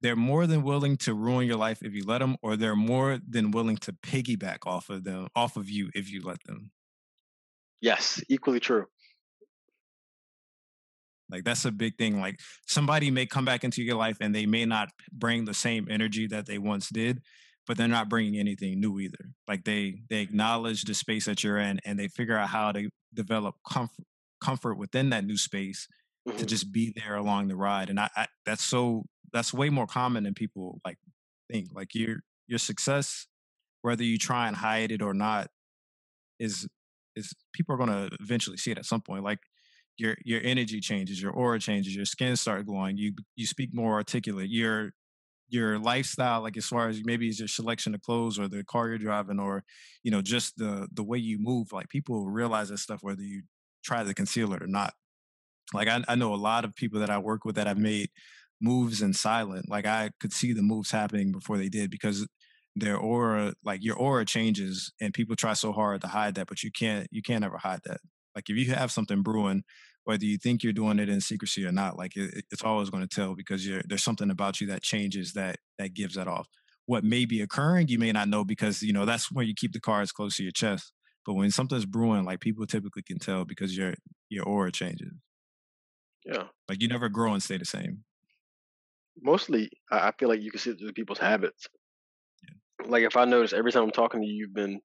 They're 0.00 0.16
more 0.16 0.46
than 0.46 0.62
willing 0.62 0.96
to 0.98 1.14
ruin 1.14 1.46
your 1.46 1.56
life 1.56 1.78
if 1.82 1.94
you 1.94 2.04
let 2.04 2.18
them, 2.18 2.36
or 2.42 2.56
they're 2.56 2.74
more 2.74 3.20
than 3.28 3.52
willing 3.52 3.76
to 3.78 3.92
piggyback 3.92 4.58
off 4.66 4.90
of 4.90 5.04
them, 5.04 5.28
off 5.36 5.56
of 5.56 5.70
you 5.70 5.90
if 5.94 6.10
you 6.10 6.22
let 6.22 6.42
them. 6.44 6.72
Yes, 7.80 8.20
equally 8.28 8.58
true. 8.58 8.86
Like 11.30 11.44
that's 11.44 11.64
a 11.64 11.72
big 11.72 11.96
thing. 11.96 12.20
Like 12.20 12.40
somebody 12.66 13.10
may 13.10 13.26
come 13.26 13.44
back 13.44 13.64
into 13.64 13.82
your 13.82 13.96
life 13.96 14.18
and 14.20 14.34
they 14.34 14.44
may 14.44 14.66
not 14.66 14.90
bring 15.12 15.44
the 15.44 15.54
same 15.54 15.86
energy 15.88 16.26
that 16.26 16.46
they 16.46 16.58
once 16.58 16.88
did, 16.88 17.22
but 17.66 17.76
they're 17.76 17.88
not 17.88 18.08
bringing 18.08 18.38
anything 18.38 18.80
new 18.80 18.98
either. 18.98 19.30
Like 19.46 19.64
they 19.64 20.02
they 20.10 20.20
acknowledge 20.20 20.84
the 20.84 20.94
space 20.94 21.26
that 21.26 21.44
you're 21.44 21.58
in, 21.58 21.80
and 21.84 21.98
they 21.98 22.08
figure 22.08 22.36
out 22.36 22.48
how 22.48 22.72
to 22.72 22.88
develop 23.14 23.56
comfort 23.68 24.04
comfort 24.42 24.76
within 24.76 25.10
that 25.10 25.24
new 25.24 25.36
space 25.36 25.86
mm-hmm. 26.28 26.36
to 26.36 26.46
just 26.46 26.72
be 26.72 26.92
there 26.96 27.14
along 27.14 27.48
the 27.48 27.56
ride. 27.56 27.90
And 27.90 28.00
I, 28.00 28.10
I 28.16 28.26
that's 28.44 28.64
so 28.64 29.04
that's 29.32 29.54
way 29.54 29.70
more 29.70 29.86
common 29.86 30.24
than 30.24 30.34
people 30.34 30.80
like 30.84 30.98
think. 31.50 31.68
Like 31.72 31.94
your 31.94 32.18
your 32.46 32.58
success, 32.58 33.26
whether 33.82 34.02
you 34.02 34.18
try 34.18 34.48
and 34.48 34.56
hide 34.56 34.92
it 34.92 35.02
or 35.02 35.14
not, 35.14 35.48
is 36.38 36.66
is 37.14 37.32
people 37.52 37.74
are 37.74 37.78
gonna 37.78 38.08
eventually 38.20 38.56
see 38.56 38.70
it 38.70 38.78
at 38.78 38.86
some 38.86 39.00
point. 39.00 39.22
Like 39.24 39.38
your 39.98 40.16
your 40.24 40.40
energy 40.42 40.80
changes, 40.80 41.22
your 41.22 41.32
aura 41.32 41.58
changes, 41.58 41.94
your 41.94 42.04
skin 42.04 42.36
start 42.36 42.66
glowing, 42.66 42.96
you 42.96 43.12
you 43.36 43.46
speak 43.46 43.70
more 43.72 43.94
articulate, 43.94 44.50
your 44.50 44.92
your 45.52 45.78
lifestyle, 45.78 46.42
like 46.42 46.56
as 46.56 46.66
far 46.66 46.88
as 46.88 47.02
maybe 47.04 47.28
it's 47.28 47.38
your 47.40 47.48
selection 47.48 47.94
of 47.94 48.02
clothes 48.02 48.38
or 48.38 48.48
the 48.48 48.64
car 48.64 48.88
you're 48.88 48.98
driving 48.98 49.38
or, 49.40 49.64
you 50.02 50.10
know, 50.10 50.22
just 50.22 50.56
the 50.58 50.88
the 50.92 51.04
way 51.04 51.18
you 51.18 51.38
move, 51.40 51.72
like 51.72 51.88
people 51.90 52.28
realize 52.30 52.70
that 52.70 52.78
stuff 52.78 53.02
whether 53.02 53.22
you 53.22 53.42
try 53.84 54.04
to 54.04 54.14
conceal 54.14 54.52
it 54.54 54.62
or 54.62 54.66
not. 54.66 54.94
Like 55.72 55.88
I, 55.88 56.04
I 56.08 56.14
know 56.14 56.34
a 56.34 56.36
lot 56.36 56.64
of 56.64 56.74
people 56.74 57.00
that 57.00 57.10
I 57.10 57.18
work 57.18 57.44
with 57.44 57.56
that 57.56 57.66
have 57.66 57.78
made 57.78 58.10
moves 58.60 59.02
in 59.02 59.12
silent. 59.14 59.68
Like 59.68 59.86
I 59.86 60.10
could 60.20 60.32
see 60.32 60.52
the 60.52 60.62
moves 60.62 60.90
happening 60.90 61.32
before 61.32 61.58
they 61.58 61.68
did 61.68 61.90
because 61.90 62.26
their 62.76 62.96
aura, 62.96 63.54
like 63.64 63.82
your 63.84 63.96
aura 63.96 64.24
changes 64.24 64.92
and 65.00 65.14
people 65.14 65.36
try 65.36 65.54
so 65.54 65.72
hard 65.72 66.00
to 66.02 66.08
hide 66.08 66.34
that, 66.36 66.46
but 66.48 66.62
you 66.62 66.70
can't 66.70 67.06
you 67.10 67.22
can't 67.22 67.44
ever 67.44 67.58
hide 67.58 67.80
that. 67.84 68.00
Like 68.34 68.48
if 68.50 68.56
you 68.56 68.72
have 68.74 68.90
something 68.92 69.22
brewing, 69.22 69.62
whether 70.04 70.24
you 70.24 70.36
think 70.36 70.62
you're 70.62 70.72
doing 70.72 70.98
it 70.98 71.08
in 71.08 71.20
secrecy 71.20 71.64
or 71.64 71.72
not, 71.72 71.96
like 71.96 72.16
it, 72.16 72.44
it's 72.50 72.62
always 72.62 72.90
going 72.90 73.06
to 73.06 73.14
tell 73.14 73.34
because 73.34 73.68
there's 73.86 74.02
something 74.02 74.30
about 74.30 74.60
you 74.60 74.66
that 74.68 74.82
changes 74.82 75.32
that 75.34 75.56
that 75.78 75.94
gives 75.94 76.14
that 76.14 76.28
off. 76.28 76.48
What 76.86 77.04
may 77.04 77.24
be 77.24 77.40
occurring, 77.40 77.88
you 77.88 77.98
may 77.98 78.12
not 78.12 78.28
know 78.28 78.44
because 78.44 78.82
you 78.82 78.92
know 78.92 79.04
that's 79.04 79.30
where 79.30 79.44
you 79.44 79.54
keep 79.54 79.72
the 79.72 79.80
cards 79.80 80.12
close 80.12 80.36
to 80.36 80.42
your 80.42 80.52
chest. 80.52 80.92
But 81.24 81.34
when 81.34 81.50
something's 81.52 81.86
brewing, 81.86 82.24
like 82.24 82.40
people 82.40 82.66
typically 82.66 83.02
can 83.02 83.18
tell 83.18 83.44
because 83.44 83.76
your 83.76 83.94
your 84.28 84.44
aura 84.44 84.72
changes. 84.72 85.12
Yeah. 86.24 86.44
Like 86.68 86.82
you 86.82 86.88
never 86.88 87.08
grow 87.08 87.32
and 87.32 87.42
stay 87.42 87.56
the 87.56 87.64
same. 87.64 88.04
Mostly, 89.20 89.70
I 89.90 90.12
feel 90.18 90.28
like 90.28 90.40
you 90.40 90.50
can 90.50 90.58
see 90.58 90.70
it 90.70 90.78
through 90.78 90.92
people's 90.92 91.18
habits. 91.18 91.68
Like 92.86 93.04
if 93.04 93.16
I 93.16 93.24
notice 93.24 93.52
every 93.52 93.70
time 93.70 93.84
I'm 93.84 93.90
talking 93.90 94.20
to 94.22 94.26
you, 94.26 94.34
you've 94.34 94.54
been 94.54 94.80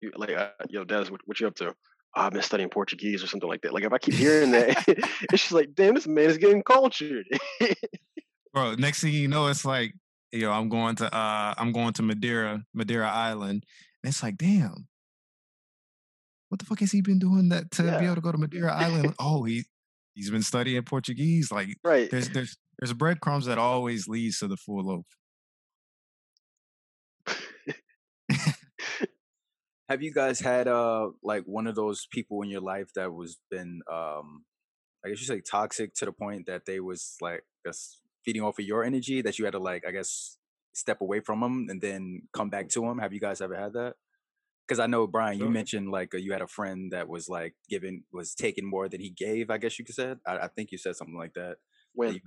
you, 0.00 0.10
like, 0.16 0.30
uh, 0.30 0.50
"Yo, 0.68 0.84
Des, 0.84 1.10
what, 1.10 1.20
what 1.24 1.40
you 1.40 1.46
up 1.46 1.54
to?" 1.56 1.74
"Oh, 2.14 2.22
I've 2.22 2.32
been 2.32 2.42
studying 2.42 2.68
Portuguese 2.68 3.22
or 3.22 3.26
something 3.26 3.48
like 3.48 3.62
that. 3.62 3.72
Like 3.72 3.84
if 3.84 3.92
I 3.92 3.98
keep 3.98 4.14
hearing 4.14 4.50
that, 4.52 4.84
it's 4.88 5.42
just 5.42 5.52
like, 5.52 5.74
damn, 5.74 5.94
this 5.94 6.06
man 6.06 6.30
is 6.30 6.38
getting 6.38 6.62
cultured. 6.62 7.26
Bro, 8.54 8.74
next 8.74 9.00
thing 9.00 9.12
you 9.12 9.28
know, 9.28 9.46
it's 9.46 9.64
like, 9.64 9.94
yo, 10.30 10.50
I'm 10.50 10.68
going 10.68 10.96
to 10.96 11.14
uh 11.14 11.54
I'm 11.56 11.72
going 11.72 11.92
to 11.94 12.02
Madeira, 12.02 12.64
Madeira 12.74 13.10
Island. 13.10 13.64
And 14.02 14.10
it's 14.10 14.22
like, 14.22 14.36
damn. 14.36 14.88
What 16.48 16.58
the 16.58 16.66
fuck 16.66 16.80
has 16.80 16.92
he 16.92 17.00
been 17.00 17.18
doing 17.18 17.48
that 17.48 17.70
to 17.72 17.82
be 17.82 18.04
able 18.04 18.16
to 18.16 18.20
go 18.20 18.32
to 18.32 18.38
Madeira 18.38 18.74
Island? 18.76 19.14
Oh, 19.18 19.44
he 19.44 19.64
he's 20.14 20.30
been 20.30 20.42
studying 20.42 20.82
Portuguese. 20.82 21.50
Like 21.50 21.76
right. 21.82 22.10
there's 22.10 22.28
there's 22.28 22.56
there's 22.78 22.92
breadcrumbs 22.92 23.46
that 23.46 23.58
always 23.58 24.06
leads 24.06 24.38
to 24.40 24.48
the 24.48 24.56
full 24.56 24.84
loaf. 24.84 25.06
Have 29.88 30.02
you 30.02 30.12
guys 30.12 30.40
had 30.40 30.68
uh 30.68 31.10
like 31.22 31.44
one 31.44 31.66
of 31.66 31.74
those 31.74 32.06
people 32.10 32.42
in 32.42 32.48
your 32.48 32.60
life 32.60 32.90
that 32.94 33.12
was 33.12 33.38
been 33.50 33.80
um 33.92 34.44
I 35.04 35.08
guess 35.08 35.20
you 35.20 35.26
say 35.26 35.40
toxic 35.40 35.94
to 35.94 36.04
the 36.06 36.12
point 36.12 36.46
that 36.46 36.64
they 36.64 36.80
was 36.80 37.16
like 37.20 37.44
just 37.66 38.00
feeding 38.24 38.42
off 38.42 38.58
of 38.58 38.64
your 38.64 38.84
energy 38.84 39.20
that 39.22 39.38
you 39.38 39.44
had 39.44 39.52
to 39.52 39.58
like 39.58 39.84
I 39.86 39.90
guess 39.90 40.38
step 40.72 41.00
away 41.00 41.20
from 41.20 41.40
them 41.40 41.66
and 41.68 41.80
then 41.82 42.22
come 42.32 42.48
back 42.48 42.68
to 42.70 42.80
them? 42.80 42.98
Have 42.98 43.12
you 43.12 43.20
guys 43.20 43.40
ever 43.40 43.56
had 43.56 43.72
that? 43.74 43.94
Because 44.66 44.78
I 44.78 44.86
know 44.86 45.06
Brian, 45.06 45.38
you 45.38 45.50
mentioned 45.50 45.90
like 45.90 46.14
you 46.14 46.32
had 46.32 46.40
a 46.40 46.46
friend 46.46 46.92
that 46.92 47.08
was 47.08 47.28
like 47.28 47.54
giving 47.68 48.04
was 48.12 48.34
taking 48.34 48.64
more 48.64 48.88
than 48.88 49.00
he 49.00 49.10
gave. 49.10 49.50
I 49.50 49.58
guess 49.58 49.78
you 49.78 49.84
could 49.84 49.96
said. 49.96 50.18
I, 50.26 50.38
I 50.38 50.48
think 50.48 50.70
you 50.72 50.78
said 50.78 50.96
something 50.96 51.18
like 51.18 51.34
that. 51.34 51.56
that 51.56 51.56
When 51.94 52.14
you 52.14 52.20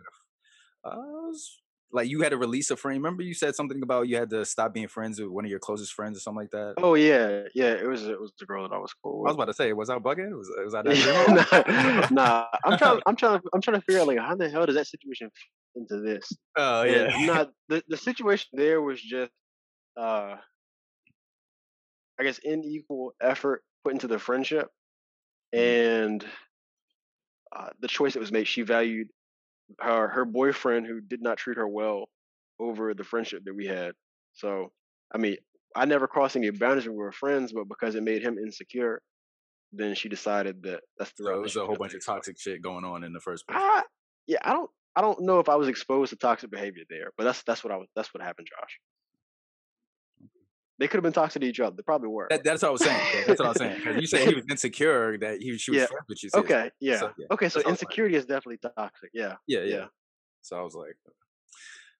uh, 0.85 0.91
it 0.91 0.97
was- 0.97 1.61
like 1.91 2.09
you 2.09 2.21
had 2.21 2.29
to 2.29 2.37
release 2.37 2.71
a 2.71 2.75
friend. 2.75 2.97
Remember 2.97 3.23
you 3.23 3.33
said 3.33 3.55
something 3.55 3.81
about 3.81 4.07
you 4.07 4.17
had 4.17 4.29
to 4.31 4.45
stop 4.45 4.73
being 4.73 4.87
friends 4.87 5.19
with 5.19 5.29
one 5.29 5.45
of 5.45 5.51
your 5.51 5.59
closest 5.59 5.93
friends 5.93 6.17
or 6.17 6.21
something 6.21 6.41
like 6.41 6.51
that. 6.51 6.75
oh 6.77 6.95
yeah, 6.95 7.43
yeah, 7.53 7.71
it 7.71 7.87
was 7.87 8.07
it 8.07 8.19
was 8.19 8.33
the 8.39 8.45
girl 8.45 8.67
that 8.67 8.75
I 8.75 8.77
was 8.77 8.93
cool 9.03 9.21
With. 9.21 9.29
I 9.29 9.31
was 9.31 9.35
about 9.35 9.45
to 9.45 9.53
say, 9.53 9.71
was 9.73 9.89
I 9.89 9.97
bugging? 9.97 10.35
Was 10.35 10.51
was 10.63 10.73
I 10.75 10.81
dreaming? 10.81 11.05
nah, 11.55 12.07
nah, 12.11 12.45
I'm 12.65 12.77
trying. 12.77 12.99
I'm 13.05 13.15
trying. 13.15 13.41
I'm 13.53 13.61
trying 13.61 13.79
to 13.79 13.81
figure 13.81 14.01
out 14.01 14.07
like 14.07 14.19
how 14.19 14.35
the 14.35 14.49
hell 14.49 14.65
does 14.65 14.75
that 14.75 14.87
situation 14.87 15.29
fit 15.29 15.81
into 15.81 16.01
this? 16.01 16.31
Oh 16.57 16.83
And 16.83 17.13
yeah. 17.13 17.25
not 17.25 17.51
the 17.69 17.83
the 17.87 17.97
situation 17.97 18.49
there 18.53 18.81
was 18.81 19.01
just, 19.01 19.31
uh, 19.97 20.35
I 22.19 22.23
guess, 22.23 22.39
unequal 22.43 23.13
effort 23.21 23.63
put 23.83 23.93
into 23.93 24.07
the 24.07 24.19
friendship, 24.19 24.69
and 25.53 26.25
uh, 27.55 27.69
the 27.79 27.87
choice 27.87 28.13
that 28.13 28.19
was 28.19 28.31
made. 28.31 28.47
She 28.47 28.63
valued 28.63 29.07
her 29.79 30.07
her 30.07 30.25
boyfriend, 30.25 30.87
who 30.87 31.01
did 31.01 31.21
not 31.21 31.37
treat 31.37 31.57
her 31.57 31.67
well, 31.67 32.09
over 32.59 32.93
the 32.93 33.03
friendship 33.03 33.43
that 33.45 33.55
we 33.55 33.65
had. 33.65 33.93
So, 34.33 34.71
I 35.13 35.17
mean, 35.17 35.37
I 35.75 35.85
never 35.85 36.07
crossed 36.07 36.35
any 36.35 36.49
boundaries 36.49 36.85
when 36.85 36.95
we 36.95 37.03
were 37.03 37.11
friends, 37.11 37.51
but 37.51 37.67
because 37.67 37.95
it 37.95 38.03
made 38.03 38.21
him 38.21 38.37
insecure, 38.37 39.01
then 39.73 39.95
she 39.95 40.09
decided 40.09 40.63
that 40.63 40.81
that's 40.97 41.11
the 41.17 41.25
So 41.25 41.35
it 41.35 41.41
was 41.41 41.55
a 41.55 41.65
whole 41.65 41.75
bunch 41.75 41.93
of 41.93 42.05
toxic 42.05 42.39
shit 42.39 42.61
going 42.61 42.85
on 42.85 43.03
in 43.03 43.13
the 43.13 43.19
first 43.19 43.47
place. 43.47 43.59
I, 43.61 43.83
yeah, 44.27 44.37
I 44.41 44.53
don't 44.53 44.69
I 44.95 45.01
don't 45.01 45.21
know 45.21 45.39
if 45.39 45.49
I 45.49 45.55
was 45.55 45.67
exposed 45.67 46.11
to 46.11 46.15
toxic 46.15 46.49
behavior 46.49 46.83
there, 46.89 47.11
but 47.17 47.25
that's 47.25 47.43
that's 47.43 47.63
what 47.63 47.73
I 47.73 47.77
was 47.77 47.87
that's 47.95 48.13
what 48.13 48.23
happened, 48.23 48.47
Josh. 48.49 48.79
They 50.77 50.87
could 50.87 50.97
have 50.97 51.03
been 51.03 51.13
toxic 51.13 51.41
to 51.41 51.47
each 51.47 51.59
other. 51.61 51.75
They 51.75 51.83
probably 51.83 52.09
were. 52.09 52.27
That, 52.29 52.43
that's 52.43 52.61
what 52.61 52.67
I 52.69 52.71
was 52.71 52.83
saying. 52.83 53.01
That's 53.27 53.39
what 53.39 53.45
I 53.45 53.49
was 53.49 53.57
saying. 53.57 53.99
you 53.99 54.07
said 54.07 54.27
he 54.27 54.35
was 54.35 54.43
insecure 54.49 55.17
that 55.19 55.41
he 55.41 55.57
she 55.57 55.71
was 55.71 55.79
Yeah. 55.81 55.85
friends 55.87 56.05
with 56.09 56.23
you. 56.23 56.29
okay, 56.35 56.69
yeah. 56.81 56.99
So, 56.99 57.11
yeah. 57.17 57.25
Okay, 57.31 57.45
so 57.49 57.59
That's 57.59 57.65
what 57.65 57.65
like. 57.65 57.71
insecurity 57.71 58.15
is 58.15 58.25
definitely 58.25 58.57
toxic. 58.77 59.09
Yeah. 59.13 59.35
Yeah, 59.47 59.59
yeah, 59.61 59.75
Yeah. 59.75 59.85
So 60.41 60.57
I 60.57 60.61
was 60.61 60.75
like, 60.75 60.95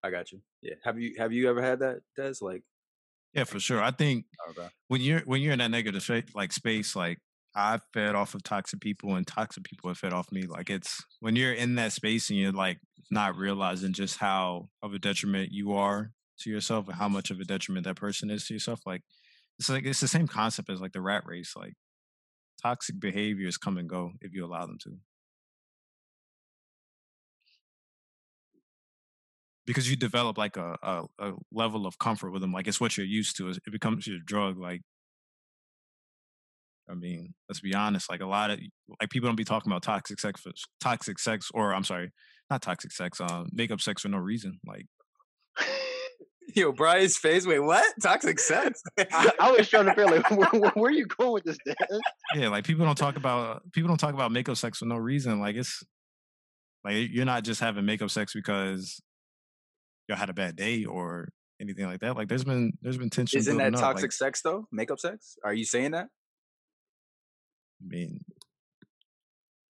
I 0.03 0.11
got 0.11 0.31
you. 0.31 0.41
Yeah. 0.61 0.75
Have 0.83 0.99
you 0.99 1.15
have 1.17 1.31
you 1.31 1.49
ever 1.49 1.61
had 1.61 1.79
that, 1.79 2.01
Des? 2.17 2.33
Like, 2.41 2.63
Yeah, 3.33 3.45
for 3.45 3.59
sure. 3.59 3.81
I 3.81 3.91
think 3.91 4.25
oh, 4.45 4.51
okay. 4.51 4.67
when 4.87 5.01
you're 5.01 5.21
when 5.21 5.41
you're 5.41 5.53
in 5.53 5.59
that 5.59 5.71
negative 5.71 6.03
spa- 6.03 6.21
like 6.35 6.51
space, 6.53 6.95
like 6.95 7.19
I 7.55 7.79
fed 7.93 8.15
off 8.15 8.35
of 8.35 8.43
toxic 8.43 8.81
people 8.81 9.15
and 9.15 9.25
toxic 9.25 9.63
people 9.63 9.89
have 9.89 9.97
fed 9.97 10.11
off 10.13 10.31
me. 10.31 10.43
Like 10.43 10.69
it's 10.69 11.01
when 11.21 11.35
you're 11.37 11.53
in 11.53 11.75
that 11.75 11.93
space 11.93 12.29
and 12.29 12.37
you're 12.37 12.51
like 12.51 12.79
not 13.09 13.35
realizing 13.37 13.93
just 13.93 14.17
how 14.17 14.67
of 14.83 14.93
a 14.93 14.99
detriment 14.99 15.51
you 15.53 15.73
are 15.73 16.11
to 16.39 16.49
yourself 16.49 16.87
and 16.87 16.97
how 16.97 17.07
much 17.09 17.31
of 17.31 17.39
a 17.39 17.45
detriment 17.45 17.85
that 17.85 17.95
person 17.95 18.29
is 18.29 18.45
to 18.47 18.53
yourself. 18.53 18.81
Like 18.85 19.01
it's 19.59 19.69
like 19.69 19.85
it's 19.85 20.01
the 20.01 20.07
same 20.07 20.27
concept 20.27 20.69
as 20.69 20.81
like 20.81 20.93
the 20.93 21.01
rat 21.01 21.23
race. 21.25 21.53
Like 21.55 21.73
toxic 22.61 22.99
behaviors 22.99 23.57
come 23.57 23.77
and 23.77 23.89
go 23.89 24.11
if 24.21 24.33
you 24.33 24.45
allow 24.45 24.65
them 24.65 24.77
to. 24.83 24.97
Because 29.65 29.89
you 29.89 29.95
develop 29.95 30.37
like 30.37 30.57
a, 30.57 30.77
a, 30.83 31.03
a 31.19 31.33
level 31.51 31.87
of 31.87 31.97
comfort 31.97 32.31
with 32.31 32.41
them, 32.41 32.51
like 32.51 32.67
it's 32.67 32.79
what 32.79 32.97
you're 32.97 33.05
used 33.05 33.35
to. 33.37 33.49
It 33.49 33.71
becomes 33.71 34.05
your 34.05 34.19
drug. 34.23 34.59
Like 34.59 34.81
I 36.89 36.93
mean, 36.93 37.33
let's 37.49 37.61
be 37.61 37.73
honest. 37.73 38.09
Like 38.09 38.21
a 38.21 38.27
lot 38.27 38.51
of 38.51 38.59
like 39.01 39.09
people 39.09 39.27
don't 39.27 39.35
be 39.35 39.43
talking 39.43 39.71
about 39.71 39.83
toxic 39.83 40.19
sex, 40.19 40.43
toxic 40.79 41.19
sex, 41.19 41.49
or 41.53 41.73
I'm 41.73 41.83
sorry, 41.83 42.11
not 42.49 42.61
toxic 42.61 42.91
sex. 42.91 43.19
Um, 43.19 43.49
makeup 43.51 43.81
sex 43.81 44.03
for 44.03 44.09
no 44.09 44.17
reason. 44.17 44.59
Like 44.65 44.85
Yo, 46.55 46.71
Brian's 46.71 47.17
face. 47.17 47.45
Wait, 47.45 47.59
what? 47.59 47.85
Toxic 48.01 48.39
sex? 48.39 48.81
I, 48.99 49.31
I 49.39 49.51
was 49.51 49.67
trying 49.67 49.85
to 49.85 49.93
figure 49.93 50.05
like 50.17 50.29
where, 50.31 50.49
where, 50.61 50.71
where 50.71 50.89
are 50.89 50.93
you 50.93 51.05
going 51.05 51.33
with 51.33 51.43
this, 51.43 51.57
Dan? 51.65 51.75
yeah, 52.35 52.49
like 52.49 52.65
people 52.65 52.85
don't 52.85 52.97
talk 52.97 53.15
about 53.17 53.63
people 53.71 53.87
don't 53.87 53.97
talk 53.97 54.13
about 54.13 54.31
makeup 54.31 54.57
sex 54.57 54.79
for 54.79 54.85
no 54.85 54.95
reason. 54.97 55.39
Like 55.39 55.55
it's 55.55 55.83
like 56.83 57.09
you're 57.11 57.25
not 57.25 57.43
just 57.43 57.61
having 57.61 57.85
makeup 57.85 58.11
sex 58.11 58.33
because 58.33 59.01
you 60.07 60.15
had 60.15 60.29
a 60.29 60.33
bad 60.33 60.55
day 60.55 60.85
or 60.85 61.29
anything 61.59 61.85
like 61.85 62.01
that. 62.01 62.15
Like 62.15 62.27
there's 62.27 62.43
been 62.43 62.73
there's 62.81 62.97
been 62.97 63.09
tension. 63.09 63.39
Isn't 63.39 63.57
that 63.57 63.73
toxic 63.73 64.03
Like, 64.05 64.11
sex 64.11 64.41
though? 64.41 64.67
Makeup 64.71 64.99
sex? 64.99 65.37
Are 65.43 65.53
you 65.53 65.65
saying 65.65 65.91
that? 65.91 66.07
I 67.81 67.87
mean, 67.87 68.23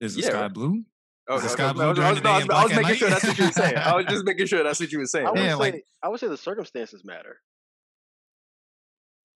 is 0.01 0.15
the 0.15 0.21
Yeah, 0.21 0.29
sky 0.29 0.47
blue? 0.49 0.83
Oh, 1.27 1.37
Is 1.37 1.41
the 1.41 1.47
okay, 1.47 1.53
sky 1.63 1.73
blue 1.73 1.83
I 1.83 1.87
was, 1.87 1.97
during 1.97 2.15
the 2.15 2.21
no, 2.21 2.29
I 2.31 2.39
day 2.39 2.45
was, 2.45 2.55
I 2.55 2.63
was 2.63 2.75
making 2.75 2.95
sure 2.95 3.09
that's 3.09 3.23
what 3.25 3.37
you 3.39 3.45
were 3.45 3.51
saying. 3.51 3.77
I 3.77 3.95
was 3.95 4.05
just 4.05 4.25
making 4.25 4.45
sure 4.45 4.63
that's 4.63 4.79
what 4.79 4.91
you 4.91 4.99
were 4.99 5.05
saying. 5.07 5.25
I 5.27 5.31
would 5.31 5.39
Yeah, 5.39 5.49
say 5.53 5.55
like- 5.57 5.85
I 6.03 6.07
would 6.09 6.19
say 6.19 6.27
the 6.27 6.37
circumstances 6.37 7.03
matter. 7.03 7.41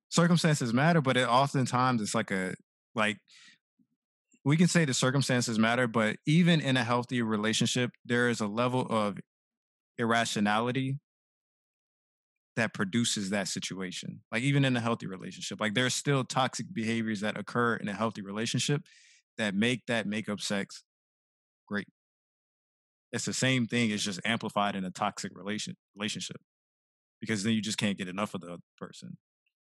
circumstances 0.09 0.73
matter, 0.73 1.01
but 1.01 1.17
it 1.17 1.27
oftentimes 1.27 2.01
it's 2.01 2.15
like 2.15 2.31
a 2.31 2.55
like 2.95 3.17
we 4.45 4.57
can 4.57 4.67
say 4.67 4.85
the 4.85 4.93
circumstances 4.93 5.59
matter, 5.59 5.87
but 5.87 6.17
even 6.25 6.61
in 6.61 6.77
a 6.77 6.83
healthy 6.83 7.21
relationship, 7.21 7.91
there 8.05 8.29
is 8.29 8.39
a 8.39 8.47
level 8.47 8.87
of 8.89 9.17
irrationality 9.97 10.97
that 12.55 12.73
produces 12.73 13.29
that 13.31 13.47
situation. 13.47 14.21
Like 14.31 14.43
even 14.43 14.65
in 14.65 14.75
a 14.75 14.79
healthy 14.79 15.07
relationship, 15.07 15.59
like 15.59 15.73
there's 15.73 15.93
still 15.93 16.23
toxic 16.23 16.67
behaviors 16.73 17.21
that 17.21 17.37
occur 17.37 17.75
in 17.75 17.87
a 17.87 17.93
healthy 17.93 18.21
relationship 18.21 18.81
that 19.37 19.53
make 19.55 19.85
that 19.87 20.07
makeup 20.07 20.39
sex 20.41 20.83
great. 20.83 20.88
It's 23.11 23.25
the 23.25 23.33
same 23.33 23.65
thing. 23.65 23.89
It's 23.89 24.03
just 24.03 24.21
amplified 24.23 24.75
in 24.75 24.85
a 24.85 24.91
toxic 24.91 25.31
relation 25.35 25.75
relationship 25.95 26.37
because 27.19 27.43
then 27.43 27.53
you 27.53 27.61
just 27.61 27.77
can't 27.77 27.97
get 27.97 28.07
enough 28.07 28.33
of 28.33 28.41
the 28.41 28.53
other 28.53 28.61
person. 28.77 29.17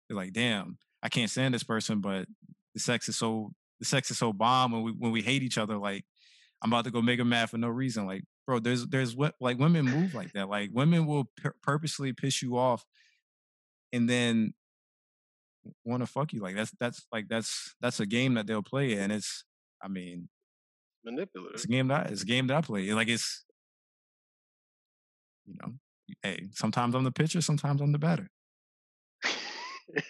You're 0.10 0.18
like, 0.18 0.34
damn, 0.34 0.78
I 1.04 1.10
can't 1.10 1.30
stand 1.30 1.54
this 1.54 1.64
person, 1.64 2.02
but 2.02 2.28
the 2.74 2.80
sex 2.80 3.08
is 3.10 3.18
so 3.18 3.52
the 3.80 3.86
sex 3.86 4.10
is 4.12 4.18
so 4.18 4.34
bomb 4.34 4.72
when 4.72 4.84
we 4.84 4.92
when 4.92 5.12
we 5.12 5.22
hate 5.22 5.44
each 5.44 5.58
other. 5.58 5.78
Like, 5.78 6.06
I'm 6.62 6.72
about 6.72 6.86
to 6.86 6.92
go 6.92 7.02
make 7.02 7.20
her 7.20 7.26
mad 7.26 7.50
for 7.50 7.58
no 7.58 7.68
reason. 7.68 8.06
Like, 8.06 8.24
bro, 8.48 8.60
there's 8.60 8.86
there's 8.88 9.16
what 9.16 9.36
like 9.40 9.60
women 9.60 9.86
move 9.86 10.14
like 10.14 10.34
that. 10.34 10.50
Like, 10.50 10.70
women 10.74 11.06
will 11.06 11.26
pur- 11.38 11.56
purposely 11.62 12.14
piss 12.14 12.42
you 12.42 12.58
off, 12.58 12.84
and 13.94 14.10
then 14.10 14.54
want 15.84 16.02
to 16.02 16.08
fuck 16.08 16.34
you. 16.34 16.42
Like 16.42 16.56
that's 16.56 16.72
that's 16.80 17.06
like 17.12 17.28
that's 17.28 17.76
that's 17.82 18.00
a 18.00 18.06
game 18.06 18.36
that 18.36 18.48
they'll 18.48 18.64
play, 18.64 18.94
and 18.94 19.12
it's 19.12 19.44
I 19.84 19.88
mean 19.88 20.30
Manipulative. 21.06 21.54
it's 21.54 21.66
a 21.66 21.68
game 21.68 21.88
that 21.90 22.12
it's 22.12 22.24
a 22.24 22.26
game 22.26 22.48
that 22.48 22.58
I 22.58 22.62
play. 22.62 22.92
Like 22.94 23.08
it's 23.08 23.46
you 25.46 25.56
know, 25.62 25.74
hey, 26.24 26.48
sometimes 26.52 26.96
I'm 26.96 27.04
the 27.04 27.12
pitcher, 27.12 27.42
sometimes 27.42 27.82
I'm 27.82 27.92
the 27.92 28.00
batter. 28.00 28.30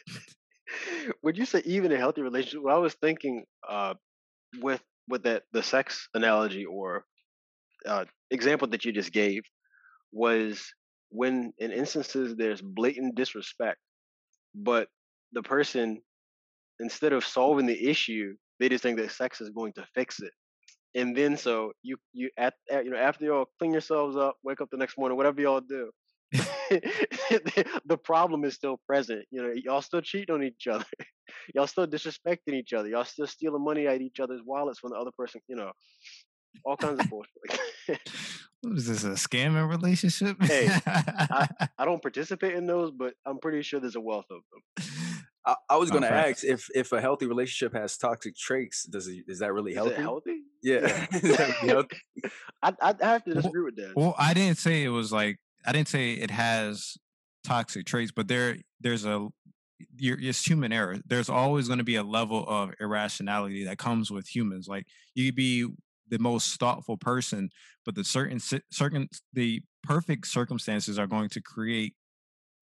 Would 1.23 1.38
you 1.38 1.45
say 1.45 1.62
even 1.65 1.91
a 1.91 1.97
healthy 1.97 2.21
relationship? 2.21 2.63
What 2.63 2.73
I 2.73 2.77
was 2.77 2.93
thinking 2.95 3.43
uh, 3.67 3.95
with 4.60 4.81
with 5.08 5.23
that 5.23 5.43
the 5.51 5.62
sex 5.62 6.08
analogy 6.13 6.65
or 6.65 7.03
uh, 7.86 8.05
example 8.31 8.67
that 8.69 8.86
you 8.86 8.91
just 8.91 9.12
gave 9.12 9.43
was 10.12 10.65
when 11.10 11.53
in 11.60 11.71
instances 11.71 12.36
there's 12.36 12.62
blatant 12.62 13.15
disrespect, 13.15 13.79
but 14.55 14.88
the 15.34 15.43
person 15.43 16.01
instead 16.79 17.13
of 17.13 17.25
solving 17.25 17.65
the 17.65 17.88
issue, 17.88 18.36
they 18.60 18.69
just 18.69 18.84
think 18.84 18.97
that 18.97 19.12
sex 19.12 19.41
is 19.41 19.49
going 19.49 19.73
to 19.73 19.86
fix 19.93 20.19
it. 20.21 20.31
And 20.95 21.15
then 21.15 21.38
so 21.38 21.73
you 21.84 21.97
you 22.13 22.29
at, 22.38 22.55
at 22.71 22.86
you 22.86 22.91
know 22.91 22.97
after 22.97 23.25
y'all 23.25 23.47
clean 23.60 23.73
yourselves 23.73 24.15
up, 24.17 24.38
wake 24.43 24.62
up 24.62 24.69
the 24.71 24.77
next 24.77 24.97
morning, 24.97 25.17
whatever 25.17 25.41
y'all 25.41 25.62
do, 25.62 25.91
the 26.31 27.99
problem 28.03 28.43
is 28.45 28.55
still 28.55 28.77
present. 28.88 29.25
You 29.31 29.43
know, 29.43 29.53
y'all 29.55 29.81
still 29.81 30.01
cheating 30.01 30.34
on 30.36 30.43
each 30.43 30.67
other. 30.67 30.86
y'all 31.55 31.67
still 31.67 31.88
disrespecting 31.88 32.53
each 32.53 32.73
other. 32.73 32.89
Y'all 32.89 33.03
still 33.05 33.27
stealing 33.27 33.63
money 33.63 33.88
out 33.88 33.95
of 33.95 34.01
each 34.01 34.19
other's 34.19 34.41
wallets 34.45 34.81
when 34.81 34.91
the 34.93 34.97
other 34.99 35.12
person, 35.17 35.41
you 35.47 35.55
know, 35.55 35.71
all 36.65 36.77
kinds 36.77 36.99
of 36.99 37.10
bullshit. 37.10 37.99
What 38.62 38.77
is 38.77 38.88
this 38.88 39.03
a 39.03 39.10
scamming 39.12 39.69
relationship? 39.69 40.38
Hey, 40.47 40.73
I, 41.31 41.45
I 41.77 41.86
don't 41.86 42.01
participate 42.01 42.55
in 42.55 42.65
those, 42.67 42.91
but 42.91 43.13
I'm 43.25 43.39
pretty 43.39 43.62
sure 43.62 43.79
there's 43.79 43.95
a 43.95 44.01
wealth 44.01 44.25
of 44.31 44.41
them. 44.51 44.62
I, 45.45 45.55
I 45.69 45.77
was 45.77 45.91
Oh, 45.91 45.93
gonna 45.93 46.08
facts. 46.08 46.43
ask 46.43 46.43
if 46.43 46.67
if 46.73 46.91
a 46.91 47.01
healthy 47.01 47.27
relationship 47.27 47.73
has 47.73 47.97
toxic 47.97 48.36
traits, 48.36 48.84
does 48.86 49.08
it 49.08 49.25
is 49.27 49.39
that 49.39 49.53
really 49.53 49.73
Is 49.73 49.77
healthy? 49.77 49.93
it 49.93 49.99
healthy? 49.99 50.35
Yeah. 50.65 51.06
Is 51.13 51.21
that 51.38 51.56
really 51.62 51.69
healthy? 51.69 51.97
I 52.63 52.73
I 52.82 52.95
have 53.06 53.23
to 53.25 53.32
Well- 53.32 53.36
disagree 53.36 53.63
with 53.63 53.75
that. 53.75 53.93
Well, 53.95 54.15
I 54.17 54.34
didn't 54.34 54.58
say 54.58 54.84
it 54.84 54.89
was 54.89 55.12
like 55.12 55.38
I 55.65 55.71
didn't 55.71 55.88
say 55.89 56.13
it 56.13 56.32
has 56.32 56.97
toxic 57.43 57.86
traits, 57.86 58.12
but 58.12 58.28
there 58.28 58.58
there's 58.82 59.06
a 59.06 59.28
you're, 59.97 60.17
it's 60.19 60.45
human 60.45 60.71
error. 60.73 60.97
There's 61.06 61.30
always 61.30 61.67
going 61.67 61.80
to 61.80 61.84
be 61.86 61.97
a 61.97 62.04
level 62.04 62.45
of 62.47 62.71
irrationality 62.80 63.65
that 63.65 63.78
comes 63.78 64.10
with 64.10 64.28
humans. 64.34 64.67
Like 64.67 64.86
you 65.13 65.28
could 65.28 65.36
be 65.36 65.67
the 66.10 66.19
most 66.19 66.60
thoughtful 66.60 66.97
person, 66.97 67.49
but 67.86 67.93
the 67.95 68.04
certain 68.04 68.39
certain 68.71 69.08
the 69.34 69.62
perfect 69.84 70.28
circumstances 70.28 70.97
are 70.97 71.08
going 71.08 71.30
to 71.30 71.41
create 71.41 71.93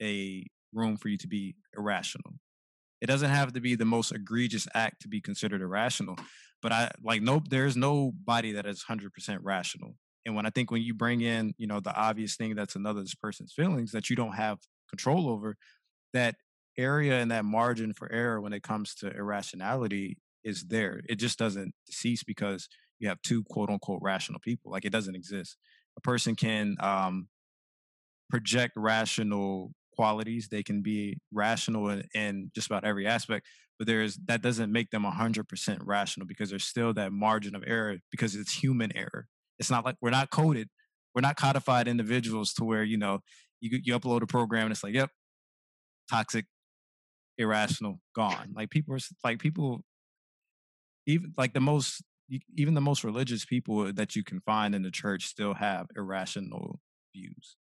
a 0.02 0.46
room 0.74 0.98
for 0.98 1.08
you 1.08 1.18
to 1.20 1.28
be 1.28 1.56
irrational. 1.78 2.34
It 3.04 3.08
doesn't 3.08 3.32
have 3.32 3.52
to 3.52 3.60
be 3.60 3.76
the 3.76 3.84
most 3.84 4.14
egregious 4.14 4.66
act 4.74 5.02
to 5.02 5.10
be 5.10 5.20
considered 5.20 5.62
irrational, 5.62 6.18
but 6.62 6.72
I 6.72 6.90
like 7.04 7.22
no 7.22 7.44
there's 7.50 7.76
nobody 7.76 8.54
that 8.54 8.66
is 8.66 8.86
100% 8.90 9.10
rational. 9.42 9.98
And 10.26 10.36
when 10.36 10.46
I 10.46 10.52
think 10.52 10.72
when 10.72 10.82
you 10.82 10.94
bring 10.94 11.20
in, 11.20 11.54
you 11.58 11.68
know, 11.68 11.82
the 11.82 11.94
obvious 11.94 12.38
thing 12.38 12.56
that's 12.56 12.78
another 12.78 13.04
person's 13.22 13.52
feelings 13.52 13.92
that 13.92 14.10
you 14.10 14.16
don't 14.16 14.36
have 14.36 14.60
control 14.90 15.30
over, 15.30 15.58
that 16.14 16.36
area 16.78 17.20
and 17.20 17.30
that 17.30 17.44
margin 17.44 17.94
for 17.94 18.10
error 18.10 18.40
when 18.40 18.54
it 18.54 18.64
comes 18.64 18.96
to 18.96 19.12
irrationality 19.12 20.18
is 20.46 20.64
there. 20.64 21.02
It 21.10 21.16
just 21.16 21.38
doesn't 21.38 21.74
cease 21.90 22.24
because 22.24 22.70
you 23.00 23.10
have 23.10 23.22
two 23.22 23.44
quote 23.44 23.70
unquote 23.70 24.00
rational 24.02 24.40
people. 24.40 24.72
Like 24.72 24.86
it 24.86 24.94
doesn't 24.94 25.16
exist. 25.16 25.58
A 25.98 26.02
person 26.02 26.38
can 26.38 26.78
um, 26.80 27.28
project 28.30 28.76
rational 28.78 29.74
qualities. 29.96 30.48
They 30.50 30.64
can 30.64 30.82
be 30.82 31.18
rational 31.32 31.90
in, 31.90 32.04
in 32.14 32.52
just 32.54 32.68
about 32.68 32.84
every 32.84 33.08
aspect, 33.08 33.48
but 33.78 33.88
there's 33.88 34.18
that 34.28 34.42
doesn't 34.42 34.72
make 34.72 34.90
them 34.92 35.04
100% 35.04 35.78
rational 35.82 36.28
because 36.28 36.50
there's 36.50 36.64
still 36.64 36.94
that 36.94 37.12
margin 37.12 37.56
of 37.56 37.64
error 37.66 37.98
because 38.12 38.36
it's 38.36 38.54
human 38.54 38.96
error. 38.96 39.28
It's 39.60 39.70
not 39.70 39.86
like 39.86 39.96
we're 40.02 40.10
not 40.10 40.30
coded, 40.30 40.70
we're 41.16 41.22
not 41.22 41.36
codified 41.36 41.88
individuals 41.88 42.54
to 42.54 42.64
where 42.64 42.84
you 42.84 42.98
know 42.98 43.20
you 43.62 43.80
you 43.84 43.98
upload 43.98 44.22
a 44.22 44.28
program 44.28 44.66
and 44.66 44.72
it's 44.72 44.84
like, 44.84 44.94
yep, 44.94 45.10
toxic, 46.10 46.46
irrational, 47.38 48.00
gone. 48.16 48.54
Like 48.56 48.70
people 48.70 48.94
are 48.96 49.00
like 49.24 49.40
people, 49.40 49.84
even 51.06 51.34
like 51.38 51.54
the 51.54 51.62
most 51.62 52.04
even 52.56 52.74
the 52.74 52.82
most 52.82 53.04
religious 53.04 53.46
people 53.46 53.92
that 53.94 54.16
you 54.16 54.24
can 54.24 54.40
find 54.42 54.74
in 54.74 54.82
the 54.82 54.92
church 54.92 55.26
still 55.26 55.54
have 55.54 55.88
irrational 55.96 56.80
views. 57.16 57.58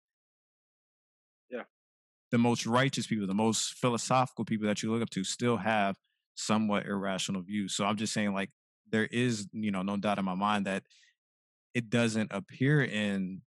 The 2.32 2.38
most 2.38 2.66
righteous 2.66 3.08
people, 3.08 3.28
the 3.28 3.34
most 3.34 3.74
philosophical 3.74 4.46
people 4.46 4.68
that 4.68 4.84
you 4.84 4.92
look 4.92 5.02
up 5.02 5.10
to 5.12 5.24
still 5.24 5.58
have 5.58 5.96
somewhat 6.36 6.86
irrational 6.86 7.42
views. 7.42 7.76
So 7.76 7.86
I'm 7.86 7.98
just 7.98 8.14
saying 8.14 8.34
like 8.34 8.50
there 8.92 9.06
is, 9.06 9.48
you 9.52 9.72
know, 9.72 9.82
no 9.82 9.98
doubt 9.98 10.20
in 10.20 10.26
my 10.26 10.36
mind 10.36 10.66
that 10.66 10.84
it 11.74 11.90
doesn't 11.90 12.32
appear 12.32 12.84
in 12.84 13.42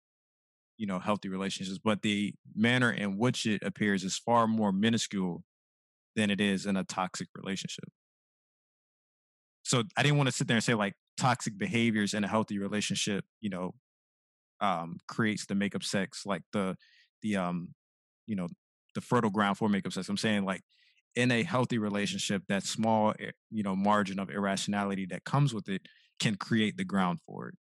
you 0.79 0.87
know 0.87 0.99
healthy 0.99 1.29
relationships 1.29 1.79
but 1.83 2.03
the 2.03 2.35
manner 2.55 2.91
in 2.91 3.19
which 3.19 3.47
it 3.47 3.63
appears 3.63 4.05
is 4.05 4.17
far 4.17 4.47
more 4.47 4.73
minuscule 4.73 5.45
than 6.17 6.31
it 6.31 6.41
is 6.41 6.67
in 6.67 6.77
a 6.77 6.85
toxic 6.85 7.29
relationship 7.37 7.85
so 9.63 9.83
i 9.97 10.03
didn't 10.03 10.17
want 10.17 10.29
to 10.29 10.35
sit 10.35 10.49
there 10.49 10.57
and 10.57 10.65
say 10.65 10.75
like 10.75 10.95
toxic 11.17 11.57
behaviors 11.59 12.15
in 12.15 12.25
a 12.25 12.29
healthy 12.29 12.59
relationship 12.59 13.25
you 13.41 13.51
know 13.51 13.75
um 14.61 14.97
creates 15.09 15.47
the 15.47 15.55
makeup 15.55 15.83
sex 15.83 16.25
like 16.27 16.43
the 16.53 16.77
the 17.23 17.37
um 17.37 17.69
you 18.27 18.35
know 18.35 18.49
the 18.95 19.01
fertile 19.01 19.31
ground 19.31 19.57
for 19.57 19.69
makeup 19.69 19.93
sex 19.93 20.09
i'm 20.09 20.17
saying 20.17 20.45
like 20.45 20.63
in 21.15 21.31
a 21.31 21.43
healthy 21.43 21.79
relationship 21.79 22.43
that 22.49 22.63
small 22.63 23.15
eh, 23.21 23.31
you 23.51 23.63
know 23.63 23.77
margin 23.77 24.19
of 24.19 24.31
irrationality 24.31 25.07
that 25.07 25.25
comes 25.25 25.53
with 25.55 25.69
it 25.69 25.83
can 26.19 26.37
create 26.37 26.77
the 26.77 26.85
ground 26.85 27.19
for 27.27 27.49
it 27.49 27.55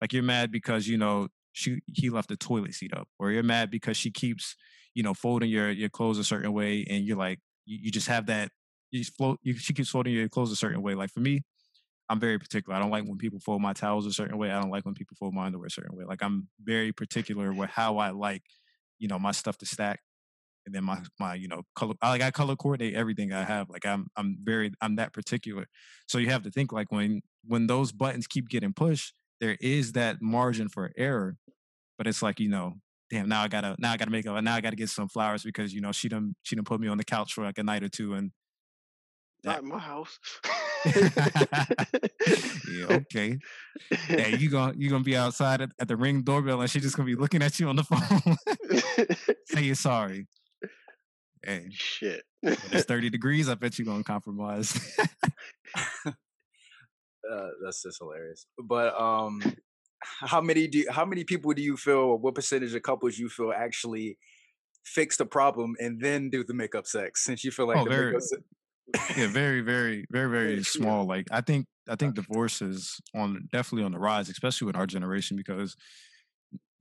like 0.00 0.12
you're 0.12 0.22
mad 0.22 0.50
because 0.50 0.86
you 0.86 0.96
know 0.96 1.28
she 1.52 1.80
he 1.86 2.10
left 2.10 2.28
the 2.28 2.36
toilet 2.36 2.74
seat 2.74 2.92
up, 2.94 3.08
or 3.18 3.30
you're 3.32 3.42
mad 3.42 3.70
because 3.70 3.96
she 3.96 4.10
keeps 4.10 4.54
you 4.94 5.02
know 5.02 5.14
folding 5.14 5.50
your 5.50 5.70
your 5.70 5.88
clothes 5.88 6.18
a 6.18 6.24
certain 6.24 6.52
way, 6.52 6.84
and 6.88 7.04
you're 7.04 7.16
like 7.16 7.40
you, 7.66 7.78
you 7.82 7.90
just 7.90 8.08
have 8.08 8.26
that 8.26 8.50
you 8.90 9.04
float. 9.04 9.38
You, 9.42 9.56
she 9.56 9.72
keeps 9.74 9.90
folding 9.90 10.14
your 10.14 10.28
clothes 10.28 10.52
a 10.52 10.56
certain 10.56 10.82
way. 10.82 10.94
Like 10.94 11.10
for 11.10 11.20
me, 11.20 11.42
I'm 12.08 12.20
very 12.20 12.38
particular. 12.38 12.76
I 12.76 12.80
don't 12.80 12.90
like 12.90 13.04
when 13.04 13.18
people 13.18 13.40
fold 13.40 13.62
my 13.62 13.72
towels 13.72 14.06
a 14.06 14.12
certain 14.12 14.38
way. 14.38 14.50
I 14.50 14.60
don't 14.60 14.70
like 14.70 14.84
when 14.84 14.94
people 14.94 15.16
fold 15.18 15.34
my 15.34 15.46
underwear 15.46 15.66
a 15.66 15.70
certain 15.70 15.96
way. 15.96 16.04
Like 16.04 16.22
I'm 16.22 16.48
very 16.62 16.92
particular 16.92 17.52
with 17.52 17.70
how 17.70 17.98
I 17.98 18.10
like 18.10 18.42
you 18.98 19.08
know 19.08 19.18
my 19.18 19.32
stuff 19.32 19.58
to 19.58 19.66
stack. 19.66 20.00
And 20.68 20.74
then 20.74 20.84
my 20.84 20.98
my 21.18 21.34
you 21.34 21.48
know 21.48 21.62
color 21.74 21.94
I 22.02 22.10
like 22.10 22.22
I 22.22 22.30
color 22.30 22.56
coordinate 22.56 22.94
everything 22.94 23.32
I 23.32 23.44
have 23.44 23.68
like 23.70 23.86
I'm 23.86 24.06
I'm 24.16 24.38
very 24.42 24.70
I'm 24.80 24.96
that 24.96 25.12
particular. 25.12 25.66
So 26.06 26.18
you 26.18 26.28
have 26.28 26.42
to 26.44 26.50
think 26.50 26.72
like 26.72 26.92
when 26.92 27.22
when 27.46 27.66
those 27.66 27.92
buttons 27.92 28.26
keep 28.26 28.48
getting 28.48 28.72
pushed 28.72 29.14
there 29.40 29.56
is 29.60 29.92
that 29.92 30.20
margin 30.20 30.68
for 30.68 30.90
error 30.96 31.36
but 31.96 32.06
it's 32.06 32.22
like 32.22 32.40
you 32.40 32.48
know 32.48 32.74
damn 33.10 33.28
now 33.28 33.42
i 33.42 33.48
gotta 33.48 33.74
now 33.78 33.92
i 33.92 33.96
gotta 33.96 34.10
make 34.10 34.26
up 34.26 34.42
now 34.42 34.54
i 34.54 34.60
gotta 34.60 34.76
get 34.76 34.88
some 34.88 35.08
flowers 35.08 35.42
because 35.42 35.72
you 35.72 35.80
know 35.80 35.92
she 35.92 36.08
done 36.08 36.34
she 36.42 36.54
done 36.56 36.64
put 36.64 36.80
me 36.80 36.88
on 36.88 36.98
the 36.98 37.04
couch 37.04 37.32
for 37.32 37.44
like 37.44 37.58
a 37.58 37.62
night 37.62 37.82
or 37.82 37.88
two 37.88 38.14
and 38.14 38.30
Not 39.44 39.62
in 39.62 39.68
my 39.68 39.78
house. 39.78 40.18
yeah 42.70 42.86
okay. 42.90 43.38
Hey 43.90 44.36
you 44.38 44.50
gonna 44.50 44.74
you 44.76 44.90
gonna 44.90 45.04
be 45.04 45.16
outside 45.16 45.60
at, 45.60 45.70
at 45.78 45.88
the 45.88 45.96
ring 45.96 46.22
doorbell 46.22 46.60
and 46.60 46.70
she 46.70 46.80
just 46.80 46.96
gonna 46.96 47.06
be 47.06 47.14
looking 47.14 47.42
at 47.42 47.58
you 47.58 47.68
on 47.68 47.76
the 47.76 47.84
phone. 47.90 48.36
Say 49.46 49.62
you're 49.62 49.74
sorry 49.74 50.26
hey 51.44 51.66
Shit. 51.70 52.22
it's 52.42 52.84
30 52.84 53.10
degrees 53.16 53.48
i 53.48 53.54
bet 53.54 53.78
you 53.78 53.84
gonna 53.84 54.04
compromise 54.04 54.78
Uh, 57.30 57.48
that's 57.62 57.82
just 57.82 57.98
hilarious. 57.98 58.46
But 58.62 58.98
um, 58.98 59.42
how 60.00 60.40
many 60.40 60.66
do 60.66 60.78
you, 60.78 60.90
how 60.90 61.04
many 61.04 61.24
people 61.24 61.52
do 61.52 61.62
you 61.62 61.76
feel, 61.76 61.96
or 61.96 62.16
what 62.16 62.34
percentage 62.34 62.74
of 62.74 62.82
couples 62.82 63.18
you 63.18 63.28
feel 63.28 63.52
actually 63.52 64.16
fix 64.86 65.16
the 65.16 65.26
problem 65.26 65.74
and 65.78 66.00
then 66.00 66.30
do 66.30 66.42
the 66.44 66.54
makeup 66.54 66.86
sex? 66.86 67.24
Since 67.24 67.44
you 67.44 67.50
feel 67.50 67.66
like 67.66 67.78
Oh, 67.78 67.84
the 67.84 67.90
very- 67.90 68.12
makeup 68.12 68.22
yeah 69.18 69.26
very 69.26 69.60
very 69.60 70.06
very 70.10 70.30
very 70.30 70.64
small 70.64 71.04
like 71.04 71.26
i 71.30 71.42
think 71.42 71.66
i 71.90 71.94
think 71.94 72.14
divorce 72.14 72.62
is 72.62 72.98
on 73.14 73.46
definitely 73.52 73.84
on 73.84 73.92
the 73.92 73.98
rise 73.98 74.30
especially 74.30 74.64
with 74.64 74.76
our 74.76 74.86
generation 74.86 75.36
because 75.36 75.76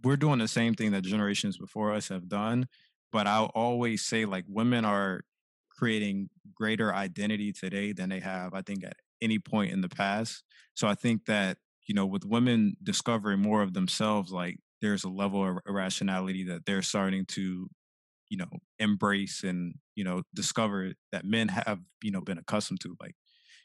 we're 0.04 0.16
doing 0.16 0.40
the 0.40 0.48
same 0.48 0.74
thing 0.74 0.92
that 0.94 1.02
generations 1.02 1.58
before 1.58 1.92
us 1.94 2.08
have 2.08 2.30
done 2.30 2.66
but 3.12 3.28
i'll 3.28 3.52
always 3.56 4.04
say 4.04 4.26
like 4.26 4.46
women 4.48 4.86
are 4.86 5.22
creating 5.70 6.30
greater 6.56 6.94
identity 6.94 7.52
today 7.52 7.92
than 7.94 8.10
they 8.10 8.20
have 8.20 8.54
i 8.54 8.62
think 8.62 8.84
at 8.84 8.98
any 9.22 9.40
point 9.40 9.72
in 9.72 9.82
the 9.82 9.90
past 9.90 10.44
so 10.74 10.88
i 10.88 10.96
think 10.96 11.26
that 11.26 11.58
you 11.88 11.96
know 11.96 12.06
with 12.06 12.26
women 12.26 12.76
discovering 12.84 13.40
more 13.42 13.62
of 13.62 13.74
themselves 13.74 14.32
like 14.32 14.58
there's 14.82 15.04
a 15.04 15.10
level 15.10 15.48
of 15.48 15.58
irrationality 15.68 16.44
that 16.44 16.66
they're 16.66 16.82
starting 16.82 17.26
to 17.26 17.68
you 18.30 18.38
know 18.38 18.50
embrace 18.80 19.44
and 19.44 19.76
you 19.96 20.04
know 20.04 20.22
discover 20.34 20.94
that 21.12 21.26
men 21.26 21.48
have 21.48 21.80
you 22.02 22.12
know 22.12 22.22
been 22.22 22.38
accustomed 22.38 22.80
to 22.82 22.96
like 23.00 23.16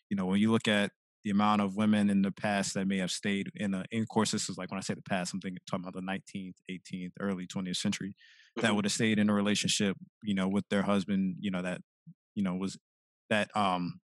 you 0.09 0.17
know 0.17 0.27
when 0.27 0.41
you 0.41 0.51
look 0.53 0.69
at 0.69 0.91
the 1.25 1.31
amount 1.31 1.61
of 1.63 1.77
women 1.77 2.11
in 2.11 2.23
the 2.23 2.33
past 2.33 2.75
that 2.75 2.87
may 2.87 2.99
have 2.99 3.11
stayed 3.11 3.51
in 3.55 3.75
a 3.75 3.85
in 3.91 4.07
course 4.07 4.31
this 4.33 4.49
is 4.49 4.59
like 4.59 4.71
when 4.71 4.79
i 4.79 4.81
say 4.83 4.95
the 4.95 5.03
past 5.03 5.33
i'm 5.33 5.41
thinking 5.41 5.59
talking 5.67 5.85
about 5.87 5.95
the 5.95 6.01
19th 6.03 6.55
18th 6.71 7.13
early 7.21 7.47
20th 7.47 7.77
century 7.77 8.15
that 8.57 8.71
Mhm. 8.73 8.77
would 8.77 8.85
have 8.85 8.93
stayed 8.93 9.19
in 9.19 9.31
a 9.31 9.35
relationship 9.35 9.97
you 10.23 10.35
know 10.35 10.49
with 10.49 10.69
their 10.69 10.83
husband 10.83 11.37
you 11.41 11.51
know 11.51 11.63
that 11.63 11.81
you 12.35 12.43
know, 12.43 12.55
was 12.55 12.79
that 13.31 13.55
um 13.57 14.01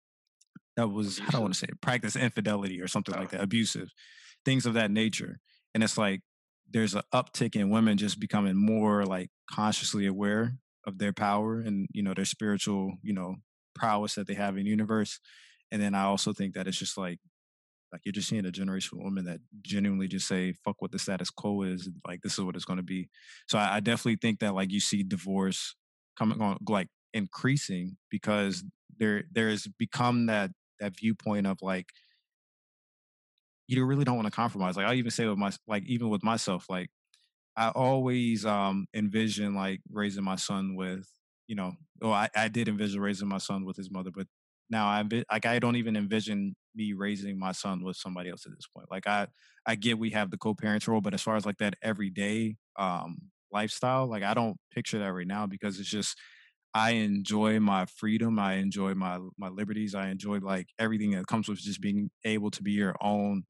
that 0.76 0.88
was 0.88 1.20
I 1.20 1.30
don't 1.30 1.42
want 1.42 1.54
to 1.54 1.58
say 1.58 1.66
it, 1.70 1.80
practice 1.80 2.16
infidelity 2.16 2.80
or 2.80 2.88
something 2.88 3.14
like 3.14 3.30
that, 3.30 3.42
abusive, 3.42 3.90
things 4.44 4.64
of 4.64 4.74
that 4.74 4.90
nature. 4.90 5.38
And 5.74 5.82
it's 5.82 5.98
like 5.98 6.20
there's 6.70 6.94
an 6.94 7.02
uptick 7.12 7.54
in 7.56 7.70
women 7.70 7.98
just 7.98 8.18
becoming 8.20 8.56
more 8.56 9.04
like 9.04 9.30
consciously 9.50 10.06
aware 10.06 10.54
of 10.86 10.98
their 10.98 11.12
power 11.12 11.60
and 11.60 11.88
you 11.92 12.02
know 12.02 12.14
their 12.14 12.24
spiritual 12.24 12.94
you 13.02 13.12
know 13.12 13.36
prowess 13.74 14.14
that 14.14 14.26
they 14.26 14.34
have 14.34 14.56
in 14.56 14.64
the 14.64 14.70
universe. 14.70 15.20
And 15.72 15.82
then 15.82 15.94
I 15.94 16.04
also 16.04 16.32
think 16.32 16.54
that 16.54 16.68
it's 16.68 16.78
just 16.78 16.96
like 16.96 17.18
like 17.92 18.02
you're 18.04 18.12
just 18.12 18.28
seeing 18.28 18.46
a 18.46 18.50
generation 18.50 18.98
of 18.98 19.04
women 19.04 19.24
that 19.24 19.40
genuinely 19.62 20.08
just 20.08 20.28
say 20.28 20.54
fuck 20.64 20.80
what 20.80 20.92
the 20.92 20.98
status 20.98 21.30
quo 21.30 21.62
is 21.62 21.90
like 22.06 22.20
this 22.22 22.34
is 22.34 22.40
what 22.40 22.54
it's 22.54 22.64
going 22.64 22.78
to 22.78 22.82
be. 22.84 23.08
So 23.48 23.58
I, 23.58 23.76
I, 23.76 23.80
definitely 23.80 24.16
think 24.16 24.40
that 24.40 24.54
like 24.54 24.70
you 24.70 24.80
see 24.80 25.02
divorce 25.02 25.74
coming 26.18 26.40
on 26.40 26.58
like 26.68 26.88
increasing 27.12 27.96
because 28.10 28.64
there 28.98 29.24
there 29.32 29.50
has 29.50 29.66
become 29.78 30.26
that 30.26 30.50
that 30.80 30.96
viewpoint 30.96 31.46
of 31.46 31.58
like 31.62 31.88
you 33.68 33.84
really 33.84 34.04
don't 34.04 34.16
want 34.16 34.26
to 34.26 34.32
compromise. 34.32 34.76
Like 34.76 34.86
i 34.86 34.94
even 34.94 35.10
say 35.10 35.26
with 35.26 35.38
my 35.38 35.50
like 35.66 35.84
even 35.86 36.08
with 36.08 36.22
myself 36.22 36.66
like 36.68 36.90
i 37.56 37.68
always 37.68 38.46
um 38.46 38.86
envision 38.94 39.54
like 39.54 39.80
raising 39.90 40.24
my 40.24 40.36
son 40.36 40.74
with 40.74 41.06
you 41.46 41.54
know 41.54 41.72
well 42.00 42.12
i, 42.12 42.28
I 42.34 42.48
did 42.48 42.68
envision 42.68 43.00
raising 43.00 43.28
my 43.28 43.38
son 43.38 43.64
with 43.66 43.76
his 43.76 43.90
mother 43.90 44.10
but 44.10 44.26
now 44.72 44.86
i 44.88 45.04
like 45.32 45.46
i 45.46 45.60
don't 45.60 45.76
even 45.76 45.96
envision 45.96 46.56
me 46.76 46.94
raising 46.94 47.38
my 47.38 47.52
son 47.52 47.84
with 47.84 47.96
somebody 47.96 48.30
else 48.30 48.46
at 48.46 48.52
this 48.52 48.66
point 48.76 48.90
like 48.90 49.06
i 49.06 49.28
i 49.66 49.76
get 49.76 49.98
we 49.98 50.10
have 50.10 50.30
the 50.30 50.38
co-parents 50.38 50.88
role 50.88 51.02
but 51.02 51.14
as 51.14 51.22
far 51.22 51.36
as 51.36 51.46
like 51.46 51.58
that 51.58 51.74
everyday 51.82 52.56
um 52.78 53.16
lifestyle 53.52 54.06
like 54.08 54.24
i 54.24 54.34
don't 54.34 54.58
picture 54.72 54.98
that 55.00 55.12
right 55.12 55.28
now 55.28 55.46
because 55.46 55.80
it's 55.80 55.90
just 55.90 56.18
I 56.74 56.92
enjoy 56.92 57.60
my 57.60 57.86
freedom. 57.86 58.38
I 58.38 58.54
enjoy 58.54 58.94
my 58.94 59.18
my 59.38 59.48
liberties. 59.48 59.94
I 59.94 60.08
enjoy 60.08 60.38
like 60.38 60.68
everything 60.78 61.10
that 61.12 61.26
comes 61.26 61.48
with 61.48 61.58
just 61.58 61.80
being 61.82 62.10
able 62.24 62.50
to 62.52 62.62
be 62.62 62.72
your 62.72 62.96
own 63.00 63.44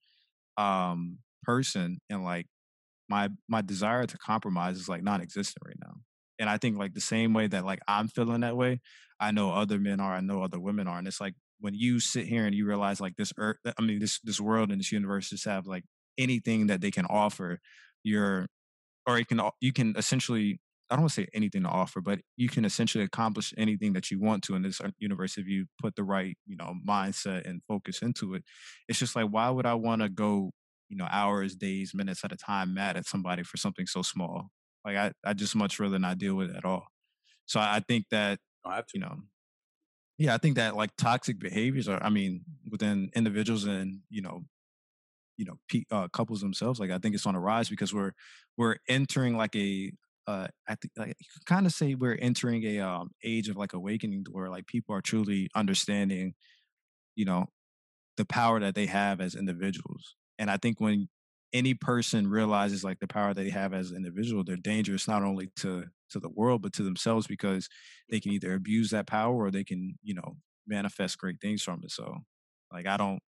um 0.57 1.19
person 1.45 2.01
and 2.11 2.25
like 2.25 2.47
my 3.09 3.29
my 3.49 3.63
desire 3.63 4.07
to 4.07 4.19
compromise 4.19 4.77
is 4.79 4.89
like 4.89 5.03
non-existent 5.03 5.65
right 5.67 5.77
now. 5.85 5.95
And 6.39 6.49
I 6.51 6.59
think 6.59 6.79
like 6.79 6.95
the 6.95 7.01
same 7.01 7.35
way 7.35 7.47
that 7.49 7.65
like 7.65 7.81
I'm 7.89 8.09
feeling 8.09 8.41
that 8.41 8.57
way, 8.57 8.81
I 9.23 9.31
know 9.31 9.53
other 9.53 9.79
men 9.79 10.01
are, 10.01 10.15
I 10.15 10.21
know 10.21 10.43
other 10.43 10.61
women 10.61 10.89
are. 10.89 10.99
And 10.99 11.07
it's 11.09 11.21
like 11.21 11.35
when 11.61 11.75
you 11.75 12.01
sit 12.01 12.27
here 12.27 12.45
and 12.45 12.55
you 12.55 12.67
realize 12.67 13.01
like 13.01 13.17
this 13.17 13.33
earth 13.39 13.59
I 13.79 13.83
mean 13.83 14.01
this 14.01 14.21
this 14.21 14.41
world 14.41 14.71
and 14.71 14.81
this 14.81 14.93
universe 14.93 15.31
just 15.31 15.45
have 15.47 15.67
like 15.67 15.85
anything 16.19 16.67
that 16.69 16.81
they 16.81 16.91
can 16.91 17.07
offer, 17.07 17.61
you're 18.03 18.49
or 19.07 19.19
you 19.19 19.27
can 19.27 19.41
you 19.61 19.73
can 19.73 19.95
essentially 19.97 20.61
I 20.91 20.97
don't 20.97 21.05
want 21.05 21.13
to 21.15 21.23
say 21.23 21.29
anything 21.33 21.63
to 21.63 21.71
offer, 21.71 22.03
but 22.03 22.21
you 22.37 22.51
can 22.51 22.67
essentially 22.67 23.03
accomplish 23.03 23.55
anything 23.57 23.95
that 23.95 24.11
you 24.11 24.21
want 24.21 24.43
to 24.45 24.55
in 24.55 24.63
this 24.63 24.79
uh, 24.81 24.91
universe 24.99 25.39
if 25.39 25.47
you 25.47 25.67
put 25.81 25.97
the 25.97 26.05
right, 26.05 26.37
you 26.47 26.55
know, 26.55 26.75
mindset 26.87 27.49
and 27.49 27.63
focus 27.67 28.03
into 28.03 28.35
it. 28.35 28.45
It's 28.89 28.99
just 28.99 29.17
like, 29.17 29.29
why 29.31 29.49
would 29.49 29.65
I 29.65 29.73
want 29.73 30.03
to 30.03 30.11
go, 30.11 30.51
you 30.91 30.99
know, 30.99 31.09
hours, 31.11 31.57
days, 31.57 31.95
minutes 31.95 32.25
at 32.25 32.33
a 32.33 32.37
time 32.37 32.75
mad 32.75 32.99
at 32.99 33.07
somebody 33.07 33.43
for 33.43 33.57
something 33.57 33.87
so 33.87 34.03
small? 34.03 34.49
Like 34.85 34.97
I, 34.97 35.13
I 35.25 35.33
just 35.33 35.57
much 35.57 35.81
rather 35.81 35.99
not 35.99 36.19
deal 36.19 36.35
with 36.35 36.51
it 36.51 36.57
at 36.57 36.65
all. 36.67 36.89
So 37.47 37.59
I, 37.59 37.81
I 38.65 38.77
think 38.77 38.87
that, 38.87 38.95
you 38.95 39.01
know, 39.01 39.23
yeah, 40.19 40.35
I 40.35 40.39
think 40.39 40.57
that 40.57 40.77
like 40.77 40.97
toxic 40.97 41.39
behaviors 41.39 41.89
are, 41.89 42.03
I 42.03 42.11
mean, 42.11 42.45
within 42.71 43.11
individuals 43.15 43.65
and, 43.65 44.01
you 44.11 44.23
know, 44.23 44.45
you 45.37 45.47
know, 45.47 45.59
uh, 45.91 46.09
couples 46.09 46.41
themselves, 46.41 46.79
like 46.81 46.91
I 46.91 46.99
think 46.99 47.15
it's 47.15 47.27
on 47.27 47.35
a 47.35 47.41
rise 47.41 47.69
because 47.69 47.95
we're, 47.95 48.13
we're 48.57 48.77
entering 48.89 49.37
like 49.37 49.57
a, 49.57 49.93
uh, 50.27 50.49
I 50.69 50.75
think 50.77 50.93
like, 50.97 51.17
you 51.21 51.27
kind 51.47 51.67
of 51.67 51.73
say 51.73 51.95
we're 51.95 52.19
entering 52.21 52.65
a 52.65 52.81
um, 52.81 53.11
age 53.25 53.49
of 53.49 53.57
like 53.57 53.73
awakening 53.73 54.27
where 54.31 54.51
like 54.51 54.67
people 54.67 54.95
are 54.95 55.01
truly 55.01 55.49
understanding, 55.55 56.35
you 57.17 57.25
know, 57.25 57.47
the 58.17 58.25
power 58.27 58.61
that 58.61 58.75
they 58.75 58.87
have 58.87 59.21
as 59.21 59.35
individuals. 59.35 60.17
And 60.39 60.51
I 60.51 60.59
think 60.59 60.81
when 60.81 61.09
any 61.53 61.75
person 61.75 62.29
realizes 62.29 62.85
like 62.85 62.99
the 63.01 63.07
power 63.09 63.35
they 63.35 63.51
have 63.51 63.75
as 63.75 63.91
an 63.91 63.97
individual, 63.99 64.45
they're 64.45 64.57
dangerous 64.57 65.09
not 65.09 65.23
only 65.23 65.49
to 65.57 65.87
to 66.11 66.21
the 66.21 66.29
world 66.31 66.63
but 66.63 66.73
to 66.75 66.83
themselves 66.83 67.27
because 67.27 67.69
they 68.11 68.21
can 68.21 68.33
either 68.33 68.55
abuse 68.55 68.91
that 68.91 69.07
power 69.07 69.35
or 69.35 69.51
they 69.51 69.65
can, 69.65 69.99
you 70.03 70.15
know, 70.15 70.37
manifest 70.67 71.19
great 71.19 71.41
things 71.41 71.63
from 71.63 71.83
it. 71.85 71.91
So, 71.91 72.19
like 72.73 72.87
I 72.87 72.97
don't, 72.97 73.21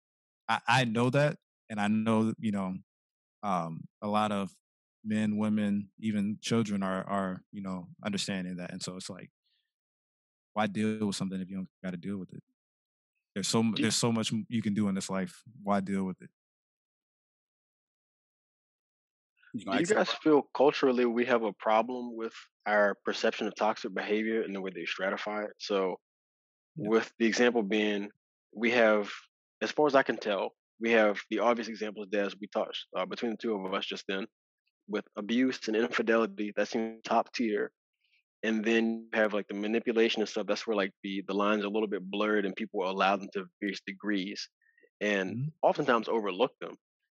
I, 0.49 0.61
I 0.69 0.85
know 0.85 1.11
that, 1.11 1.39
and 1.71 1.81
I 1.81 1.89
know 1.89 2.35
you 2.39 2.53
know, 2.53 2.77
um, 3.43 3.83
a 4.03 4.09
lot 4.09 4.33
of 4.33 4.53
men, 5.05 5.39
women, 5.39 5.91
even 6.01 6.39
children 6.43 6.83
are 6.83 7.05
are 7.05 7.43
you 7.53 7.63
know 7.63 7.89
understanding 8.05 8.57
that, 8.57 8.73
and 8.73 8.83
so 8.83 8.97
it's 8.97 9.11
like, 9.11 9.31
why 10.53 10.67
deal 10.67 11.07
with 11.07 11.17
something 11.17 11.41
if 11.41 11.51
you 11.51 11.57
don't 11.57 11.69
got 11.83 11.91
to 11.91 11.97
deal 11.97 12.17
with 12.17 12.33
it? 12.33 12.43
There's 13.35 13.49
so 13.49 13.65
there's 13.81 13.97
so 13.97 14.13
much 14.13 14.33
you 14.49 14.63
can 14.63 14.75
do 14.75 14.89
in 14.89 14.95
this 14.95 15.11
life. 15.11 15.43
Why 15.63 15.81
deal 15.81 16.05
with 16.05 16.23
it? 16.23 16.31
Do 19.57 19.79
you 19.79 19.87
guys 19.87 20.11
feel 20.23 20.49
culturally 20.57 21.05
we 21.05 21.25
have 21.27 21.45
a 21.45 21.53
problem 21.53 22.17
with 22.17 22.33
our 22.67 22.97
perception 23.05 23.47
of 23.47 23.55
toxic 23.55 23.95
behavior 23.95 24.43
and 24.43 24.55
the 24.55 24.61
way 24.61 24.73
they 24.75 24.83
stratify 24.83 25.45
it? 25.45 25.53
So, 25.59 25.97
yeah. 26.77 26.89
with 26.89 27.13
the 27.19 27.27
example 27.27 27.63
being, 27.63 28.09
we 28.53 28.73
have, 28.73 29.11
as 29.63 29.71
far 29.71 29.87
as 29.87 29.95
I 29.95 30.03
can 30.03 30.17
tell, 30.17 30.55
we 30.81 30.91
have 30.93 31.21
the 31.31 31.39
obvious 31.39 31.69
examples 31.69 32.09
as 32.15 32.35
we 32.41 32.49
touched 32.49 32.87
uh, 32.97 33.07
between 33.07 33.33
the 33.33 33.37
two 33.37 33.55
of 33.55 33.73
us 33.73 33.87
just 33.87 34.05
then 34.09 34.27
with 34.89 35.05
abuse 35.17 35.61
and 35.67 35.77
infidelity 35.77 36.53
that 36.57 36.69
seems 36.69 37.01
top 37.05 37.33
tier 37.33 37.71
and 38.43 38.63
then 38.63 39.09
you 39.13 39.19
have 39.19 39.33
like 39.33 39.49
the 39.49 39.55
manipulation 39.55 40.21
and 40.21 40.29
stuff 40.29 40.47
that's 40.47 40.67
where 40.67 40.77
like 40.77 40.91
the 41.03 41.23
the 41.27 41.35
lines 41.35 41.65
are 41.65 41.69
a 41.69 41.71
little 41.71 41.89
bit 41.89 42.03
blurred 42.11 42.45
and 42.45 42.55
people 42.55 42.89
allow 42.89 43.17
them 43.17 43.29
to 43.33 43.47
various 43.61 43.81
degrees 43.87 44.49
and 45.01 45.31
mm-hmm. 45.31 45.49
oftentimes 45.63 46.09
overlook 46.09 46.53
them 46.61 46.75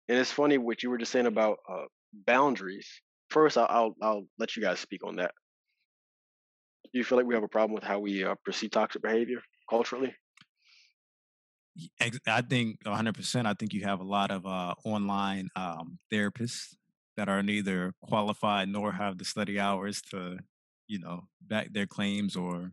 and 0.09 0.18
it's 0.18 0.30
funny 0.30 0.59
what 0.59 0.82
you 0.82 0.91
were 0.91 0.99
just 0.99 1.11
saying 1.11 1.26
about 1.26 1.59
uh, 1.68 1.87
boundaries 2.13 2.89
first 3.31 3.59
I'll, 3.59 3.67
I'll, 3.69 3.95
I'll 4.03 4.27
let 4.39 4.57
you 4.57 4.63
guys 4.63 4.81
speak 4.81 5.05
on 5.05 5.17
that 5.17 5.33
do 6.93 6.99
you 6.99 7.05
feel 7.05 7.19
like 7.19 7.27
we 7.27 7.35
have 7.35 7.45
a 7.45 7.49
problem 7.49 7.75
with 7.75 7.85
how 7.85 7.99
we 7.99 8.25
uh, 8.25 8.35
perceive 8.45 8.71
toxic 8.71 9.03
behavior 9.03 9.41
culturally 9.69 10.15
I 12.27 12.41
think 12.41 12.83
100%. 12.85 13.47
I 13.47 13.55
think 13.55 13.75
you 13.75 13.85
have 13.85 14.01
a 14.01 14.05
lot 14.05 14.31
of 14.31 14.47
uh, 14.47 14.75
online 14.85 15.49
um, 15.57 15.99
therapists 16.13 16.75
that 17.17 17.29
are 17.29 17.43
neither 17.43 17.93
qualified 18.03 18.69
nor 18.69 18.93
have 18.93 19.19
the 19.19 19.25
study 19.25 19.59
hours 19.59 20.03
to, 20.11 20.39
you 20.87 20.99
know, 20.99 21.25
back 21.41 21.73
their 21.73 21.87
claims 21.87 22.37
or 22.37 22.73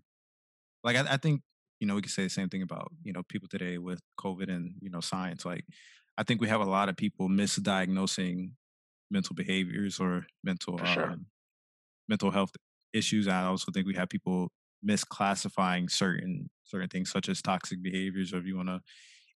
like 0.83 0.95
I, 0.95 1.13
I 1.13 1.17
think, 1.17 1.41
you 1.79 1.87
know, 1.87 1.95
we 1.95 2.01
could 2.01 2.11
say 2.11 2.23
the 2.23 2.29
same 2.29 2.49
thing 2.49 2.61
about, 2.61 2.91
you 3.03 3.13
know, 3.13 3.23
people 3.23 3.47
today 3.49 3.77
with 3.77 3.99
COVID 4.19 4.49
and, 4.49 4.75
you 4.81 4.89
know, 4.89 5.01
science. 5.01 5.45
Like 5.45 5.65
I 6.17 6.23
think 6.23 6.41
we 6.41 6.49
have 6.49 6.61
a 6.61 6.65
lot 6.65 6.89
of 6.89 6.97
people 6.97 7.29
misdiagnosing 7.29 8.51
mental 9.13 9.35
behaviors 9.35 9.99
or 10.01 10.27
mental 10.43 10.81
sure. 10.85 11.05
um, 11.05 11.27
mental 12.09 12.31
health 12.31 12.51
issues. 12.93 13.27
I 13.27 13.45
also 13.45 13.71
think 13.71 13.87
we 13.87 13.95
have 13.95 14.09
people 14.09 14.51
misclassifying 14.85 15.89
certain 15.91 16.49
certain 16.65 16.89
things 16.89 17.11
such 17.11 17.29
as 17.29 17.41
toxic 17.41 17.81
behaviors 17.83 18.33
or 18.33 18.39
if 18.39 18.45
you 18.45 18.57
want 18.57 18.69
to 18.69 18.81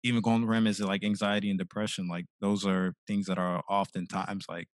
even 0.04 0.22
go 0.22 0.32
on 0.32 0.42
the 0.42 0.48
rim 0.48 0.68
is 0.68 0.80
it 0.82 0.88
like 0.88 1.04
anxiety 1.04 1.50
and 1.50 1.60
depression 1.60 2.08
like 2.08 2.26
those 2.42 2.66
are 2.66 2.94
things 3.08 3.28
that 3.28 3.38
are 3.40 3.64
oftentimes 3.70 4.46
like 4.50 4.68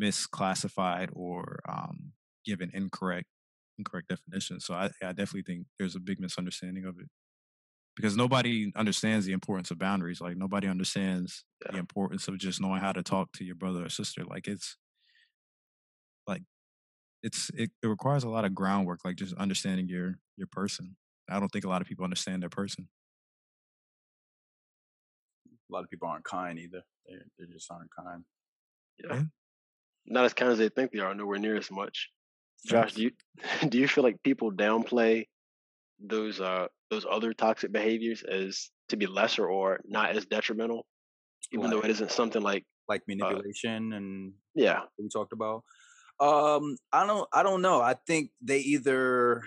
misclassified 0.00 1.10
or 1.12 1.60
um, 1.68 2.12
given 2.44 2.70
incorrect 2.74 3.26
incorrect 3.78 4.08
definitions. 4.08 4.64
So 4.64 4.74
I, 4.74 4.90
I 5.02 5.12
definitely 5.12 5.42
think 5.42 5.66
there's 5.78 5.96
a 5.96 6.00
big 6.00 6.20
misunderstanding 6.20 6.84
of 6.84 6.98
it 7.00 7.06
because 7.96 8.16
nobody 8.16 8.72
understands 8.76 9.26
the 9.26 9.32
importance 9.32 9.70
of 9.70 9.78
boundaries. 9.78 10.20
Like 10.20 10.36
nobody 10.36 10.68
understands 10.68 11.44
yeah. 11.64 11.72
the 11.72 11.78
importance 11.78 12.28
of 12.28 12.38
just 12.38 12.60
knowing 12.60 12.80
how 12.80 12.92
to 12.92 13.02
talk 13.02 13.32
to 13.34 13.44
your 13.44 13.54
brother 13.54 13.84
or 13.84 13.88
sister. 13.88 14.24
Like 14.24 14.48
it's 14.48 14.76
like 16.26 16.42
it's 17.22 17.50
it, 17.54 17.70
it 17.82 17.86
requires 17.86 18.24
a 18.24 18.30
lot 18.30 18.44
of 18.44 18.54
groundwork, 18.54 19.00
like 19.04 19.16
just 19.16 19.34
understanding 19.34 19.88
your 19.88 20.14
your 20.36 20.48
person. 20.50 20.96
I 21.30 21.40
don't 21.40 21.48
think 21.48 21.64
a 21.64 21.68
lot 21.68 21.80
of 21.80 21.88
people 21.88 22.04
understand 22.04 22.42
their 22.42 22.50
person. 22.50 22.88
A 25.48 25.72
lot 25.72 25.84
of 25.84 25.90
people 25.90 26.08
aren't 26.08 26.24
kind 26.24 26.58
either. 26.58 26.82
They 27.08 27.14
they 27.38 27.52
just 27.52 27.70
aren't 27.70 27.90
kind. 27.96 28.24
Yeah 29.02 29.22
not 30.06 30.24
as 30.24 30.34
kind 30.34 30.52
as 30.52 30.58
they 30.58 30.68
think 30.68 30.92
they 30.92 31.00
are, 31.00 31.14
nowhere 31.14 31.38
near 31.38 31.56
as 31.56 31.70
much. 31.70 32.10
Josh, 32.66 32.94
do 32.94 33.02
you 33.02 33.10
do 33.68 33.78
you 33.78 33.88
feel 33.88 34.04
like 34.04 34.22
people 34.22 34.52
downplay 34.52 35.26
those 36.00 36.40
uh 36.40 36.66
those 36.90 37.06
other 37.10 37.32
toxic 37.32 37.72
behaviors 37.72 38.22
as 38.22 38.70
to 38.88 38.96
be 38.96 39.06
lesser 39.06 39.46
or 39.46 39.80
not 39.84 40.10
as 40.10 40.26
detrimental, 40.26 40.86
even 41.52 41.66
like, 41.66 41.70
though 41.72 41.80
it 41.80 41.90
isn't 41.90 42.10
something 42.10 42.42
like 42.42 42.64
like 42.88 43.00
uh 43.00 43.04
manipulation 43.08 43.92
uh, 43.92 43.96
and 43.96 44.32
yeah 44.54 44.80
we 44.98 45.08
talked 45.08 45.32
about. 45.32 45.62
Um, 46.20 46.76
I 46.92 47.06
don't 47.06 47.28
I 47.32 47.42
don't 47.42 47.62
know. 47.62 47.80
I 47.80 47.94
think 48.06 48.30
they 48.40 48.58
either 48.60 49.42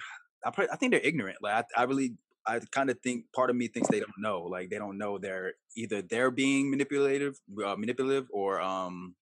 I 0.45 0.51
probably, 0.51 0.71
I 0.71 0.75
think 0.75 0.91
they're 0.91 1.01
ignorant. 1.01 1.37
Like 1.41 1.65
I, 1.75 1.81
I 1.81 1.83
really 1.85 2.15
I 2.45 2.59
kind 2.71 2.89
of 2.89 2.99
think 3.01 3.25
part 3.35 3.49
of 3.49 3.55
me 3.55 3.67
thinks 3.67 3.89
they 3.89 3.99
don't 3.99 4.11
know. 4.19 4.43
Like 4.43 4.69
they 4.69 4.77
don't 4.77 4.97
know 4.97 5.17
they're 5.17 5.53
either 5.75 6.01
they're 6.01 6.31
being 6.31 6.69
manipulative, 6.69 7.35
uh, 7.65 7.75
manipulative, 7.75 8.27
or 8.31 8.61
um, 8.61 9.15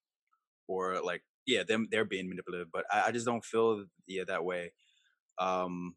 or 0.68 1.02
like 1.04 1.22
yeah 1.46 1.64
them 1.64 1.88
they're 1.92 2.06
being 2.06 2.28
manipulative 2.28 2.68
but 2.72 2.86
I, 2.92 3.04
I 3.08 3.12
just 3.12 3.26
don't 3.26 3.44
feel 3.44 3.86
yeah 4.08 4.24
that 4.28 4.44
way 4.44 4.72
um 5.38 5.96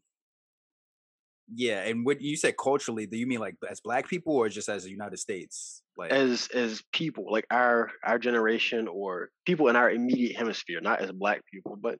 Yeah, 1.55 1.81
and 1.83 2.05
what 2.05 2.21
you 2.21 2.37
said 2.37 2.55
culturally, 2.57 3.07
do 3.07 3.17
you 3.17 3.25
mean 3.25 3.39
like 3.39 3.55
as 3.69 3.79
black 3.81 4.07
people 4.07 4.35
or 4.35 4.49
just 4.49 4.69
as 4.69 4.83
the 4.83 4.91
United 4.91 5.17
States? 5.17 5.81
Like 5.97 6.11
as 6.11 6.47
as 6.53 6.83
people 6.93 7.25
like 7.31 7.45
our 7.51 7.91
our 8.03 8.19
generation 8.19 8.87
or 8.87 9.29
people 9.45 9.67
in 9.67 9.75
our 9.75 9.89
immediate 9.89 10.35
hemisphere, 10.37 10.79
not 10.81 11.01
as 11.01 11.11
black 11.11 11.41
people, 11.51 11.75
but 11.81 11.97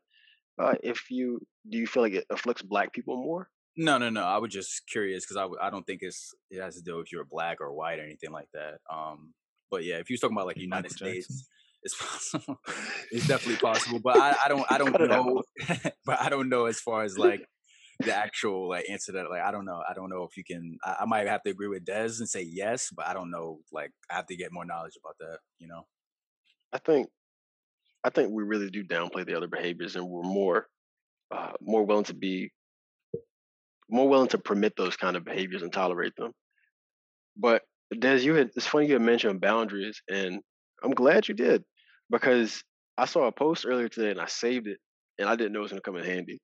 uh, 0.61 0.75
if 0.83 1.09
you 1.09 1.39
do 1.69 1.77
you 1.77 1.87
feel 1.87 2.03
like 2.03 2.13
it 2.13 2.25
afflicts 2.29 2.61
black 2.61 2.93
people 2.93 3.17
more? 3.17 3.49
No, 3.77 3.97
no, 3.97 4.09
no. 4.09 4.23
I 4.23 4.37
was 4.39 4.51
just 4.51 4.87
curious 4.91 5.23
because 5.25 5.37
I, 5.37 5.41
w- 5.43 5.59
I 5.61 5.69
don't 5.69 5.85
think 5.85 6.01
it's 6.03 6.33
it 6.51 6.61
has 6.61 6.75
to 6.75 6.81
do 6.81 6.99
if 6.99 7.11
you're 7.11 7.23
black 7.25 7.61
or 7.61 7.73
white 7.73 7.99
or 7.99 8.03
anything 8.03 8.31
like 8.31 8.49
that. 8.53 8.79
Um, 8.91 9.33
but 9.71 9.83
yeah, 9.83 9.95
if 9.95 10.09
you're 10.09 10.17
talking 10.17 10.35
about 10.35 10.47
like 10.47 10.57
Like 10.57 10.63
United 10.63 10.91
States, 10.91 11.47
it's 11.83 11.95
possible. 12.01 12.59
it's 13.11 13.27
definitely 13.27 13.55
possible. 13.61 13.99
But 14.03 14.17
I, 14.17 14.35
I 14.45 14.47
don't 14.49 14.65
I 14.69 14.77
don't 14.79 14.91
Cut 14.91 15.01
it 15.01 15.11
out. 15.11 15.25
know. 15.25 15.43
but 16.05 16.21
I 16.21 16.29
don't 16.29 16.49
know 16.49 16.65
as 16.65 16.79
far 16.79 17.03
as 17.03 17.17
like 17.17 17.45
the 17.99 18.15
actual 18.15 18.69
like 18.69 18.89
answer 18.89 19.11
that 19.13 19.29
like 19.29 19.41
I 19.41 19.51
don't 19.51 19.65
know. 19.65 19.81
I 19.87 19.93
don't 19.93 20.09
know 20.09 20.23
if 20.23 20.37
you 20.37 20.43
can. 20.43 20.77
I, 20.83 20.97
I 21.01 21.05
might 21.05 21.27
have 21.27 21.43
to 21.43 21.51
agree 21.51 21.67
with 21.67 21.85
Des 21.85 22.19
and 22.19 22.29
say 22.29 22.41
yes, 22.41 22.89
but 22.95 23.07
I 23.07 23.13
don't 23.13 23.31
know. 23.31 23.59
Like 23.71 23.91
I 24.09 24.15
have 24.15 24.27
to 24.27 24.37
get 24.37 24.53
more 24.53 24.65
knowledge 24.65 24.97
about 25.03 25.15
that. 25.19 25.39
You 25.59 25.67
know. 25.67 25.85
I 26.71 26.77
think 26.77 27.07
I 28.03 28.09
think 28.09 28.31
we 28.31 28.43
really 28.43 28.69
do 28.69 28.83
downplay 28.83 29.25
the 29.25 29.35
other 29.35 29.47
behaviors, 29.47 29.95
and 29.95 30.07
we're 30.07 30.23
more 30.23 30.67
uh, 31.31 31.51
more 31.61 31.85
willing 31.85 32.05
to 32.05 32.13
be 32.13 32.51
more 33.89 34.07
willing 34.07 34.29
to 34.29 34.37
permit 34.37 34.73
those 34.77 34.95
kind 34.95 35.17
of 35.17 35.25
behaviors 35.25 35.63
and 35.63 35.73
tolerate 35.73 36.15
them. 36.15 36.31
But 37.35 37.63
Des, 37.97 38.19
you 38.19 38.35
had 38.35 38.51
it's 38.55 38.67
funny 38.67 38.87
you 38.87 38.93
had 38.93 39.01
mentioned 39.01 39.41
boundaries, 39.41 40.01
and 40.09 40.41
I'm 40.83 40.91
glad 40.91 41.27
you 41.27 41.33
did 41.33 41.63
because 42.09 42.63
I 42.97 43.05
saw 43.05 43.27
a 43.27 43.31
post 43.31 43.65
earlier 43.65 43.89
today 43.89 44.11
and 44.11 44.21
I 44.21 44.27
saved 44.27 44.67
it, 44.67 44.77
and 45.17 45.27
I 45.27 45.35
didn't 45.35 45.53
know 45.53 45.59
it 45.59 45.63
was 45.63 45.71
going 45.71 45.81
to 45.81 45.85
come 45.85 45.97
in 45.97 46.05
handy. 46.05 46.39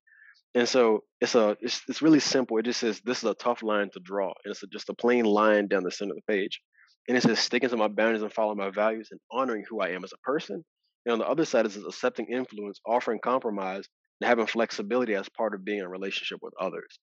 And 0.56 0.68
so 0.68 1.04
it's 1.20 1.36
a 1.36 1.58
it's 1.60 1.82
it's 1.90 2.02
really 2.02 2.22
simple. 2.22 2.58
It 2.58 2.66
just 2.66 2.80
says 2.80 3.02
this 3.04 3.20
is 3.20 3.30
a 3.30 3.34
tough 3.34 3.62
line 3.62 3.90
to 3.92 4.00
draw, 4.00 4.28
and 4.28 4.52
it's 4.52 4.64
a, 4.64 4.68
just 4.68 4.90
a 4.90 4.94
plain 4.94 5.26
line 5.26 5.68
down 5.68 5.84
the 5.84 5.92
center 5.92 6.14
of 6.14 6.18
the 6.26 6.34
page. 6.34 6.62
And 7.08 7.18
it 7.18 7.22
says 7.22 7.40
sticking 7.40 7.70
to 7.70 7.78
my 7.78 7.90
boundaries 7.90 8.24
and 8.24 8.34
following 8.34 8.58
my 8.58 8.72
values 8.72 9.10
and 9.12 9.20
honoring 9.32 9.66
who 9.70 9.82
I 9.82 9.90
am 9.90 10.04
as 10.04 10.14
a 10.14 10.18
person. 10.20 10.64
And 11.06 11.14
on 11.14 11.20
the 11.20 11.28
other 11.28 11.46
side 11.46 11.66
is 11.66 11.78
accepting 11.78 12.28
influence, 12.28 12.80
offering 12.88 13.20
compromise, 13.24 13.84
and 14.22 14.28
having 14.28 14.48
flexibility 14.48 15.14
as 15.14 15.30
part 15.30 15.54
of 15.54 15.64
being 15.66 15.80
in 15.80 15.86
a 15.86 15.90
relationship 15.90 16.40
with 16.42 16.54
others. 16.60 17.00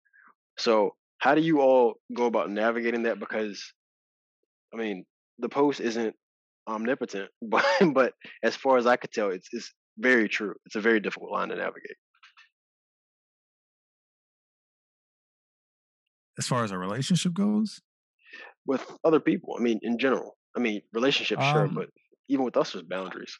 So 0.59 0.95
how 1.19 1.35
do 1.35 1.41
you 1.41 1.61
all 1.61 1.95
go 2.15 2.27
about 2.27 2.51
navigating 2.51 3.05
that? 3.05 3.19
Because 3.19 3.73
I 4.75 4.77
mean, 4.77 5.05
the 5.39 5.49
post 5.49 5.81
isn't 5.81 6.15
omnipotent, 6.69 7.31
but 7.43 7.65
but 7.95 8.13
as 8.43 8.55
far 8.57 8.77
as 8.77 8.87
I 8.87 8.97
could 8.97 9.11
tell, 9.11 9.31
it's 9.31 9.49
it's 9.53 9.73
very 9.97 10.29
true. 10.29 10.55
It's 10.67 10.77
a 10.77 10.81
very 10.83 11.01
difficult 11.01 11.33
line 11.33 11.49
to 11.49 11.57
navigate. 11.57 11.97
As 16.39 16.47
far 16.47 16.65
as 16.65 16.71
a 16.71 16.79
relationship 16.79 17.35
goes, 17.35 17.81
with 18.67 18.87
other 19.03 19.19
people. 19.19 19.57
I 19.59 19.63
mean, 19.63 19.81
in 19.83 19.99
general. 19.99 20.37
I 20.57 20.61
mean, 20.61 20.83
relationships, 20.93 21.45
sure, 21.45 21.65
Um, 21.65 21.75
but 21.75 21.89
even 22.29 22.45
with 22.45 22.57
us, 22.57 22.73
there's 22.73 22.85
boundaries. 22.85 23.37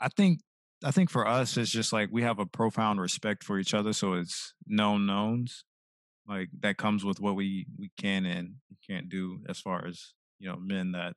I 0.00 0.08
think 0.08 0.40
I 0.84 0.90
think 0.90 1.08
for 1.10 1.26
us 1.26 1.56
it's 1.56 1.70
just 1.70 1.92
like 1.92 2.10
we 2.12 2.22
have 2.22 2.38
a 2.38 2.44
profound 2.44 3.00
respect 3.00 3.42
for 3.42 3.58
each 3.58 3.72
other, 3.72 3.92
so 3.92 4.14
it's 4.14 4.52
known 4.66 5.06
knowns. 5.06 5.64
Like 6.28 6.48
that 6.60 6.76
comes 6.76 7.04
with 7.04 7.20
what 7.20 7.36
we 7.36 7.66
we 7.78 7.90
can 7.96 8.26
and 8.26 8.56
can't 8.86 9.08
do 9.08 9.40
as 9.48 9.58
far 9.58 9.86
as 9.86 10.12
you 10.38 10.48
know 10.48 10.56
men 10.56 10.92
that 10.92 11.14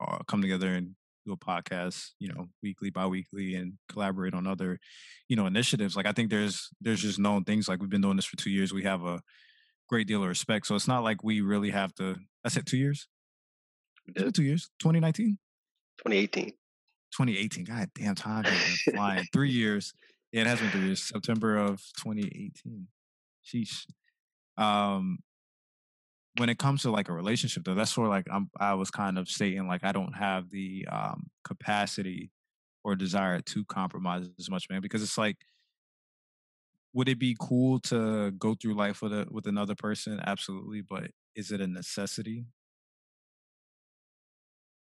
uh, 0.00 0.18
come 0.26 0.42
together 0.42 0.74
and 0.74 0.96
do 1.24 1.32
a 1.32 1.36
podcast, 1.36 2.10
you 2.18 2.28
know, 2.28 2.48
weekly, 2.62 2.90
bi-weekly, 2.90 3.54
and 3.54 3.74
collaborate 3.88 4.34
on 4.34 4.46
other, 4.46 4.80
you 5.28 5.36
know, 5.36 5.46
initiatives. 5.46 5.94
Like 5.94 6.06
I 6.06 6.12
think 6.12 6.30
there's 6.30 6.70
there's 6.80 7.02
just 7.02 7.18
known 7.18 7.44
things. 7.44 7.68
Like 7.68 7.80
we've 7.80 7.90
been 7.90 8.00
doing 8.00 8.16
this 8.16 8.24
for 8.24 8.36
two 8.36 8.50
years. 8.50 8.72
We 8.72 8.82
have 8.82 9.04
a 9.04 9.20
great 9.88 10.06
deal 10.06 10.22
of 10.22 10.28
respect. 10.28 10.66
So 10.66 10.74
it's 10.74 10.88
not 10.88 11.02
like 11.02 11.22
we 11.22 11.40
really 11.40 11.70
have 11.70 11.94
to. 11.96 12.16
I 12.44 12.48
said 12.48 12.66
two 12.66 12.76
years. 12.78 13.06
We 14.06 14.12
Is 14.16 14.22
it 14.22 14.24
did 14.26 14.34
two 14.34 14.42
years? 14.42 14.70
2019. 14.80 15.38
2018. 15.98 16.50
2018. 16.50 17.64
God 17.64 17.90
damn, 17.94 18.14
time 18.14 18.44
has 18.44 18.82
been 18.84 18.94
flying. 18.94 19.26
three 19.32 19.50
years. 19.62 19.92
Yeah, 20.32 20.42
it 20.42 20.46
has 20.46 20.60
been 20.60 20.70
three 20.70 20.86
years. 20.86 21.02
September 21.02 21.56
of 21.56 21.82
2018. 22.02 22.86
Sheesh. 23.46 23.86
Um, 24.56 25.18
when 26.38 26.48
it 26.48 26.58
comes 26.58 26.82
to 26.82 26.90
like 26.90 27.08
a 27.08 27.12
relationship, 27.12 27.64
though, 27.64 27.74
that's 27.74 27.96
where 27.96 28.08
like 28.08 28.26
I'm. 28.32 28.50
I 28.58 28.74
was 28.74 28.90
kind 28.90 29.18
of 29.18 29.28
stating 29.28 29.68
like 29.68 29.84
I 29.84 29.92
don't 29.92 30.14
have 30.14 30.48
the 30.50 30.86
um 30.90 31.26
capacity 31.44 32.30
or 32.84 32.96
desire 32.96 33.40
to 33.40 33.64
compromise 33.66 34.28
as 34.38 34.48
much, 34.50 34.68
man, 34.70 34.80
because 34.80 35.02
it's 35.02 35.18
like. 35.18 35.36
Would 36.94 37.08
it 37.08 37.18
be 37.18 37.36
cool 37.40 37.78
to 37.80 38.30
go 38.32 38.54
through 38.54 38.74
life 38.74 39.00
with 39.02 39.12
a 39.12 39.26
with 39.30 39.46
another 39.46 39.74
person? 39.74 40.20
Absolutely, 40.26 40.82
but 40.82 41.10
is 41.34 41.50
it 41.50 41.60
a 41.60 41.66
necessity? 41.66 42.46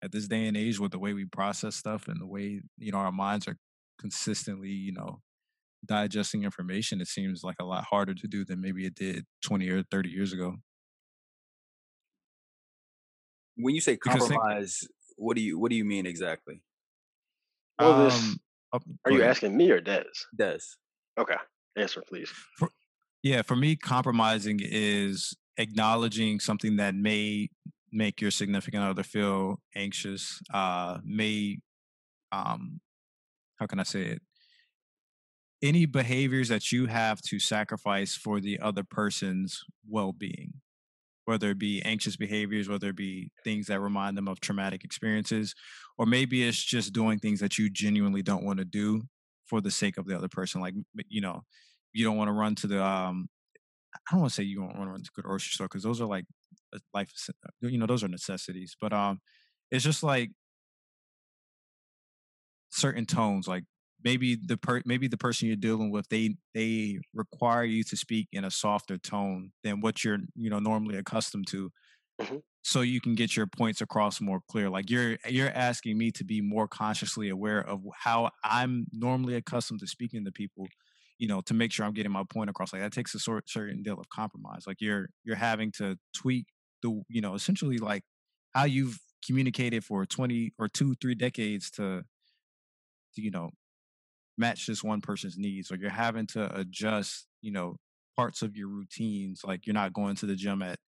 at 0.02 0.12
this 0.12 0.26
day 0.26 0.46
and 0.46 0.56
age 0.56 0.80
with 0.80 0.92
the 0.92 0.98
way 0.98 1.12
we 1.12 1.26
process 1.26 1.76
stuff 1.76 2.08
and 2.08 2.18
the 2.22 2.26
way 2.26 2.62
you 2.78 2.90
know 2.90 2.96
our 2.96 3.12
minds 3.12 3.46
are 3.46 3.58
consistently 3.98 4.70
you 4.70 4.90
know 4.92 5.20
digesting 5.84 6.42
information 6.42 7.02
it 7.02 7.06
seems 7.06 7.44
like 7.44 7.56
a 7.60 7.64
lot 7.66 7.84
harder 7.84 8.14
to 8.14 8.26
do 8.26 8.42
than 8.42 8.62
maybe 8.62 8.86
it 8.86 8.94
did 8.94 9.26
20 9.44 9.68
or 9.68 9.82
30 9.90 10.08
years 10.08 10.32
ago 10.32 10.56
When 13.56 13.74
you 13.74 13.82
say 13.82 13.94
Because 14.02 14.26
think- 14.26 14.40
compromise, 14.40 14.88
what 15.16 15.36
do 15.36 15.42
you 15.42 15.58
what 15.58 15.68
do 15.70 15.76
you 15.76 15.84
mean 15.84 16.06
exactly? 16.06 16.62
Well, 17.78 18.04
this 18.04 18.36
Um, 18.72 18.88
are 19.04 19.12
you 19.12 19.18
ahead. 19.18 19.30
asking 19.32 19.54
me 19.54 19.70
or 19.70 19.82
Des? 19.82 20.04
Des. 20.34 20.60
Okay, 21.18 21.36
answer 21.80 22.02
please. 22.08 22.32
yeah 23.22 23.42
for 23.42 23.56
me 23.56 23.76
compromising 23.76 24.60
is 24.62 25.36
acknowledging 25.56 26.40
something 26.40 26.76
that 26.76 26.94
may 26.94 27.48
make 27.92 28.20
your 28.20 28.30
significant 28.30 28.84
other 28.84 29.02
feel 29.02 29.60
anxious 29.74 30.40
uh 30.54 30.98
may 31.04 31.58
um 32.32 32.80
how 33.58 33.66
can 33.66 33.80
i 33.80 33.82
say 33.82 34.02
it 34.02 34.22
any 35.62 35.84
behaviors 35.84 36.48
that 36.48 36.72
you 36.72 36.86
have 36.86 37.20
to 37.20 37.38
sacrifice 37.38 38.14
for 38.16 38.40
the 38.40 38.58
other 38.60 38.82
person's 38.84 39.62
well-being 39.88 40.52
whether 41.26 41.50
it 41.50 41.58
be 41.58 41.82
anxious 41.82 42.16
behaviors 42.16 42.68
whether 42.68 42.88
it 42.88 42.96
be 42.96 43.30
things 43.44 43.66
that 43.66 43.80
remind 43.80 44.16
them 44.16 44.28
of 44.28 44.40
traumatic 44.40 44.84
experiences 44.84 45.54
or 45.98 46.06
maybe 46.06 46.46
it's 46.46 46.62
just 46.62 46.92
doing 46.92 47.18
things 47.18 47.40
that 47.40 47.58
you 47.58 47.68
genuinely 47.68 48.22
don't 48.22 48.44
want 48.44 48.58
to 48.58 48.64
do 48.64 49.02
for 49.46 49.60
the 49.60 49.70
sake 49.70 49.98
of 49.98 50.06
the 50.06 50.16
other 50.16 50.28
person 50.28 50.60
like 50.60 50.74
you 51.08 51.20
know 51.20 51.42
you 51.92 52.04
don't 52.04 52.16
want 52.16 52.28
to 52.28 52.32
run 52.32 52.54
to 52.56 52.66
the 52.66 52.82
um 52.84 53.28
I 53.94 53.98
don't 54.12 54.20
want 54.20 54.30
to 54.32 54.34
say 54.36 54.44
you 54.44 54.56
don't 54.56 54.68
want 54.68 54.88
to 54.88 54.90
run 54.90 55.02
to 55.02 55.10
the 55.16 55.22
grocery 55.22 55.52
store 55.52 55.66
because 55.68 55.82
those 55.82 56.00
are 56.00 56.06
like 56.06 56.24
uh, 56.74 56.78
life, 56.94 57.12
uh, 57.28 57.48
you 57.60 57.78
know, 57.78 57.86
those 57.86 58.04
are 58.04 58.08
necessities. 58.08 58.76
But 58.80 58.92
um, 58.92 59.20
it's 59.70 59.84
just 59.84 60.02
like 60.02 60.32
certain 62.70 63.06
tones. 63.06 63.48
Like 63.48 63.64
maybe 64.02 64.36
the 64.36 64.56
per 64.56 64.82
maybe 64.84 65.08
the 65.08 65.16
person 65.16 65.48
you're 65.48 65.56
dealing 65.56 65.90
with, 65.90 66.08
they 66.08 66.36
they 66.54 67.00
require 67.14 67.64
you 67.64 67.84
to 67.84 67.96
speak 67.96 68.28
in 68.32 68.44
a 68.44 68.50
softer 68.50 68.98
tone 68.98 69.52
than 69.62 69.80
what 69.80 70.04
you're 70.04 70.18
you 70.34 70.50
know 70.50 70.58
normally 70.58 70.96
accustomed 70.96 71.46
to, 71.48 71.70
Mhm. 72.18 72.40
so 72.64 72.82
you 72.82 73.00
can 73.00 73.14
get 73.14 73.36
your 73.36 73.46
points 73.46 73.80
across 73.80 74.20
more 74.20 74.40
clear. 74.50 74.70
Like 74.70 74.90
you're 74.90 75.18
you're 75.28 75.50
asking 75.50 75.98
me 75.98 76.10
to 76.12 76.24
be 76.24 76.40
more 76.42 76.68
consciously 76.68 77.28
aware 77.30 77.62
of 77.66 77.82
how 77.96 78.30
I'm 78.44 78.86
normally 78.92 79.36
accustomed 79.36 79.80
to 79.80 79.86
speaking 79.86 80.24
to 80.26 80.32
people 80.32 80.68
you 81.20 81.28
know 81.28 81.42
to 81.42 81.54
make 81.54 81.70
sure 81.70 81.86
i'm 81.86 81.92
getting 81.92 82.10
my 82.10 82.24
point 82.30 82.50
across 82.50 82.72
like 82.72 82.82
that 82.82 82.92
takes 82.92 83.14
a 83.14 83.18
sort 83.18 83.48
certain 83.48 83.82
deal 83.82 84.00
of 84.00 84.08
compromise 84.08 84.64
like 84.66 84.78
you're 84.80 85.10
you're 85.22 85.36
having 85.36 85.70
to 85.70 85.96
tweak 86.14 86.46
the 86.82 87.02
you 87.08 87.20
know 87.20 87.34
essentially 87.34 87.76
like 87.78 88.02
how 88.54 88.64
you've 88.64 88.98
communicated 89.24 89.84
for 89.84 90.04
20 90.06 90.54
or 90.58 90.66
two 90.66 90.94
three 91.00 91.14
decades 91.14 91.70
to, 91.70 92.02
to 93.14 93.22
you 93.22 93.30
know 93.30 93.50
match 94.38 94.66
this 94.66 94.82
one 94.82 95.02
person's 95.02 95.36
needs 95.36 95.70
or 95.70 95.76
you're 95.76 95.90
having 95.90 96.26
to 96.26 96.58
adjust 96.58 97.26
you 97.42 97.52
know 97.52 97.76
parts 98.16 98.40
of 98.40 98.56
your 98.56 98.68
routines 98.68 99.42
like 99.44 99.66
you're 99.66 99.74
not 99.74 99.92
going 99.92 100.16
to 100.16 100.26
the 100.26 100.34
gym 100.34 100.62
at 100.62 100.78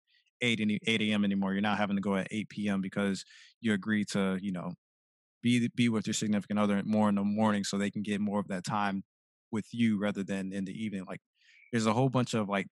8 0.40 0.60
any 0.60 0.78
8 0.86 1.02
a.m 1.02 1.24
anymore 1.24 1.52
you're 1.52 1.60
not 1.60 1.76
having 1.76 1.96
to 1.96 2.02
go 2.02 2.16
at 2.16 2.26
8 2.30 2.48
p.m 2.48 2.80
because 2.80 3.22
you 3.60 3.74
agree 3.74 4.04
to 4.06 4.38
you 4.40 4.50
know 4.50 4.72
be 5.42 5.68
be 5.76 5.90
with 5.90 6.06
your 6.06 6.14
significant 6.14 6.58
other 6.58 6.80
more 6.86 7.10
in 7.10 7.16
the 7.16 7.22
morning 7.22 7.64
so 7.64 7.76
they 7.76 7.90
can 7.90 8.02
get 8.02 8.20
more 8.20 8.40
of 8.40 8.48
that 8.48 8.64
time 8.64 9.02
with 9.52 9.66
you 9.72 9.98
rather 9.98 10.22
than 10.22 10.52
in 10.52 10.64
the 10.64 10.72
evening 10.72 11.04
like 11.08 11.20
there's 11.72 11.86
a 11.86 11.92
whole 11.92 12.08
bunch 12.08 12.34
of 12.34 12.48
like 12.48 12.66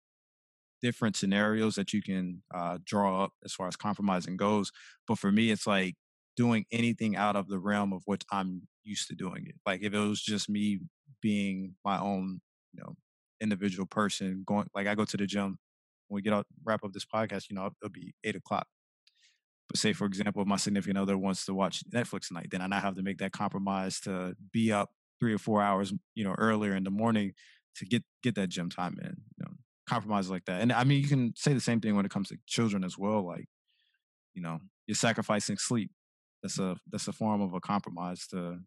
different 0.81 1.17
scenarios 1.17 1.75
that 1.75 1.93
you 1.93 2.01
can 2.01 2.43
uh, 2.55 2.79
draw 2.85 3.25
up 3.25 3.33
as 3.45 3.53
far 3.53 3.67
as 3.67 3.77
compromising 3.77 4.37
goes 4.37 4.71
but 5.07 5.19
for 5.19 5.33
me 5.33 5.51
it's 5.51 5.67
like 5.67 5.95
doing 6.37 6.65
anything 6.71 7.17
out 7.17 7.35
of 7.35 7.49
the 7.49 7.59
realm 7.59 7.93
of 7.93 8.03
what 8.07 8.23
i'm 8.31 8.63
used 8.89 9.09
to 9.09 9.15
doing 9.15 9.45
it. 9.47 9.55
Like 9.67 9.83
if 9.83 9.93
it 9.93 9.99
was 9.99 10.21
just 10.21 10.49
me 10.49 10.81
being 11.21 11.75
my 11.85 12.01
own 12.01 12.41
you 12.73 12.83
know 12.83 12.95
individual 13.41 13.87
person 13.87 14.43
going 14.47 14.67
like 14.75 14.87
i 14.87 14.95
go 14.95 15.05
to 15.05 15.17
the 15.17 15.27
gym 15.27 15.59
when 16.09 16.17
we 16.17 16.23
get 16.23 16.33
out 16.33 16.47
wrap 16.65 16.83
up 16.85 16.93
this 16.93 17.05
podcast 17.05 17.45
you 17.49 17.57
know 17.57 17.71
it'll 17.83 17.93
be 17.93 18.15
eight 18.25 18.37
o'clock. 18.37 18.67
But 19.69 19.79
say 19.79 19.93
for 19.93 20.07
example 20.07 20.43
if 20.43 20.49
my 20.49 20.57
significant 20.57 20.99
other 20.99 21.19
wants 21.19 21.45
to 21.47 21.55
watch 21.55 21.83
netflix 21.93 22.29
tonight 22.29 22.49
then 22.51 22.63
i 22.63 22.67
not 22.67 22.83
have 22.83 22.97
to 22.97 23.03
make 23.03 23.19
that 23.19 23.33
compromise 23.33 24.01
to 24.01 24.35
be 24.53 24.73
up 24.73 24.91
three 25.21 25.35
or 25.35 25.39
four 25.39 25.63
hours 25.63 25.93
you 26.15 26.25
know 26.25 26.35
earlier 26.39 26.75
in 26.75 26.85
the 26.85 26.91
morning 26.91 27.33
to 27.77 27.85
get 27.85 28.03
get 28.23 28.35
that 28.35 28.49
gym 28.49 28.71
time 28.71 28.97
in 29.01 29.17
you 29.37 29.45
know 29.45 29.53
compromises 29.89 30.31
like 30.31 30.45
that. 30.45 30.61
And 30.61 30.73
I 30.73 30.85
mean, 30.85 31.03
you 31.03 31.09
can 31.09 31.33
say 31.35 31.55
the 31.55 31.61
same 31.61 31.81
thing 31.81 31.97
when 31.97 32.05
it 32.05 32.11
comes 32.11 32.29
to 32.29 32.37
children 32.47 32.85
as 32.85 32.97
well. 32.97 33.27
Like, 33.27 33.47
you 34.35 34.43
know, 34.43 34.59
you're 34.87 34.95
sacrificing 34.95 35.57
sleep. 35.57 35.91
That's 36.43 36.59
a 36.59 36.77
that's 36.91 37.09
a 37.09 37.13
form 37.13 37.41
of 37.41 37.55
a 37.55 37.61
compromise 37.61 38.27
to, 38.29 38.59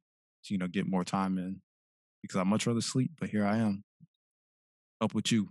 to 0.46 0.54
you 0.54 0.58
know 0.58 0.68
get 0.68 0.90
more 0.90 1.06
time 1.06 1.38
in. 1.38 1.62
Because 2.22 2.40
I'd 2.40 2.48
much 2.48 2.68
rather 2.68 2.82
sleep, 2.82 3.12
but 3.20 3.30
here 3.30 3.46
I 3.46 3.58
am, 3.58 3.84
up 5.00 5.16
with 5.16 5.32
you. 5.32 5.48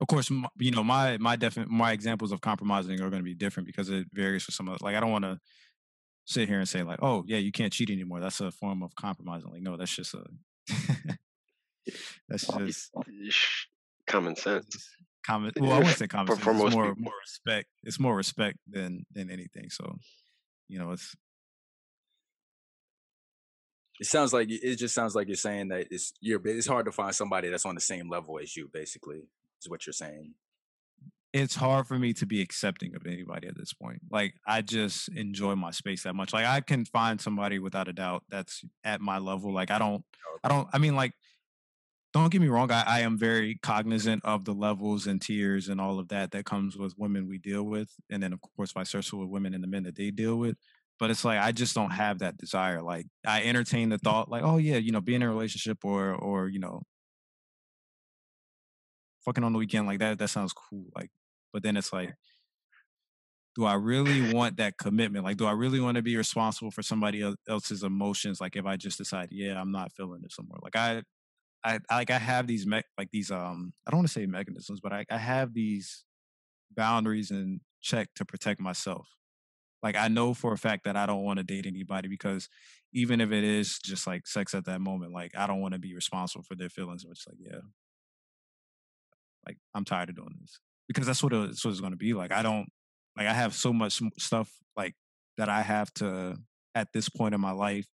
Of 0.00 0.06
course, 0.06 0.30
you 0.58 0.70
know 0.70 0.82
my 0.82 1.18
my 1.18 1.36
definite 1.36 1.68
my 1.68 1.92
examples 1.92 2.32
of 2.32 2.40
compromising 2.40 2.94
are 3.00 3.10
going 3.10 3.20
to 3.20 3.22
be 3.22 3.34
different 3.34 3.66
because 3.66 3.90
it 3.90 4.06
varies 4.12 4.44
for 4.44 4.50
some 4.50 4.68
of 4.68 4.80
like 4.80 4.96
I 4.96 5.00
don't 5.00 5.12
want 5.12 5.24
to 5.24 5.38
sit 6.24 6.48
here 6.48 6.58
and 6.58 6.68
say 6.68 6.82
like, 6.82 7.00
oh 7.02 7.24
yeah, 7.26 7.38
you 7.38 7.52
can't 7.52 7.72
cheat 7.72 7.90
anymore. 7.90 8.20
That's 8.20 8.40
a 8.40 8.50
form 8.50 8.82
of 8.82 8.94
compromising. 8.94 9.50
Like, 9.50 9.62
no, 9.62 9.76
that's 9.76 9.94
just 9.94 10.14
a 10.14 10.24
that's 12.28 12.46
just 12.46 12.90
common 14.06 14.36
sense. 14.36 14.88
Common. 15.26 15.52
Well, 15.58 15.72
I 15.72 15.78
wouldn't 15.78 15.96
say 15.96 16.06
common 16.08 16.28
sense. 16.28 16.44
For 16.44 16.52
it's 16.52 16.74
more 16.74 16.94
people. 16.94 17.02
more 17.02 17.12
respect. 17.20 17.68
It's 17.82 18.00
more 18.00 18.16
respect 18.16 18.58
than 18.68 19.04
than 19.12 19.30
anything. 19.30 19.70
So, 19.70 19.98
you 20.68 20.78
know, 20.78 20.92
it's. 20.92 21.14
It 24.00 24.06
sounds 24.06 24.32
like 24.32 24.48
it 24.50 24.76
just 24.76 24.94
sounds 24.94 25.14
like 25.14 25.28
you're 25.28 25.36
saying 25.36 25.68
that 25.68 25.88
it's 25.90 26.14
you're. 26.22 26.40
It's 26.46 26.66
hard 26.66 26.86
to 26.86 26.92
find 26.92 27.14
somebody 27.14 27.50
that's 27.50 27.66
on 27.66 27.74
the 27.74 27.82
same 27.82 28.08
level 28.08 28.38
as 28.42 28.56
you. 28.56 28.70
Basically, 28.72 29.24
is 29.60 29.70
what 29.70 29.86
you're 29.86 29.92
saying 29.92 30.34
it's 31.32 31.54
hard 31.54 31.86
for 31.86 31.98
me 31.98 32.12
to 32.14 32.26
be 32.26 32.40
accepting 32.40 32.94
of 32.96 33.06
anybody 33.06 33.46
at 33.46 33.56
this 33.56 33.72
point. 33.72 34.00
Like 34.10 34.34
I 34.46 34.62
just 34.62 35.08
enjoy 35.10 35.54
my 35.54 35.70
space 35.70 36.02
that 36.02 36.14
much. 36.14 36.32
Like 36.32 36.46
I 36.46 36.60
can 36.60 36.84
find 36.84 37.20
somebody 37.20 37.58
without 37.58 37.88
a 37.88 37.92
doubt 37.92 38.24
that's 38.28 38.64
at 38.84 39.00
my 39.00 39.18
level. 39.18 39.52
Like 39.52 39.70
I 39.70 39.78
don't 39.78 40.04
oh, 40.26 40.38
I 40.42 40.48
don't 40.48 40.68
I 40.72 40.78
mean 40.78 40.96
like 40.96 41.12
don't 42.12 42.32
get 42.32 42.40
me 42.40 42.48
wrong, 42.48 42.72
I, 42.72 42.82
I 42.84 43.00
am 43.00 43.16
very 43.16 43.60
cognizant 43.62 44.24
of 44.24 44.44
the 44.44 44.52
levels 44.52 45.06
and 45.06 45.22
tiers 45.22 45.68
and 45.68 45.80
all 45.80 46.00
of 46.00 46.08
that 46.08 46.32
that 46.32 46.44
comes 46.44 46.76
with 46.76 46.98
women 46.98 47.28
we 47.28 47.38
deal 47.38 47.62
with. 47.62 47.88
And 48.10 48.20
then 48.20 48.32
of 48.32 48.40
course 48.56 48.72
vice 48.72 48.90
versa 48.90 49.16
with 49.16 49.28
women 49.28 49.54
and 49.54 49.62
the 49.62 49.68
men 49.68 49.84
that 49.84 49.94
they 49.94 50.10
deal 50.10 50.36
with. 50.36 50.56
But 50.98 51.10
it's 51.10 51.24
like 51.24 51.38
I 51.38 51.52
just 51.52 51.76
don't 51.76 51.92
have 51.92 52.18
that 52.18 52.38
desire. 52.38 52.82
Like 52.82 53.06
I 53.24 53.44
entertain 53.44 53.90
the 53.90 53.98
thought 53.98 54.28
like, 54.28 54.42
oh 54.42 54.56
yeah, 54.56 54.76
you 54.76 54.90
know, 54.90 55.00
be 55.00 55.14
in 55.14 55.22
a 55.22 55.28
relationship 55.28 55.84
or 55.84 56.12
or, 56.12 56.48
you 56.48 56.58
know, 56.58 56.82
fucking 59.30 59.44
on 59.44 59.52
the 59.52 59.58
weekend 59.58 59.86
like 59.86 60.00
that 60.00 60.18
that 60.18 60.28
sounds 60.28 60.52
cool 60.52 60.86
like 60.96 61.10
but 61.52 61.62
then 61.62 61.76
it's 61.76 61.92
like, 61.92 62.14
do 63.56 63.64
I 63.64 63.74
really 63.74 64.32
want 64.32 64.58
that 64.58 64.78
commitment? 64.78 65.24
Like, 65.24 65.36
do 65.36 65.46
I 65.46 65.52
really 65.52 65.80
want 65.80 65.96
to 65.96 66.02
be 66.02 66.16
responsible 66.16 66.70
for 66.70 66.82
somebody 66.82 67.34
else's 67.48 67.82
emotions? 67.82 68.40
Like, 68.40 68.56
if 68.56 68.64
I 68.64 68.76
just 68.76 68.98
decide, 68.98 69.28
yeah, 69.32 69.60
I'm 69.60 69.72
not 69.72 69.92
feeling 69.92 70.22
it 70.24 70.32
somewhere. 70.32 70.60
Like, 70.62 70.76
I, 70.76 71.02
I, 71.64 71.80
like, 71.90 72.10
I 72.10 72.18
have 72.18 72.46
these 72.46 72.66
me- 72.66 72.82
like 72.96 73.10
these 73.10 73.30
um, 73.30 73.72
I 73.86 73.90
don't 73.90 73.98
want 73.98 74.08
to 74.08 74.12
say 74.12 74.26
mechanisms, 74.26 74.80
but 74.80 74.92
I, 74.92 75.04
I 75.10 75.18
have 75.18 75.52
these 75.52 76.04
boundaries 76.74 77.30
in 77.30 77.60
check 77.80 78.08
to 78.14 78.24
protect 78.24 78.60
myself. 78.60 79.08
Like, 79.82 79.96
I 79.96 80.08
know 80.08 80.32
for 80.34 80.52
a 80.52 80.58
fact 80.58 80.84
that 80.84 80.96
I 80.96 81.06
don't 81.06 81.24
want 81.24 81.38
to 81.38 81.42
date 81.42 81.66
anybody 81.66 82.08
because 82.08 82.48
even 82.92 83.20
if 83.20 83.32
it 83.32 83.44
is 83.44 83.78
just 83.82 84.06
like 84.06 84.26
sex 84.26 84.54
at 84.54 84.66
that 84.66 84.80
moment, 84.80 85.12
like, 85.12 85.32
I 85.36 85.46
don't 85.46 85.60
want 85.60 85.74
to 85.74 85.80
be 85.80 85.94
responsible 85.94 86.44
for 86.44 86.54
their 86.54 86.70
feelings. 86.70 87.04
Which, 87.04 87.24
like, 87.26 87.38
yeah, 87.40 87.60
like, 89.50 89.58
I'm 89.74 89.84
tired 89.84 90.10
of 90.10 90.16
doing 90.16 90.36
this 90.40 90.58
because 90.88 91.06
that's 91.06 91.22
what 91.22 91.32
uh, 91.32 91.42
it's, 91.42 91.64
what 91.64 91.70
it's 91.72 91.80
going 91.80 91.92
to 91.92 91.96
be 91.96 92.14
like. 92.14 92.32
I 92.32 92.42
don't 92.42 92.68
like 93.16 93.26
I 93.26 93.32
have 93.32 93.54
so 93.54 93.72
much 93.72 94.00
stuff 94.18 94.50
like 94.76 94.94
that 95.38 95.48
I 95.48 95.62
have 95.62 95.92
to 95.94 96.36
at 96.74 96.92
this 96.92 97.08
point 97.08 97.34
in 97.34 97.40
my 97.40 97.52
life 97.52 97.86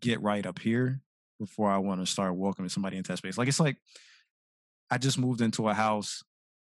get 0.00 0.20
right 0.20 0.44
up 0.44 0.58
here 0.58 1.00
before 1.38 1.70
I 1.70 1.78
want 1.78 2.00
to 2.00 2.06
start 2.06 2.36
welcoming 2.36 2.68
somebody 2.68 2.96
into 2.96 3.12
that 3.12 3.18
space. 3.18 3.38
Like 3.38 3.48
it's 3.48 3.60
like 3.60 3.76
I 4.90 4.98
just 4.98 5.18
moved 5.18 5.40
into 5.40 5.68
a 5.68 5.74
house 5.74 6.22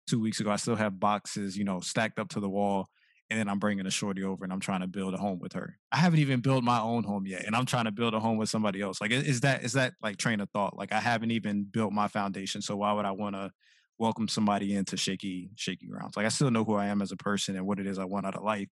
two 0.06 0.20
weeks 0.20 0.40
ago. 0.40 0.50
I 0.50 0.56
still 0.56 0.76
have 0.76 1.00
boxes, 1.00 1.56
you 1.56 1.64
know, 1.64 1.80
stacked 1.80 2.18
up 2.18 2.28
to 2.30 2.40
the 2.40 2.48
wall. 2.48 2.88
And 3.30 3.38
then 3.38 3.48
I'm 3.48 3.58
bringing 3.58 3.86
a 3.86 3.90
shorty 3.90 4.22
over 4.22 4.44
and 4.44 4.52
I'm 4.52 4.60
trying 4.60 4.82
to 4.82 4.86
build 4.86 5.14
a 5.14 5.16
home 5.16 5.38
with 5.38 5.54
her. 5.54 5.78
I 5.90 5.96
haven't 5.96 6.18
even 6.18 6.40
built 6.40 6.64
my 6.64 6.80
own 6.80 7.02
home 7.02 7.26
yet, 7.26 7.46
and 7.46 7.56
I'm 7.56 7.64
trying 7.64 7.86
to 7.86 7.90
build 7.90 8.12
a 8.12 8.20
home 8.20 8.36
with 8.36 8.50
somebody 8.50 8.82
else. 8.82 9.00
Like, 9.00 9.10
is 9.10 9.40
that 9.40 9.64
is 9.64 9.72
that 9.72 9.94
like 10.02 10.18
train 10.18 10.40
of 10.40 10.50
thought? 10.50 10.76
Like, 10.76 10.92
I 10.92 11.00
haven't 11.00 11.30
even 11.30 11.64
built 11.64 11.94
my 11.94 12.08
foundation, 12.08 12.60
so 12.60 12.76
why 12.76 12.92
would 12.92 13.06
I 13.06 13.12
want 13.12 13.36
to 13.36 13.50
welcome 13.98 14.28
somebody 14.28 14.74
into 14.74 14.96
shaky, 14.96 15.50
shaky 15.56 15.86
grounds. 15.86 16.16
Like 16.16 16.26
I 16.26 16.30
still 16.30 16.50
know 16.50 16.64
who 16.64 16.74
I 16.74 16.86
am 16.86 17.02
as 17.02 17.12
a 17.12 17.16
person 17.16 17.56
and 17.56 17.66
what 17.66 17.78
it 17.78 17.86
is 17.86 17.98
I 17.98 18.04
want 18.04 18.26
out 18.26 18.36
of 18.36 18.42
life, 18.42 18.68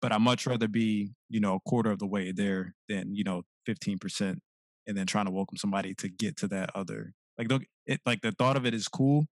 but 0.00 0.12
I 0.12 0.18
much 0.18 0.46
rather 0.46 0.68
be, 0.68 1.10
you 1.28 1.40
know, 1.40 1.56
a 1.56 1.60
quarter 1.68 1.90
of 1.90 1.98
the 1.98 2.06
way 2.06 2.32
there 2.32 2.74
than, 2.88 3.14
you 3.14 3.24
know, 3.24 3.42
15% 3.68 4.38
and 4.86 4.96
then 4.96 5.06
trying 5.06 5.26
to 5.26 5.30
welcome 5.30 5.56
somebody 5.56 5.94
to 5.94 6.08
get 6.08 6.36
to 6.38 6.48
that 6.48 6.70
other. 6.74 7.12
Like, 7.36 7.48
don't, 7.48 7.64
it, 7.86 8.00
like 8.06 8.20
the 8.22 8.32
thought 8.32 8.56
of 8.56 8.66
it 8.66 8.74
is 8.74 8.88
cool, 8.88 9.26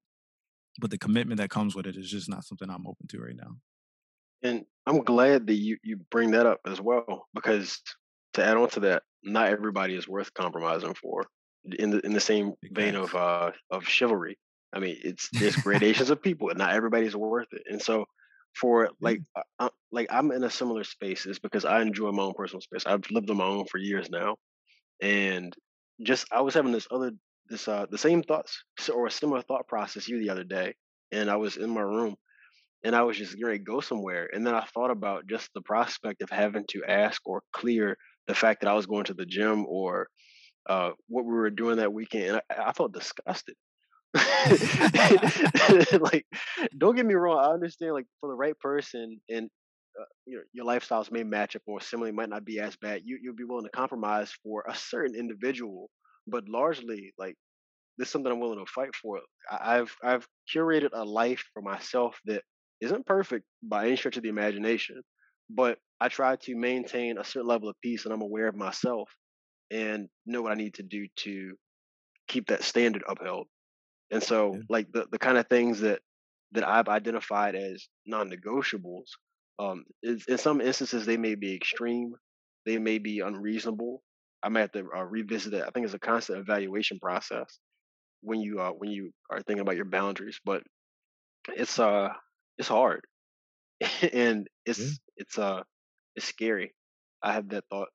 but 0.81 0.91
the 0.91 0.99
commitment 0.99 1.41
that 1.41 1.51
comes 1.51 1.75
with 1.75 1.87
it 1.87 1.97
is 1.97 2.11
just 2.11 2.29
not 2.29 2.45
something 2.45 2.69
I'm 2.69 2.87
open 2.87 3.07
to 3.09 3.21
right 3.21 3.37
now. 3.37 3.57
And 4.43 4.65
I'm 4.87 5.03
glad 5.03 5.47
that 5.49 5.55
you, 5.55 5.79
you 5.83 5.99
bring 6.11 6.31
that 6.33 6.47
up 6.47 6.61
as 6.67 6.81
well, 6.81 7.27
because 7.35 7.81
to 8.35 8.45
add 8.45 8.57
on 8.57 8.69
to 8.71 8.81
that, 8.81 9.03
not 9.23 9.49
everybody 9.49 9.95
is 9.95 10.07
worth 10.09 10.33
compromising 10.35 10.95
for. 10.95 11.27
In 11.79 11.91
the 11.91 11.99
in 12.07 12.13
the 12.13 12.21
same 12.21 12.55
vein 12.71 12.95
of 12.95 13.15
uh 13.15 13.51
of 13.71 13.87
chivalry, 13.87 14.39
I 14.73 14.81
mean, 14.81 14.97
it's 15.03 15.29
there's 15.33 15.57
gradations 15.57 16.11
of 16.11 16.23
people, 16.23 16.51
and 16.51 16.59
not 16.59 16.73
everybody's 16.75 17.17
worth 17.17 17.49
it. 17.53 17.63
And 17.71 17.81
so, 17.81 18.07
for 18.55 18.91
like, 19.01 19.21
uh, 19.37 19.43
uh, 19.59 19.69
like 19.93 20.09
I'm 20.11 20.33
in 20.33 20.45
a 20.45 20.51
similar 20.51 20.85
space 20.85 21.27
is 21.27 21.39
because 21.39 21.65
I 21.65 21.81
enjoy 21.83 22.11
my 22.13 22.23
own 22.23 22.35
personal 22.35 22.61
space. 22.61 22.87
I've 22.87 23.11
lived 23.11 23.31
on 23.31 23.37
my 23.37 23.45
own 23.45 23.67
for 23.67 23.79
years 23.79 24.09
now, 24.11 24.37
and 25.03 25.55
just 26.03 26.27
I 26.33 26.43
was 26.43 26.55
having 26.55 26.73
this 26.73 26.89
other 26.91 27.13
this 27.49 27.67
uh 27.67 27.87
the 27.91 27.99
same 27.99 28.23
thoughts 28.23 28.63
or 28.95 29.07
a 29.07 29.11
similar 29.11 29.43
thought 29.43 29.67
process 29.69 30.09
you 30.09 30.21
the 30.21 30.31
other 30.31 30.45
day, 30.45 30.75
and 31.13 31.31
I 31.31 31.37
was 31.37 31.57
in 31.57 31.71
my 31.71 31.81
room, 31.83 32.17
and 32.85 32.95
I 32.95 33.03
was 33.03 33.17
just 33.17 33.41
going 33.41 33.55
to 33.55 33.59
go 33.59 33.81
somewhere, 33.81 34.29
and 34.33 34.47
then 34.47 34.55
I 34.55 34.65
thought 34.75 34.91
about 34.91 35.27
just 35.29 35.51
the 35.55 35.63
prospect 35.63 36.23
of 36.23 36.31
having 36.31 36.65
to 36.71 36.85
ask 36.85 37.21
or 37.27 37.43
clear 37.53 37.97
the 38.27 38.35
fact 38.35 38.61
that 38.61 38.71
I 38.71 38.75
was 38.75 38.87
going 38.87 39.05
to 39.05 39.15
the 39.15 39.27
gym 39.27 39.67
or 39.67 40.09
uh, 40.69 40.91
what 41.09 41.25
we 41.25 41.33
were 41.33 41.51
doing 41.51 41.79
that 41.79 41.93
weekend. 41.93 42.25
And 42.25 42.41
I, 42.51 42.69
I 42.69 42.73
felt 42.73 42.93
disgusted 42.93 43.57
like, 46.01 46.27
don't 46.77 46.97
get 46.97 47.07
me 47.07 47.15
wrong. 47.15 47.39
I 47.39 47.53
understand, 47.53 47.93
like, 47.95 48.07
for 48.21 48.29
the 48.29 48.37
right 48.37 48.59
person 48.59 49.21
and 49.29 49.51
uh, 50.01 50.05
you 50.27 50.37
know, 50.37 50.43
your 50.53 50.65
lifestyles 50.65 51.11
may 51.11 51.25
match 51.25 51.57
up 51.57 51.63
or 51.67 51.81
similarly 51.81 52.15
might 52.15 52.29
not 52.29 52.45
be 52.45 52.61
as 52.61 52.77
bad. 52.77 53.03
You 53.05 53.19
you'll 53.23 53.35
be 53.35 53.45
willing 53.45 53.65
to 53.65 53.71
compromise 53.71 54.33
for 54.45 54.65
a 54.69 54.75
certain 54.75 55.17
individual, 55.17 55.91
but 56.27 56.49
largely, 56.49 57.13
like, 57.19 57.35
this 57.99 58.09
is 58.09 58.13
something 58.13 58.33
I'm 58.33 58.41
willing 58.41 58.65
to 58.65 58.73
fight 58.73 58.95
for. 58.95 59.21
I've 59.51 59.95
I've 60.03 60.27
curated 60.55 60.91
a 60.93 61.05
life 61.05 61.45
for 61.55 61.63
myself 61.63 62.19
that 62.27 62.43
isn't 62.81 63.07
perfect 63.07 63.47
by 63.63 63.87
any 63.87 63.97
stretch 63.97 64.17
of 64.19 64.23
the 64.25 64.31
imagination, 64.31 65.03
but 65.51 65.79
I 66.01 66.09
try 66.09 66.37
to 66.37 66.57
maintain 66.57 67.19
a 67.19 67.25
certain 67.25 67.49
level 67.49 67.69
of 67.69 67.77
peace, 67.83 68.05
and 68.05 68.15
I'm 68.15 68.23
aware 68.23 68.49
of 68.49 68.57
myself 68.57 69.11
and 69.71 70.09
know 70.27 70.43
what 70.43 70.53
I 70.53 70.57
need 70.57 70.75
to 70.75 70.83
do 70.85 71.07
to 71.19 71.55
keep 72.29 72.49
that 72.49 72.65
standard 72.65 73.03
upheld. 73.09 73.49
And 74.11 74.23
so, 74.23 74.55
yeah. 74.55 74.61
like 74.69 74.93
the 74.93 75.07
the 75.11 75.19
kind 75.19 75.39
of 75.39 75.47
things 75.49 75.81
that 75.81 76.01
that 76.53 76.67
I've 76.67 76.89
identified 76.89 77.55
as 77.55 77.87
non-negotiables, 78.07 79.05
um, 79.59 79.85
is, 80.03 80.25
in 80.29 80.39
some 80.39 80.61
instances 80.61 81.05
they 81.05 81.19
may 81.19 81.35
be 81.35 81.55
extreme, 81.55 82.15
they 82.65 82.79
may 82.79 82.99
be 82.99 83.21
unreasonable. 83.21 84.03
I 84.43 84.49
might 84.49 84.61
have 84.61 84.73
to 84.73 84.87
uh, 84.97 85.05
revisit 85.05 85.55
it. 85.55 85.65
I 85.67 85.71
think 85.71 85.85
it's 85.85 85.95
a 85.95 85.99
constant 85.99 86.39
evaluation 86.39 86.99
process 87.01 87.59
when 88.23 88.41
you 88.41 88.61
uh, 88.61 88.71
when 88.71 88.91
you 88.91 89.13
are 89.31 89.43
thinking 89.43 89.61
about 89.61 89.77
your 89.77 89.85
boundaries, 89.85 90.41
but 90.45 90.63
it's 91.57 91.79
uh 91.79 92.09
it's 92.59 92.69
hard 92.69 93.03
and 94.13 94.49
it's 94.67 94.81
yeah. 94.81 94.91
it's 95.17 95.39
uh 95.39 95.63
it's 96.17 96.27
scary. 96.27 96.73
I 97.23 97.33
have 97.33 97.49
that 97.51 97.65
thought 97.71 97.89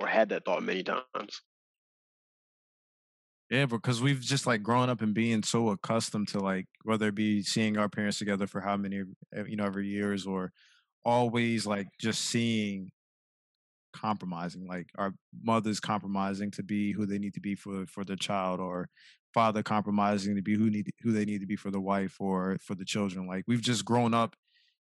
or 0.00 0.06
had 0.06 0.30
that 0.30 0.44
thought 0.44 0.62
many 0.62 0.82
times. 0.82 1.42
Yeah, 3.50 3.66
because 3.66 4.00
we've 4.00 4.20
just 4.20 4.46
like 4.46 4.62
grown 4.62 4.88
up 4.88 5.02
and 5.02 5.12
being 5.12 5.42
so 5.42 5.70
accustomed 5.70 6.28
to 6.28 6.38
like 6.38 6.66
whether 6.84 7.08
it 7.08 7.14
be 7.16 7.42
seeing 7.42 7.76
our 7.76 7.88
parents 7.88 8.18
together 8.18 8.46
for 8.46 8.60
how 8.60 8.76
many 8.76 9.02
eh, 9.34 9.44
you 9.48 9.56
know 9.56 9.64
every 9.64 9.88
years 9.88 10.24
or 10.26 10.52
always 11.04 11.66
like 11.66 11.88
just 11.98 12.22
seeing 12.22 12.90
compromising 13.92 14.66
like 14.66 14.88
our 14.98 15.12
mothers 15.42 15.80
compromising 15.80 16.50
to 16.52 16.62
be 16.62 16.92
who 16.92 17.06
they 17.06 17.18
need 17.18 17.34
to 17.34 17.40
be 17.40 17.56
for 17.56 17.84
for 17.86 18.04
their 18.04 18.14
child 18.16 18.60
or 18.60 18.88
father 19.34 19.62
compromising 19.64 20.36
to 20.36 20.42
be 20.42 20.54
who 20.56 20.70
need 20.70 20.88
who 21.02 21.10
they 21.12 21.24
need 21.24 21.40
to 21.40 21.46
be 21.46 21.56
for 21.56 21.72
the 21.72 21.80
wife 21.80 22.16
or 22.20 22.56
for 22.64 22.76
the 22.76 22.84
children 22.84 23.26
like 23.26 23.42
we've 23.48 23.60
just 23.60 23.84
grown 23.84 24.14
up 24.14 24.36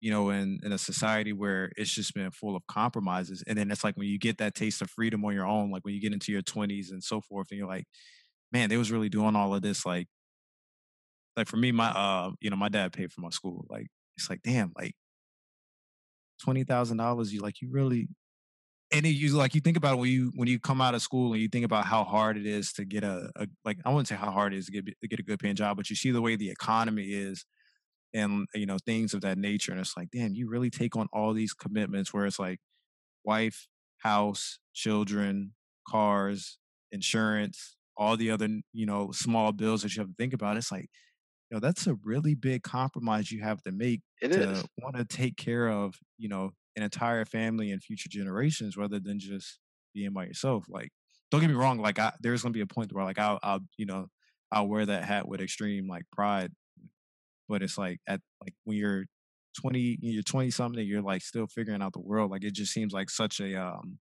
you 0.01 0.11
know 0.11 0.29
in 0.29 0.59
in 0.63 0.71
a 0.71 0.77
society 0.77 1.33
where 1.33 1.71
it's 1.77 1.93
just 1.93 2.13
been 2.13 2.29
full 2.29 2.55
of 2.55 2.65
compromises 2.67 3.43
and 3.47 3.57
then 3.57 3.71
it's 3.71 3.83
like 3.83 3.97
when 3.97 4.07
you 4.07 4.19
get 4.19 4.37
that 4.37 4.53
taste 4.53 4.81
of 4.83 4.89
freedom 4.89 5.25
on 5.25 5.33
your 5.33 5.47
own 5.47 5.71
like 5.71 5.83
when 5.83 5.95
you 5.95 6.01
get 6.01 6.13
into 6.13 6.31
your 6.31 6.43
20s 6.43 6.91
and 6.91 7.03
so 7.03 7.19
forth 7.21 7.47
and 7.49 7.57
you're 7.57 7.67
like 7.67 7.85
man, 8.51 8.69
they 8.69 8.77
was 8.77 8.91
really 8.91 9.09
doing 9.09 9.35
all 9.35 9.53
of 9.53 9.61
this. 9.61 9.85
Like, 9.85 10.07
like 11.35 11.47
for 11.47 11.57
me, 11.57 11.71
my 11.71 11.89
uh, 11.89 12.31
you 12.39 12.49
know, 12.49 12.55
my 12.55 12.69
dad 12.69 12.93
paid 12.93 13.11
for 13.11 13.21
my 13.21 13.29
school. 13.29 13.65
Like, 13.69 13.87
it's 14.17 14.29
like, 14.29 14.41
damn, 14.43 14.71
like 14.77 14.95
twenty 16.41 16.63
thousand 16.63 16.97
dollars. 16.97 17.33
You 17.33 17.41
like, 17.41 17.61
you 17.61 17.69
really, 17.71 18.09
and 18.91 19.05
it, 19.05 19.09
you 19.09 19.29
like 19.35 19.55
you 19.55 19.61
think 19.61 19.77
about 19.77 19.93
it 19.93 19.99
when 19.99 20.09
you 20.09 20.31
when 20.35 20.47
you 20.47 20.59
come 20.59 20.81
out 20.81 20.95
of 20.95 21.01
school 21.01 21.33
and 21.33 21.41
you 21.41 21.47
think 21.47 21.65
about 21.65 21.85
how 21.85 22.03
hard 22.03 22.37
it 22.37 22.45
is 22.45 22.73
to 22.73 22.85
get 22.85 23.03
a, 23.03 23.31
a 23.35 23.47
like 23.63 23.77
I 23.85 23.89
wouldn't 23.89 24.07
say 24.07 24.15
how 24.15 24.31
hard 24.31 24.53
it 24.53 24.57
is 24.57 24.65
to 24.67 24.71
get 24.71 24.85
to 24.85 25.07
get 25.07 25.19
a 25.19 25.23
good 25.23 25.39
paying 25.39 25.55
job, 25.55 25.77
but 25.77 25.89
you 25.89 25.95
see 25.95 26.11
the 26.11 26.21
way 26.21 26.35
the 26.35 26.49
economy 26.51 27.05
is 27.05 27.45
and 28.13 28.47
you 28.53 28.65
know 28.65 28.77
things 28.85 29.13
of 29.13 29.21
that 29.21 29.37
nature, 29.37 29.71
and 29.71 29.79
it's 29.81 29.95
like, 29.95 30.09
damn, 30.11 30.33
you 30.35 30.49
really 30.49 30.69
take 30.69 30.95
on 30.95 31.07
all 31.13 31.33
these 31.33 31.53
commitments 31.53 32.13
where 32.13 32.25
it's 32.25 32.39
like 32.39 32.59
wife, 33.23 33.67
house, 33.99 34.59
children, 34.73 35.53
cars, 35.87 36.57
insurance, 36.91 37.77
all 37.97 38.17
the 38.17 38.31
other 38.31 38.47
you 38.73 38.85
know 38.85 39.11
small 39.11 39.51
bills 39.51 39.83
that 39.83 39.95
you 39.95 40.01
have 40.01 40.09
to 40.09 40.15
think 40.17 40.33
about. 40.33 40.57
It's 40.57 40.71
like 40.71 40.89
you 41.49 41.55
know 41.55 41.59
that's 41.59 41.87
a 41.87 41.95
really 42.03 42.35
big 42.35 42.63
compromise 42.63 43.31
you 43.31 43.41
have 43.41 43.61
to 43.63 43.71
make 43.71 44.01
It 44.21 44.31
to 44.31 44.65
want 44.77 44.95
to 44.95 45.05
take 45.05 45.37
care 45.37 45.67
of 45.69 45.95
you 46.17 46.29
know 46.29 46.51
an 46.75 46.83
entire 46.83 47.25
family 47.25 47.71
and 47.71 47.83
future 47.83 48.09
generations 48.09 48.77
rather 48.77 48.99
than 48.99 49.19
just 49.19 49.59
being 49.93 50.13
by 50.13 50.25
yourself 50.25 50.65
like 50.69 50.89
don't 51.29 51.41
get 51.41 51.49
me 51.49 51.53
wrong 51.55 51.79
like 51.79 51.99
I, 51.99 52.13
there's 52.21 52.43
gonna 52.43 52.53
be 52.53 52.61
a 52.61 52.67
point 52.67 52.93
where 52.93 53.03
like 53.03 53.19
I'll, 53.19 53.39
I'll 53.43 53.59
you 53.77 53.85
know 53.85 54.07
i'll 54.51 54.67
wear 54.69 54.85
that 54.85 55.03
hat 55.03 55.27
with 55.27 55.41
extreme 55.41 55.87
like 55.87 56.03
pride 56.13 56.51
but 57.47 57.61
it's 57.63 57.77
like 57.77 57.99
at 58.07 58.21
like 58.41 58.53
when 58.63 58.77
you're 58.77 59.05
20 59.59 59.97
you're 60.01 60.23
20 60.23 60.51
something 60.51 60.85
you're 60.85 61.01
like 61.01 61.21
still 61.21 61.47
figuring 61.47 61.81
out 61.81 61.93
the 61.93 61.99
world 61.99 62.31
like 62.31 62.43
it 62.43 62.53
just 62.53 62.73
seems 62.73 62.93
like 62.93 63.09
such 63.09 63.39
a 63.39 63.55
um 63.55 63.99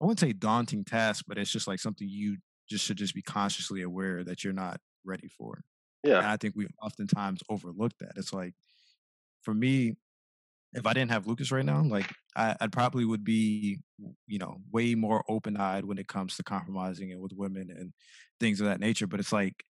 i 0.00 0.04
wouldn't 0.04 0.20
say 0.20 0.32
daunting 0.32 0.84
task 0.84 1.24
but 1.28 1.38
it's 1.38 1.50
just 1.50 1.66
like 1.66 1.78
something 1.78 2.08
you 2.08 2.36
just 2.72 2.84
should 2.84 2.96
just 2.96 3.14
be 3.14 3.22
consciously 3.22 3.82
aware 3.82 4.24
that 4.24 4.42
you're 4.42 4.52
not 4.52 4.80
ready 5.04 5.28
for 5.28 5.62
and 6.04 6.14
Yeah. 6.14 6.32
I 6.32 6.36
think 6.36 6.54
we've 6.56 6.74
oftentimes 6.82 7.42
overlook 7.48 7.92
that. 8.00 8.12
It's 8.16 8.32
like 8.32 8.54
for 9.42 9.54
me, 9.54 9.96
if 10.72 10.86
I 10.86 10.94
didn't 10.94 11.10
have 11.10 11.26
Lucas 11.26 11.52
right 11.52 11.64
now, 11.64 11.82
like 11.82 12.10
I, 12.34 12.56
I 12.60 12.66
probably 12.68 13.04
would 13.04 13.24
be, 13.24 13.80
you 14.26 14.38
know, 14.38 14.58
way 14.72 14.94
more 14.94 15.22
open 15.28 15.56
eyed 15.56 15.84
when 15.84 15.98
it 15.98 16.08
comes 16.08 16.36
to 16.36 16.42
compromising 16.42 17.10
it 17.10 17.20
with 17.20 17.32
women 17.34 17.70
and 17.70 17.92
things 18.40 18.60
of 18.60 18.66
that 18.66 18.80
nature. 18.80 19.06
But 19.06 19.20
it's 19.20 19.32
like, 19.32 19.64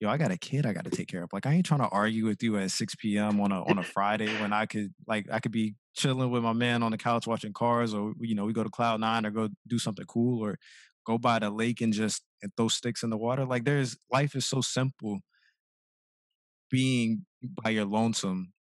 yo, 0.00 0.08
I 0.08 0.16
got 0.16 0.30
a 0.30 0.38
kid 0.38 0.66
I 0.66 0.72
got 0.72 0.84
to 0.84 0.90
take 0.90 1.08
care 1.08 1.22
of. 1.22 1.32
Like 1.32 1.46
I 1.46 1.52
ain't 1.52 1.66
trying 1.66 1.80
to 1.80 1.88
argue 1.88 2.26
with 2.26 2.42
you 2.42 2.58
at 2.58 2.70
6 2.70 2.94
p.m. 2.96 3.40
on 3.40 3.52
a 3.52 3.62
on 3.64 3.78
a 3.78 3.84
Friday 3.84 4.28
when 4.40 4.52
I 4.52 4.66
could 4.66 4.92
like 5.06 5.28
I 5.30 5.40
could 5.40 5.52
be 5.52 5.74
chilling 5.94 6.30
with 6.30 6.42
my 6.42 6.52
man 6.52 6.82
on 6.82 6.92
the 6.92 6.98
couch 6.98 7.26
watching 7.26 7.52
cars, 7.52 7.94
or 7.94 8.14
you 8.20 8.34
know, 8.34 8.44
we 8.44 8.52
go 8.52 8.64
to 8.64 8.70
Cloud 8.70 9.00
Nine 9.00 9.26
or 9.26 9.30
go 9.30 9.48
do 9.68 9.78
something 9.78 10.06
cool, 10.06 10.44
or 10.44 10.58
go 11.06 11.18
by 11.18 11.38
the 11.38 11.50
lake 11.50 11.80
and 11.80 11.92
just 11.92 12.22
and 12.42 12.52
throw 12.56 12.68
sticks 12.68 13.02
in 13.02 13.10
the 13.10 13.16
water. 13.18 13.44
Like 13.44 13.64
there's 13.64 13.96
life 14.10 14.34
is 14.34 14.46
so 14.46 14.60
simple 14.60 15.20
being 16.70 17.26
by 17.62 17.70
your 17.70 17.84
lonesome 17.84 18.52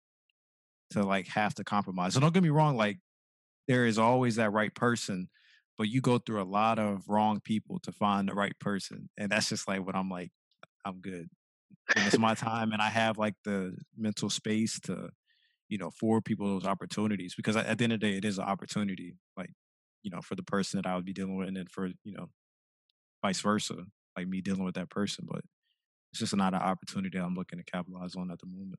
to 0.90 1.02
like 1.02 1.28
have 1.28 1.54
to 1.54 1.64
compromise. 1.64 2.14
So 2.14 2.20
don't 2.20 2.34
get 2.34 2.42
me 2.42 2.48
wrong, 2.48 2.76
like 2.76 2.98
there 3.68 3.86
is 3.86 3.98
always 3.98 4.36
that 4.36 4.52
right 4.52 4.74
person, 4.74 5.28
but 5.78 5.88
you 5.88 6.00
go 6.00 6.18
through 6.18 6.42
a 6.42 6.44
lot 6.44 6.78
of 6.78 7.08
wrong 7.08 7.40
people 7.44 7.80
to 7.80 7.92
find 7.92 8.28
the 8.28 8.34
right 8.34 8.58
person. 8.60 9.10
And 9.18 9.30
that's 9.32 9.48
just 9.50 9.68
like 9.68 9.84
what 9.84 9.96
I'm 9.96 10.10
like, 10.10 10.30
I'm 10.84 11.00
good. 11.00 11.28
And 11.96 12.06
it's 12.06 12.18
my 12.18 12.34
time 12.36 12.72
and 12.72 12.82
I 12.82 12.88
have 12.90 13.18
like 13.18 13.34
the 13.44 13.76
mental 13.96 14.30
space 14.30 14.80
to, 14.82 15.10
you 15.68 15.78
know, 15.78 15.90
for 15.90 16.20
people 16.20 16.48
those 16.48 16.66
opportunities 16.66 17.34
because 17.36 17.56
at 17.56 17.66
at 17.66 17.78
the 17.78 17.84
end 17.84 17.94
of 17.94 18.00
the 18.00 18.10
day 18.12 18.18
it 18.18 18.24
is 18.24 18.38
an 18.38 18.44
opportunity, 18.44 19.16
like, 19.36 19.50
you 20.02 20.10
know, 20.10 20.20
for 20.22 20.34
the 20.34 20.42
person 20.42 20.80
that 20.80 20.88
I 20.88 20.96
would 20.96 21.04
be 21.04 21.12
dealing 21.12 21.36
with 21.36 21.48
and 21.48 21.56
then 21.56 21.66
for, 21.66 21.86
you 21.86 22.12
know, 22.12 22.30
vice 23.22 23.40
versa, 23.40 23.76
like 24.16 24.28
me 24.28 24.40
dealing 24.40 24.64
with 24.64 24.74
that 24.76 24.90
person. 24.90 25.26
But 25.30 25.42
it's 26.12 26.20
just 26.20 26.36
not 26.36 26.54
an 26.54 26.60
opportunity 26.62 27.18
I'm 27.18 27.34
looking 27.34 27.58
to 27.58 27.64
capitalize 27.64 28.16
on 28.16 28.30
at 28.30 28.40
the 28.40 28.46
moment. 28.46 28.78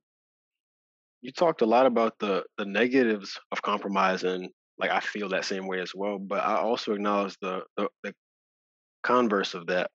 you 1.22 1.32
talked 1.32 1.62
a 1.62 1.66
lot 1.66 1.86
about 1.86 2.18
the 2.20 2.44
the 2.58 2.66
negatives 2.66 3.40
of 3.52 3.62
compromise 3.62 4.24
and 4.24 4.50
like 4.80 4.92
I 4.92 5.00
feel 5.00 5.30
that 5.30 5.46
same 5.46 5.68
way 5.68 5.80
as 5.80 5.94
well. 5.96 6.18
But 6.20 6.44
I 6.44 6.56
also 6.56 6.94
acknowledge 6.94 7.38
the 7.42 7.64
the, 7.78 7.90
the 8.04 8.14
converse 9.04 9.54
of 9.54 9.68
that. 9.68 9.92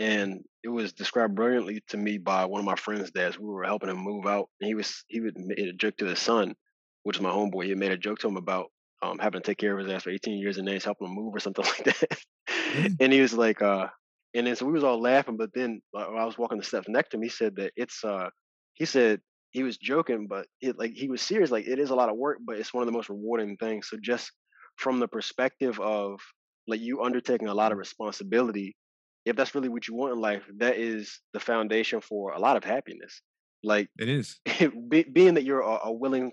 And 0.00 0.44
it 0.64 0.68
was 0.68 0.92
described 0.94 1.34
brilliantly 1.36 1.82
to 1.88 1.96
me 1.98 2.18
by 2.18 2.46
one 2.46 2.60
of 2.60 2.66
my 2.66 2.76
friends' 2.76 3.10
dads. 3.12 3.38
We 3.38 3.48
were 3.48 3.64
helping 3.64 3.90
him 3.90 3.98
move 3.98 4.26
out, 4.26 4.48
and 4.60 4.68
he 4.68 4.74
was 4.74 5.04
he 5.08 5.20
would 5.20 5.38
made 5.38 5.68
a 5.68 5.72
joke 5.74 5.96
to 5.98 6.06
his 6.06 6.20
son, 6.20 6.54
which 7.04 7.16
is 7.16 7.22
my 7.22 7.30
homeboy. 7.30 7.66
He 7.66 7.74
made 7.76 7.92
a 7.92 7.98
joke 7.98 8.20
to 8.20 8.28
him 8.28 8.36
about 8.36 8.68
um, 9.02 9.18
having 9.18 9.40
to 9.40 9.46
take 9.46 9.58
care 9.58 9.76
of 9.76 9.84
his 9.84 9.92
ass 9.92 10.02
for 10.02 10.10
18 10.10 10.38
years, 10.38 10.58
and 10.58 10.66
then 10.66 10.74
he's 10.74 10.84
helping 10.84 11.08
him 11.08 11.14
move 11.14 11.34
or 11.34 11.40
something 11.40 11.64
like 11.78 11.84
that. 11.84 12.18
Yeah. 12.74 12.88
and 13.00 13.12
he 13.12 13.20
was 13.20 13.34
like, 13.34 13.62
uh, 13.62 13.88
and 14.34 14.46
then 14.46 14.56
so 14.56 14.66
we 14.66 14.72
was 14.72 14.84
all 14.84 15.00
laughing. 15.00 15.36
But 15.36 15.50
then 15.54 15.80
uh, 15.96 16.00
I 16.00 16.24
was 16.24 16.38
walking 16.38 16.58
the 16.58 16.64
steps 16.64 16.88
next 16.88 17.10
to 17.10 17.16
him, 17.16 17.22
he 17.22 17.28
said 17.28 17.56
that 17.56 17.72
it's 17.76 18.04
uh, 18.04 18.28
he 18.74 18.84
said 18.84 19.20
he 19.50 19.62
was 19.62 19.78
joking, 19.78 20.26
but 20.28 20.46
it 20.60 20.78
like 20.78 20.92
he 20.94 21.08
was 21.08 21.22
serious. 21.22 21.50
Like 21.50 21.66
it 21.66 21.78
is 21.78 21.90
a 21.90 21.94
lot 21.94 22.08
of 22.08 22.16
work, 22.16 22.38
but 22.44 22.56
it's 22.58 22.72
one 22.72 22.82
of 22.82 22.86
the 22.86 22.96
most 22.96 23.08
rewarding 23.08 23.56
things. 23.56 23.88
So 23.88 23.96
just 24.00 24.30
from 24.76 25.00
the 25.00 25.08
perspective 25.08 25.80
of 25.80 26.20
like 26.66 26.80
you 26.80 27.02
undertaking 27.02 27.48
a 27.48 27.54
lot 27.54 27.72
of 27.72 27.78
responsibility, 27.78 28.76
if 29.24 29.36
that's 29.36 29.54
really 29.54 29.68
what 29.68 29.88
you 29.88 29.94
want 29.94 30.12
in 30.12 30.20
life, 30.20 30.42
that 30.58 30.76
is 30.76 31.20
the 31.32 31.40
foundation 31.40 32.00
for 32.00 32.32
a 32.32 32.38
lot 32.38 32.56
of 32.56 32.64
happiness. 32.64 33.22
Like 33.62 33.88
It 33.98 34.08
is. 34.08 34.40
be, 34.88 35.02
being 35.02 35.34
that 35.34 35.44
you're 35.44 35.60
a, 35.60 35.86
a 35.86 35.92
willing 35.92 36.32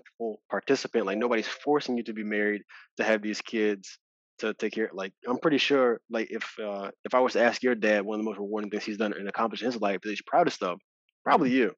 participant, 0.50 1.06
like 1.06 1.18
nobody's 1.18 1.46
forcing 1.46 1.96
you 1.96 2.04
to 2.04 2.12
be 2.12 2.24
married, 2.24 2.62
to 2.96 3.04
have 3.04 3.22
these 3.22 3.40
kids, 3.40 3.98
to 4.38 4.54
take 4.54 4.72
care. 4.72 4.90
Like 4.92 5.12
I'm 5.28 5.38
pretty 5.38 5.58
sure, 5.58 6.00
like 6.10 6.30
if 6.30 6.48
uh, 6.62 6.90
if 7.04 7.14
I 7.14 7.20
was 7.20 7.34
to 7.34 7.42
ask 7.42 7.62
your 7.62 7.74
dad, 7.74 8.04
one 8.04 8.18
of 8.18 8.24
the 8.24 8.30
most 8.30 8.38
rewarding 8.38 8.70
things 8.70 8.84
he's 8.84 8.96
done 8.96 9.12
and 9.12 9.28
accomplished 9.28 9.62
in 9.62 9.70
his 9.70 9.80
life 9.80 10.00
that 10.02 10.10
he's 10.10 10.22
proudest 10.22 10.62
of, 10.62 10.78
probably 11.24 11.50
you. 11.50 11.72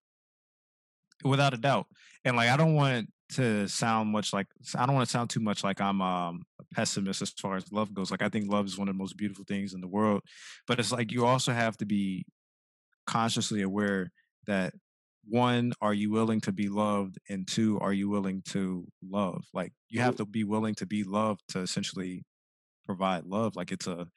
without 1.25 1.55
a 1.55 1.59
doubt. 1.59 1.87
And 2.25 2.37
like 2.37 2.49
I 2.49 2.57
don't 2.57 2.75
want 2.75 3.09
to 3.33 3.69
sound 3.69 4.11
much 4.11 4.33
like 4.33 4.47
I 4.75 4.87
don't 4.87 4.95
want 4.95 5.07
to 5.07 5.13
sound 5.13 5.31
too 5.31 5.41
much 5.41 5.63
like 5.63 5.81
I'm 5.81 6.03
um 6.03 6.43
a 6.61 6.75
pessimist 6.75 7.23
as 7.23 7.31
far 7.31 7.57
as 7.57 7.73
love 7.73 7.95
goes. 7.95 8.11
Like 8.11 8.23
I 8.23 8.29
think 8.29 8.51
love 8.51 8.67
is 8.67 8.79
one 8.79 8.89
of 8.89 8.95
the 8.95 8.99
most 8.99 9.17
beautiful 9.17 9.45
things 9.47 9.73
in 9.73 9.81
the 9.81 9.89
world. 9.89 10.23
But 10.67 10.79
it's 10.79 10.93
like 10.93 11.13
you 11.13 11.27
also 11.27 11.53
have 11.53 11.77
to 11.79 11.87
be 11.87 12.27
consciously 13.07 13.63
aware 13.63 14.13
that 14.47 14.75
one, 15.31 15.72
are 15.81 15.95
you 15.95 16.11
willing 16.11 16.41
to 16.43 16.53
be 16.53 16.68
loved? 16.68 17.18
And 17.28 17.47
two, 17.47 17.78
are 17.81 17.93
you 17.93 18.09
willing 18.09 18.43
to 18.49 18.87
love? 19.03 19.45
Like 19.55 19.72
you 19.89 20.01
have 20.01 20.16
to 20.16 20.26
be 20.26 20.45
willing 20.45 20.74
to 20.76 20.87
be 20.87 21.05
loved 21.05 21.43
to 21.51 21.61
essentially 21.61 22.24
provide 22.85 23.24
love. 23.24 23.57
Like 23.57 23.72
it's 23.72 23.87
a 23.87 24.09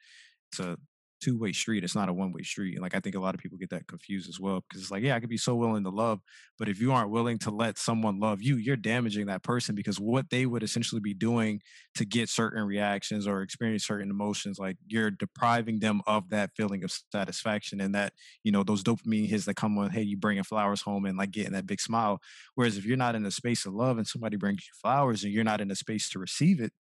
it's 0.52 0.60
a 0.60 0.76
two 1.24 1.38
way 1.38 1.52
street. 1.52 1.84
It's 1.84 1.94
not 1.94 2.08
a 2.08 2.12
one 2.12 2.32
way 2.32 2.42
street. 2.42 2.74
And 2.74 2.82
like 2.82 2.94
I 2.94 3.00
think 3.00 3.14
a 3.14 3.20
lot 3.20 3.34
of 3.34 3.40
people 3.40 3.56
get 3.56 3.70
that 3.70 3.86
confused 3.86 4.28
as 4.28 4.38
well 4.38 4.62
because 4.68 4.82
it's 4.82 4.90
like, 4.90 5.02
yeah, 5.02 5.16
I 5.16 5.20
could 5.20 5.30
be 5.30 5.38
so 5.38 5.54
willing 5.54 5.84
to 5.84 5.90
love, 5.90 6.20
but 6.58 6.68
if 6.68 6.80
you 6.80 6.92
aren't 6.92 7.10
willing 7.10 7.38
to 7.38 7.50
let 7.50 7.78
someone 7.78 8.20
love 8.20 8.42
you, 8.42 8.56
you're 8.56 8.76
damaging 8.76 9.26
that 9.26 9.42
person 9.42 9.74
because 9.74 9.98
what 9.98 10.28
they 10.28 10.44
would 10.44 10.62
essentially 10.62 11.00
be 11.00 11.14
doing 11.14 11.60
to 11.94 12.04
get 12.04 12.28
certain 12.28 12.62
reactions 12.64 13.26
or 13.26 13.40
experience 13.40 13.86
certain 13.86 14.10
emotions, 14.10 14.58
like 14.58 14.76
you're 14.86 15.10
depriving 15.10 15.80
them 15.80 16.02
of 16.06 16.28
that 16.28 16.50
feeling 16.56 16.84
of 16.84 16.92
satisfaction 17.10 17.80
and 17.80 17.94
that, 17.94 18.12
you 18.42 18.52
know, 18.52 18.62
those 18.62 18.82
dopamine 18.82 19.26
hits 19.26 19.46
that 19.46 19.56
come 19.56 19.76
with, 19.76 19.92
hey, 19.92 20.02
you 20.02 20.18
bringing 20.18 20.44
flowers 20.44 20.82
home 20.82 21.06
and 21.06 21.16
like 21.16 21.30
getting 21.30 21.52
that 21.52 21.66
big 21.66 21.80
smile. 21.80 22.20
Whereas 22.54 22.76
if 22.76 22.84
you're 22.84 22.96
not 22.96 23.14
in 23.14 23.22
the 23.22 23.30
space 23.30 23.64
of 23.64 23.72
love 23.72 23.96
and 23.96 24.06
somebody 24.06 24.36
brings 24.36 24.66
you 24.66 24.72
flowers 24.80 25.24
and 25.24 25.32
you're 25.32 25.44
not 25.44 25.62
in 25.62 25.68
the 25.68 25.76
space 25.76 26.10
to 26.10 26.18
receive 26.18 26.60
it, 26.60 26.72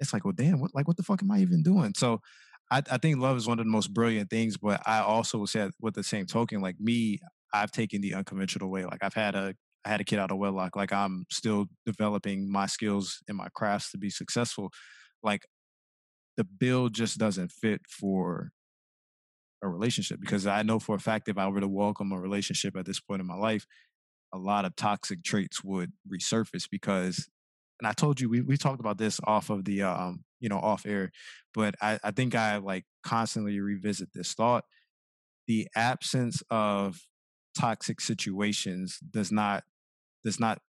it's 0.00 0.12
like, 0.12 0.24
well, 0.24 0.32
damn, 0.32 0.60
what 0.60 0.74
like 0.74 0.88
what 0.88 0.96
the 0.96 1.02
fuck 1.02 1.22
am 1.22 1.30
I 1.30 1.38
even 1.40 1.62
doing? 1.62 1.92
So 1.96 2.20
I, 2.70 2.82
I 2.90 2.98
think 2.98 3.18
love 3.18 3.36
is 3.36 3.46
one 3.46 3.58
of 3.58 3.64
the 3.64 3.70
most 3.70 3.92
brilliant 3.92 4.30
things, 4.30 4.56
but 4.56 4.80
I 4.86 5.00
also 5.00 5.44
said 5.44 5.72
with 5.80 5.94
the 5.94 6.04
same 6.04 6.26
token, 6.26 6.60
like 6.60 6.78
me, 6.78 7.18
I've 7.52 7.72
taken 7.72 8.00
the 8.00 8.14
unconventional 8.14 8.70
way. 8.70 8.84
Like 8.84 9.02
I've 9.02 9.14
had 9.14 9.34
a 9.34 9.54
I 9.84 9.88
had 9.88 10.00
a 10.00 10.04
kid 10.04 10.18
out 10.18 10.30
of 10.30 10.36
wedlock. 10.36 10.76
Like 10.76 10.92
I'm 10.92 11.24
still 11.30 11.66
developing 11.86 12.50
my 12.52 12.66
skills 12.66 13.22
and 13.28 13.36
my 13.36 13.48
crafts 13.54 13.90
to 13.92 13.98
be 13.98 14.10
successful. 14.10 14.70
Like 15.22 15.46
the 16.36 16.44
bill 16.44 16.90
just 16.90 17.18
doesn't 17.18 17.50
fit 17.50 17.80
for 17.88 18.50
a 19.62 19.68
relationship 19.68 20.20
because 20.20 20.46
I 20.46 20.62
know 20.62 20.78
for 20.78 20.94
a 20.94 21.00
fact 21.00 21.28
if 21.28 21.38
I 21.38 21.48
were 21.48 21.60
to 21.60 21.68
welcome 21.68 22.12
a 22.12 22.20
relationship 22.20 22.76
at 22.76 22.86
this 22.86 23.00
point 23.00 23.20
in 23.20 23.26
my 23.26 23.36
life, 23.36 23.66
a 24.32 24.38
lot 24.38 24.64
of 24.64 24.76
toxic 24.76 25.24
traits 25.24 25.64
would 25.64 25.92
resurface 26.10 26.68
because 26.70 27.28
and 27.80 27.88
I 27.88 27.92
told 27.92 28.20
you 28.20 28.28
we 28.28 28.42
we 28.42 28.56
talked 28.56 28.80
about 28.80 28.98
this 28.98 29.18
off 29.24 29.50
of 29.50 29.64
the 29.64 29.82
um 29.82 30.24
you 30.40 30.48
know 30.48 30.58
off 30.58 30.86
air, 30.86 31.10
but 31.54 31.74
I 31.80 31.98
I 32.02 32.10
think 32.10 32.34
I 32.34 32.56
like 32.58 32.84
constantly 33.02 33.60
revisit 33.60 34.10
this 34.14 34.34
thought. 34.34 34.64
The 35.46 35.68
absence 35.74 36.42
of 36.50 37.00
toxic 37.58 38.00
situations 38.00 38.98
does 39.10 39.32
not 39.32 39.64
does 40.24 40.40
not 40.40 40.60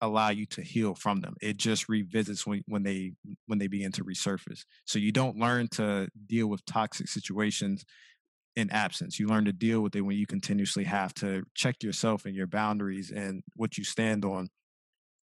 allow 0.00 0.28
you 0.28 0.46
to 0.46 0.62
heal 0.62 0.94
from 0.94 1.20
them. 1.20 1.34
It 1.40 1.56
just 1.56 1.88
revisits 1.88 2.46
when 2.46 2.62
when 2.66 2.82
they 2.82 3.12
when 3.46 3.58
they 3.58 3.68
begin 3.68 3.92
to 3.92 4.04
resurface. 4.04 4.64
So 4.84 4.98
you 4.98 5.12
don't 5.12 5.38
learn 5.38 5.68
to 5.72 6.08
deal 6.26 6.46
with 6.48 6.64
toxic 6.66 7.08
situations 7.08 7.84
in 8.56 8.70
absence. 8.70 9.18
You 9.18 9.26
learn 9.26 9.46
to 9.46 9.52
deal 9.52 9.80
with 9.80 9.96
it 9.96 10.02
when 10.02 10.16
you 10.16 10.26
continuously 10.26 10.84
have 10.84 11.12
to 11.14 11.44
check 11.54 11.82
yourself 11.82 12.24
and 12.24 12.34
your 12.34 12.46
boundaries 12.46 13.10
and 13.10 13.42
what 13.56 13.76
you 13.76 13.84
stand 13.84 14.24
on 14.24 14.48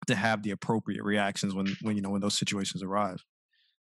to 0.06 0.14
have 0.14 0.42
the 0.42 0.50
appropriate 0.50 1.04
reactions 1.04 1.54
when 1.54 1.76
when 1.82 1.96
you 1.96 2.02
know 2.02 2.10
when 2.10 2.20
those 2.20 2.38
situations 2.38 2.82
arrive 2.82 3.24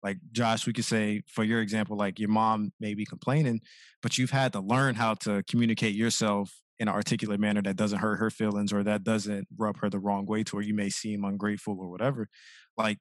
like 0.03 0.19
josh 0.33 0.67
we 0.67 0.73
could 0.73 0.85
say 0.85 1.23
for 1.27 1.45
your 1.45 1.61
example 1.61 1.97
like 1.97 2.19
your 2.19 2.29
mom 2.29 2.73
may 2.81 2.95
be 2.95 3.05
complaining 3.05 3.61
but 4.03 4.19
you've 4.19 4.31
had 4.31 4.53
to 4.53 4.61
learn 4.61 4.95
how 4.95 5.15
to 5.15 5.43
communicate 5.49 5.95
yourself 5.95 6.53
in 6.79 6.89
an 6.89 6.95
articulate 6.95 7.39
manner 7.39 7.63
that 7.63 7.77
doesn't 7.77 8.01
hurt 8.01 8.17
her 8.17 8.31
feelings 8.31 8.73
or 8.73 8.83
that 8.83 9.05
doesn't 9.05 9.47
rub 9.57 9.77
her 9.79 9.89
the 9.89 9.99
wrong 9.99 10.27
way 10.27 10.43
to 10.43 10.57
where 10.57 10.65
you 10.65 10.75
may 10.75 10.91
seem 10.91 11.25
ungrateful 11.25 11.77
or 11.79 11.89
whatever 11.89 12.29
like 12.77 12.99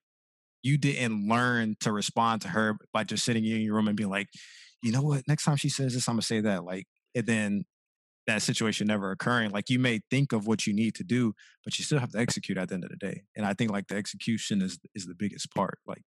you 0.63 0.77
didn't 0.77 1.27
learn 1.27 1.75
to 1.79 1.91
respond 1.91 2.41
to 2.41 2.49
her 2.49 2.77
by 2.93 3.03
just 3.03 3.25
sitting 3.25 3.45
in 3.45 3.61
your 3.61 3.75
room 3.75 3.87
and 3.87 3.97
being 3.97 4.09
like, 4.09 4.27
you 4.83 4.91
know 4.91 5.01
what, 5.01 5.27
next 5.27 5.43
time 5.43 5.57
she 5.57 5.69
says 5.69 5.93
this, 5.93 6.07
I'm 6.07 6.15
gonna 6.15 6.21
say 6.23 6.41
that. 6.41 6.63
Like, 6.63 6.85
and 7.15 7.25
then 7.25 7.63
that 8.27 8.41
situation 8.41 8.87
never 8.87 9.11
occurring. 9.11 9.51
Like 9.51 9.69
you 9.69 9.79
may 9.79 10.01
think 10.11 10.31
of 10.31 10.47
what 10.47 10.67
you 10.67 10.73
need 10.73 10.95
to 10.95 11.03
do, 11.03 11.33
but 11.63 11.77
you 11.77 11.85
still 11.85 11.99
have 11.99 12.11
to 12.11 12.19
execute 12.19 12.57
at 12.57 12.69
the 12.69 12.75
end 12.75 12.83
of 12.83 12.91
the 12.91 12.95
day. 12.97 13.23
And 13.35 13.45
I 13.45 13.53
think 13.53 13.71
like 13.71 13.87
the 13.87 13.95
execution 13.95 14.61
is 14.61 14.79
is 14.93 15.05
the 15.05 15.15
biggest 15.15 15.53
part. 15.53 15.79
Like 15.87 16.03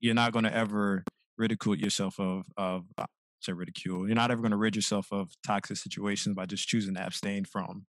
you're 0.00 0.14
not 0.14 0.32
going 0.32 0.44
to 0.44 0.54
ever 0.54 1.04
ridicule 1.36 1.76
yourself 1.76 2.18
of 2.18 2.44
of 2.56 2.84
uh, 2.98 3.06
say 3.40 3.52
ridicule. 3.52 4.06
You're 4.06 4.16
not 4.16 4.30
ever 4.30 4.40
going 4.40 4.52
to 4.52 4.56
rid 4.56 4.76
yourself 4.76 5.08
of 5.12 5.30
toxic 5.46 5.76
situations 5.76 6.34
by 6.34 6.46
just 6.46 6.66
choosing 6.66 6.94
to 6.94 7.04
abstain 7.04 7.44
from, 7.44 7.86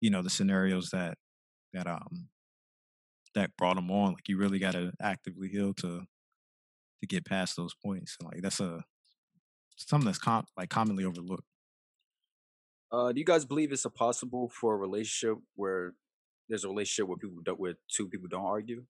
you 0.00 0.10
know, 0.10 0.22
the 0.22 0.30
scenarios 0.30 0.90
that 0.90 1.14
that 1.72 1.86
um 1.86 2.28
that 3.34 3.56
brought 3.56 3.76
them 3.76 3.90
on. 3.90 4.12
Like 4.12 4.28
you 4.28 4.36
really 4.36 4.58
got 4.58 4.72
to 4.72 4.92
actively 5.00 5.48
heal 5.48 5.72
to 5.74 6.02
to 7.00 7.06
get 7.06 7.24
past 7.24 7.56
those 7.56 7.74
points. 7.74 8.16
And 8.20 8.30
like 8.30 8.42
that's 8.42 8.60
a 8.60 8.84
something 9.76 10.06
that's 10.06 10.18
com- 10.18 10.46
like 10.56 10.68
commonly 10.68 11.04
overlooked. 11.04 11.44
Uh, 12.92 13.12
do 13.12 13.20
you 13.20 13.24
guys 13.24 13.44
believe 13.44 13.70
it's 13.72 13.84
a 13.84 13.90
possible 13.90 14.48
for 14.48 14.74
a 14.74 14.76
relationship 14.76 15.38
where 15.54 15.94
there's 16.48 16.64
a 16.64 16.68
relationship 16.68 17.08
where 17.08 17.16
people 17.16 17.40
don't, 17.44 17.58
where 17.58 17.74
two 17.88 18.08
people 18.08 18.28
don't 18.28 18.44
argue? 18.44 18.84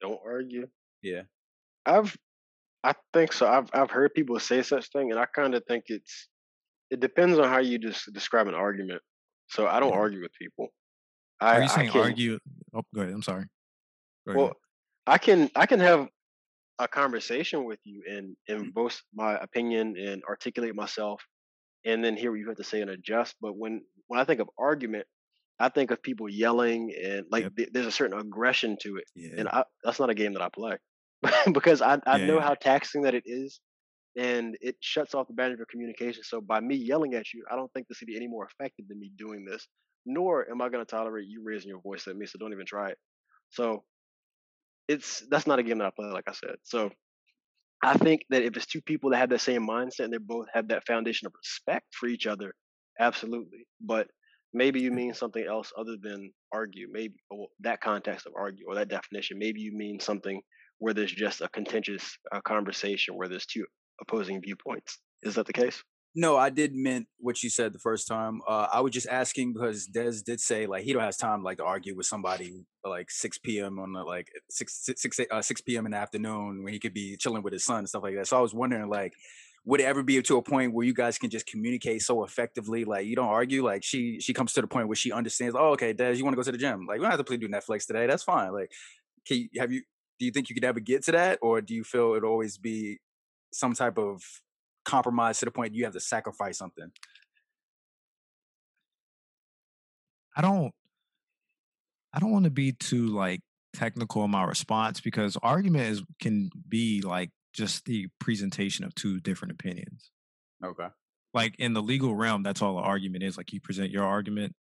Don't 0.00 0.18
argue. 0.26 0.66
Yeah. 1.02 1.22
I've 1.86 2.16
I 2.84 2.94
think 3.12 3.32
so. 3.32 3.46
I've 3.48 3.70
I've 3.72 3.90
heard 3.90 4.14
people 4.14 4.38
say 4.40 4.62
such 4.62 4.90
thing, 4.90 5.10
and 5.12 5.20
I 5.20 5.26
kind 5.26 5.54
of 5.54 5.64
think 5.66 5.84
it's 5.88 6.28
it 6.90 7.00
depends 7.00 7.38
on 7.38 7.48
how 7.48 7.58
you 7.58 7.78
just 7.78 8.12
describe 8.12 8.48
an 8.48 8.54
argument. 8.54 9.02
So 9.48 9.66
I 9.66 9.80
don't 9.80 9.92
Yeah. 9.92 9.98
argue 9.98 10.22
with 10.22 10.32
people. 10.34 10.68
Are 11.40 11.54
I 11.54 11.58
you 11.58 11.64
I 11.64 11.66
saying 11.66 11.90
can 11.90 12.00
argue? 12.02 12.38
Oh, 12.74 12.82
go 12.94 13.02
ahead. 13.02 13.14
I'm 13.14 13.22
sorry. 13.22 13.46
Go 14.26 14.32
ahead. 14.32 14.38
well 14.42 14.52
I 15.06 15.18
can 15.18 15.50
I 15.56 15.66
can 15.66 15.80
have 15.80 16.08
a 16.78 16.88
conversation 16.88 17.64
with 17.64 17.80
you 17.84 18.02
and 18.08 18.36
and 18.48 18.66
Mm. 18.68 18.74
voice 18.74 19.02
my 19.14 19.36
opinion 19.38 19.96
and 19.96 20.22
articulate 20.24 20.74
myself, 20.74 21.22
and 21.84 22.04
then 22.04 22.16
hear 22.16 22.30
what 22.32 22.38
you 22.40 22.48
have 22.48 22.56
to 22.58 22.64
say 22.64 22.80
and 22.80 22.90
adjust. 22.90 23.36
But 23.40 23.56
when 23.56 23.84
when 24.08 24.20
I 24.20 24.24
think 24.24 24.40
of 24.40 24.50
argument, 24.58 25.06
I 25.58 25.68
think 25.68 25.90
of 25.90 26.02
people 26.02 26.28
yelling 26.28 26.94
and 26.94 27.26
like 27.30 27.44
Yep. 27.44 27.56
th- 27.56 27.70
there's 27.72 27.86
a 27.86 27.92
certain 27.92 28.18
aggression 28.18 28.76
to 28.82 28.96
it, 28.98 29.04
yeah. 29.14 29.34
and 29.38 29.48
I, 29.48 29.64
that's 29.84 30.00
not 30.00 30.10
a 30.10 30.14
game 30.14 30.34
that 30.34 30.42
I 30.42 30.48
play 30.48 30.78
because 31.52 31.82
I 31.82 31.98
I 32.06 32.16
Yeah, 32.16 32.26
know 32.26 32.40
yeah. 32.40 32.40
how 32.40 32.54
taxing 32.54 33.02
that 33.02 33.14
it 33.14 33.24
is, 33.26 33.60
and 34.16 34.56
it 34.60 34.76
shuts 34.80 35.14
off 35.14 35.28
the 35.28 35.34
boundary 35.34 35.60
of 35.60 35.68
communication. 35.68 36.22
So 36.24 36.40
by 36.40 36.60
me 36.60 36.76
yelling 36.76 37.14
at 37.14 37.32
you, 37.32 37.44
I 37.50 37.56
don't 37.56 37.72
think 37.72 37.88
this 37.88 38.00
would 38.00 38.06
be 38.08 38.16
any 38.16 38.28
more 38.28 38.46
effective 38.46 38.88
than 38.88 39.00
me 39.00 39.12
doing 39.16 39.44
this. 39.44 39.68
Nor 40.06 40.50
am 40.50 40.62
I 40.62 40.68
going 40.68 40.84
to 40.84 40.90
tolerate 40.90 41.26
you 41.28 41.42
raising 41.44 41.68
your 41.68 41.80
voice 41.82 42.06
at 42.08 42.16
me. 42.16 42.26
So 42.26 42.38
don't 42.38 42.52
even 42.52 42.66
try 42.66 42.90
it. 42.90 42.98
So 43.50 43.84
it's 44.88 45.20
that's 45.30 45.46
not 45.46 45.58
a 45.58 45.62
game 45.62 45.78
that 45.78 45.86
I 45.86 45.90
play, 45.90 46.06
like 46.10 46.28
I 46.28 46.32
said. 46.32 46.56
So 46.64 46.90
I 47.82 47.96
think 47.96 48.22
that 48.30 48.42
if 48.42 48.56
it's 48.56 48.66
two 48.66 48.82
people 48.82 49.10
that 49.10 49.18
have 49.18 49.30
that 49.30 49.40
same 49.40 49.66
mindset 49.66 50.04
and 50.04 50.12
they 50.12 50.18
both 50.18 50.46
have 50.52 50.68
that 50.68 50.86
foundation 50.86 51.26
of 51.26 51.32
respect 51.36 51.94
for 51.94 52.06
each 52.08 52.26
other, 52.26 52.54
absolutely. 53.00 53.66
But 53.80 54.08
maybe 54.52 54.80
you 54.80 54.90
mean 54.92 55.14
something 55.14 55.44
else 55.46 55.72
other 55.76 55.96
than 56.00 56.32
argue. 56.52 56.88
Maybe 56.90 57.14
or 57.30 57.48
that 57.60 57.80
context 57.80 58.26
of 58.26 58.34
argue 58.36 58.66
or 58.68 58.74
that 58.76 58.88
definition. 58.88 59.38
Maybe 59.38 59.60
you 59.60 59.72
mean 59.72 60.00
something 60.00 60.40
where 60.82 60.92
there's 60.92 61.12
just 61.12 61.40
a 61.40 61.48
contentious 61.48 62.18
uh, 62.32 62.40
conversation 62.40 63.14
where 63.16 63.28
there's 63.28 63.46
two 63.46 63.64
opposing 64.00 64.42
viewpoints. 64.42 64.98
Is 65.22 65.36
that 65.36 65.46
the 65.46 65.52
case? 65.52 65.80
No, 66.16 66.36
I 66.36 66.50
did 66.50 66.74
meant 66.74 67.06
what 67.18 67.40
you 67.40 67.50
said 67.50 67.72
the 67.72 67.78
first 67.78 68.08
time. 68.08 68.40
Uh, 68.48 68.66
I 68.70 68.80
was 68.80 68.92
just 68.92 69.06
asking 69.06 69.52
because 69.52 69.86
Des 69.86 70.22
did 70.26 70.40
say 70.40 70.66
like 70.66 70.82
he 70.82 70.92
don't 70.92 71.02
have 71.02 71.16
time 71.16 71.44
like 71.44 71.58
to 71.58 71.64
argue 71.64 71.96
with 71.96 72.06
somebody 72.06 72.66
like 72.84 73.12
6 73.12 73.38
p.m. 73.38 73.78
on 73.78 73.92
the, 73.92 74.02
like 74.02 74.26
6 74.50 74.82
6 74.84 75.00
6, 75.00 75.20
uh, 75.30 75.40
6 75.40 75.60
p.m. 75.60 75.86
in 75.86 75.92
the 75.92 75.98
afternoon 75.98 76.64
when 76.64 76.72
he 76.72 76.80
could 76.80 76.92
be 76.92 77.16
chilling 77.16 77.44
with 77.44 77.52
his 77.52 77.64
son 77.64 77.78
and 77.78 77.88
stuff 77.88 78.02
like 78.02 78.16
that. 78.16 78.26
So 78.26 78.36
I 78.36 78.40
was 78.40 78.52
wondering 78.52 78.90
like 78.90 79.14
would 79.64 79.78
it 79.78 79.84
ever 79.84 80.02
be 80.02 80.20
to 80.20 80.36
a 80.36 80.42
point 80.42 80.74
where 80.74 80.84
you 80.84 80.92
guys 80.92 81.16
can 81.16 81.30
just 81.30 81.46
communicate 81.46 82.02
so 82.02 82.24
effectively 82.24 82.84
like 82.84 83.06
you 83.06 83.14
don't 83.14 83.28
argue 83.28 83.64
like 83.64 83.84
she 83.84 84.18
she 84.18 84.34
comes 84.34 84.52
to 84.52 84.60
the 84.60 84.66
point 84.66 84.88
where 84.88 84.96
she 84.96 85.12
understands 85.12 85.54
oh 85.56 85.70
okay 85.70 85.92
Des 85.92 86.14
you 86.14 86.24
want 86.24 86.32
to 86.32 86.36
go 86.36 86.42
to 86.42 86.50
the 86.50 86.58
gym 86.58 86.86
like 86.88 86.98
we 86.98 87.02
don't 87.02 87.12
have 87.12 87.20
to 87.20 87.24
play 87.24 87.36
do 87.36 87.48
Netflix 87.48 87.86
today 87.86 88.08
that's 88.08 88.24
fine 88.24 88.52
like 88.52 88.72
can 89.24 89.36
you, 89.36 89.60
have 89.60 89.70
you 89.70 89.82
do 90.22 90.26
you 90.26 90.30
think 90.30 90.48
you 90.48 90.54
could 90.54 90.64
ever 90.64 90.78
get 90.78 91.02
to 91.02 91.10
that 91.10 91.36
or 91.42 91.60
do 91.60 91.74
you 91.74 91.82
feel 91.82 92.12
it'd 92.12 92.22
always 92.22 92.56
be 92.56 93.00
some 93.52 93.74
type 93.74 93.98
of 93.98 94.22
compromise 94.84 95.40
to 95.40 95.44
the 95.44 95.50
point 95.50 95.74
you 95.74 95.82
have 95.82 95.92
to 95.92 95.98
sacrifice 95.98 96.56
something 96.56 96.92
I 100.36 100.42
don't 100.42 100.72
I 102.14 102.20
don't 102.20 102.30
want 102.30 102.44
to 102.44 102.52
be 102.52 102.70
too 102.70 103.08
like 103.08 103.40
technical 103.72 104.22
in 104.22 104.30
my 104.30 104.44
response 104.44 105.00
because 105.00 105.36
argument 105.42 105.88
is 105.88 106.04
can 106.20 106.50
be 106.68 107.00
like 107.00 107.30
just 107.52 107.84
the 107.84 108.06
presentation 108.20 108.84
of 108.84 108.94
two 108.94 109.18
different 109.18 109.50
opinions. 109.50 110.12
okay 110.64 110.86
Like 111.34 111.56
in 111.58 111.72
the 111.72 111.82
legal 111.82 112.14
realm, 112.14 112.44
that's 112.44 112.62
all 112.62 112.78
an 112.78 112.84
argument 112.84 113.24
is. 113.24 113.36
Like 113.36 113.52
you 113.52 113.60
present 113.60 113.90
your 113.90 114.04
argument, 114.04 114.54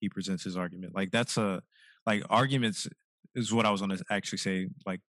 he 0.00 0.10
presents 0.10 0.44
his 0.44 0.58
argument. 0.58 0.94
Like 0.94 1.10
that's 1.10 1.38
a 1.38 1.62
like 2.04 2.24
arguments 2.28 2.86
is 3.34 3.52
what 3.52 3.66
I 3.66 3.70
was 3.70 3.80
gonna 3.80 3.98
actually 4.10 4.38
say. 4.38 4.68
Like 4.86 5.00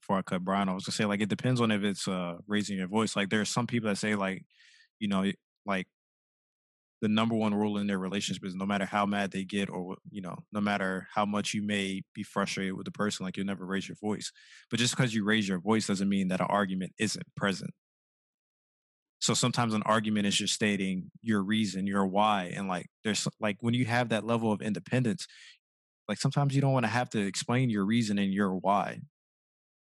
before 0.00 0.18
I 0.18 0.22
cut 0.22 0.44
Brian, 0.44 0.68
I 0.68 0.74
was 0.74 0.84
gonna 0.84 0.94
say 0.94 1.04
like 1.04 1.20
it 1.20 1.28
depends 1.28 1.60
on 1.60 1.70
if 1.70 1.82
it's 1.82 2.08
uh 2.08 2.34
raising 2.46 2.78
your 2.78 2.88
voice. 2.88 3.16
Like 3.16 3.30
there 3.30 3.40
are 3.40 3.46
some 3.46 3.66
people 3.66 3.88
that 3.88 3.96
say 3.96 4.14
like, 4.14 4.44
you 5.00 5.08
know, 5.08 5.30
like 5.66 5.86
the 7.04 7.08
number 7.08 7.34
one 7.34 7.54
rule 7.54 7.76
in 7.76 7.86
their 7.86 7.98
relationship 7.98 8.42
is 8.46 8.54
no 8.54 8.64
matter 8.64 8.86
how 8.86 9.04
mad 9.04 9.30
they 9.30 9.44
get 9.44 9.68
or 9.68 9.96
you 10.10 10.22
know 10.22 10.36
no 10.52 10.60
matter 10.60 11.06
how 11.14 11.26
much 11.26 11.52
you 11.52 11.60
may 11.60 12.00
be 12.14 12.22
frustrated 12.22 12.72
with 12.74 12.86
the 12.86 12.90
person 12.90 13.26
like 13.26 13.36
you'll 13.36 13.44
never 13.44 13.66
raise 13.66 13.86
your 13.86 13.96
voice 14.00 14.32
but 14.70 14.78
just 14.78 14.96
because 14.96 15.12
you 15.14 15.22
raise 15.22 15.46
your 15.46 15.60
voice 15.60 15.86
doesn't 15.86 16.08
mean 16.08 16.28
that 16.28 16.40
an 16.40 16.46
argument 16.48 16.92
isn't 16.98 17.26
present 17.36 17.70
so 19.20 19.34
sometimes 19.34 19.74
an 19.74 19.82
argument 19.84 20.26
is 20.26 20.34
just 20.34 20.54
stating 20.54 21.10
your 21.20 21.42
reason 21.42 21.86
your 21.86 22.06
why 22.06 22.50
and 22.56 22.68
like 22.68 22.86
there's 23.04 23.28
like 23.38 23.58
when 23.60 23.74
you 23.74 23.84
have 23.84 24.08
that 24.08 24.24
level 24.24 24.50
of 24.50 24.62
independence 24.62 25.26
like 26.08 26.18
sometimes 26.18 26.54
you 26.54 26.60
don't 26.60 26.72
want 26.72 26.84
to 26.84 26.90
have 26.90 27.10
to 27.10 27.20
explain 27.20 27.70
your 27.70 27.84
reason 27.84 28.18
and 28.18 28.32
your 28.32 28.54
why. 28.54 29.00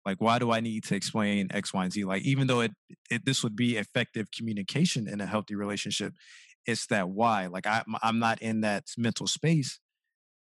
Like 0.06 0.20
why 0.20 0.38
do 0.38 0.50
i 0.50 0.60
need 0.60 0.84
to 0.84 0.94
explain 0.94 1.48
x 1.52 1.74
y 1.74 1.84
and 1.84 1.92
z? 1.92 2.04
Like 2.04 2.22
even 2.22 2.46
though 2.46 2.60
it, 2.60 2.72
it 3.10 3.24
this 3.24 3.42
would 3.42 3.54
be 3.54 3.76
effective 3.76 4.30
communication 4.30 5.06
in 5.08 5.20
a 5.20 5.26
healthy 5.26 5.54
relationship 5.54 6.14
it's 6.66 6.86
that 6.86 7.08
why. 7.08 7.46
Like 7.46 7.66
I, 7.66 7.82
i'm 8.02 8.18
not 8.18 8.40
in 8.42 8.62
that 8.62 8.84
mental 8.96 9.26
space 9.26 9.78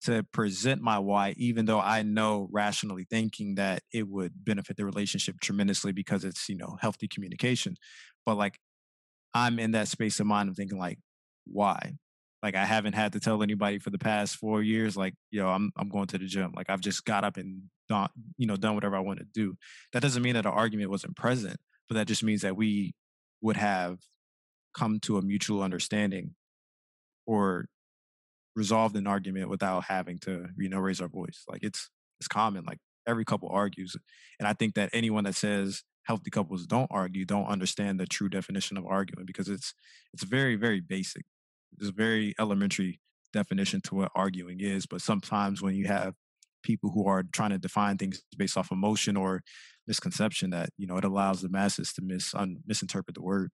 to 0.02 0.24
present 0.32 0.80
my 0.80 0.98
why 0.98 1.34
even 1.36 1.66
though 1.66 1.80
i 1.80 2.02
know 2.02 2.48
rationally 2.52 3.04
thinking 3.10 3.56
that 3.56 3.82
it 3.92 4.06
would 4.08 4.44
benefit 4.44 4.76
the 4.76 4.84
relationship 4.84 5.40
tremendously 5.40 5.90
because 5.92 6.24
it's 6.24 6.48
you 6.48 6.56
know 6.56 6.76
healthy 6.80 7.08
communication. 7.08 7.76
But 8.24 8.36
like 8.36 8.58
i'm 9.34 9.58
in 9.58 9.72
that 9.72 9.88
space 9.88 10.20
of 10.20 10.26
mind 10.26 10.48
of 10.48 10.56
thinking 10.56 10.78
like 10.78 10.98
why 11.46 11.94
like 12.42 12.54
i 12.54 12.64
haven't 12.64 12.94
had 12.94 13.12
to 13.12 13.20
tell 13.20 13.42
anybody 13.42 13.78
for 13.78 13.90
the 13.90 13.98
past 13.98 14.36
four 14.36 14.62
years 14.62 14.96
like 14.96 15.14
yo 15.30 15.48
i'm 15.48 15.70
i'm 15.76 15.88
going 15.88 16.06
to 16.06 16.18
the 16.18 16.26
gym. 16.26 16.52
Like 16.54 16.70
i've 16.70 16.80
just 16.80 17.04
got 17.04 17.24
up 17.24 17.36
and 17.36 17.62
done 17.88 18.08
you 18.36 18.46
know 18.46 18.56
done 18.56 18.74
whatever 18.74 18.96
i 18.96 19.00
want 19.00 19.18
to 19.18 19.26
do. 19.32 19.56
That 19.92 20.02
doesn't 20.02 20.22
mean 20.22 20.34
that 20.34 20.46
an 20.46 20.52
argument 20.52 20.90
wasn't 20.90 21.16
present 21.16 21.58
but 21.88 21.94
that 21.94 22.06
just 22.06 22.22
means 22.22 22.42
that 22.42 22.56
we 22.56 22.94
would 23.40 23.56
have 23.56 23.98
come 24.74 25.00
to 25.00 25.16
a 25.16 25.22
mutual 25.22 25.62
understanding 25.62 26.34
or 27.26 27.66
resolved 28.54 28.96
an 28.96 29.06
argument 29.06 29.48
without 29.48 29.84
having 29.84 30.18
to 30.18 30.48
you 30.58 30.68
know 30.68 30.78
raise 30.78 31.00
our 31.00 31.08
voice. 31.08 31.44
Like 31.48 31.62
it's 31.62 31.88
it's 32.20 32.28
common 32.28 32.64
like 32.64 32.78
every 33.06 33.24
couple 33.24 33.48
argues 33.48 33.96
and 34.38 34.46
i 34.46 34.52
think 34.52 34.74
that 34.74 34.90
anyone 34.92 35.24
that 35.24 35.34
says 35.34 35.82
healthy 36.02 36.30
couples 36.30 36.66
don't 36.66 36.90
argue 36.90 37.24
don't 37.24 37.46
understand 37.46 37.98
the 37.98 38.06
true 38.06 38.28
definition 38.28 38.76
of 38.76 38.84
arguing 38.84 39.24
because 39.24 39.48
it's 39.48 39.72
it's 40.12 40.24
very 40.24 40.56
very 40.56 40.80
basic 40.80 41.24
it's 41.78 41.88
a 41.88 41.92
very 41.92 42.34
elementary 42.38 43.00
definition 43.32 43.80
to 43.80 43.94
what 43.94 44.12
arguing 44.14 44.60
is 44.60 44.86
but 44.86 45.02
sometimes 45.02 45.60
when 45.62 45.74
you 45.74 45.86
have 45.86 46.14
people 46.62 46.90
who 46.90 47.06
are 47.06 47.22
trying 47.32 47.50
to 47.50 47.58
define 47.58 47.96
things 47.96 48.22
based 48.36 48.56
off 48.56 48.72
emotion 48.72 49.16
or 49.16 49.42
misconception 49.86 50.50
that 50.50 50.70
you 50.76 50.86
know 50.86 50.96
it 50.96 51.04
allows 51.04 51.40
the 51.40 51.48
masses 51.48 51.92
to 51.92 52.02
mis 52.02 52.34
un- 52.34 52.58
misinterpret 52.66 53.14
the 53.14 53.22
word 53.22 53.50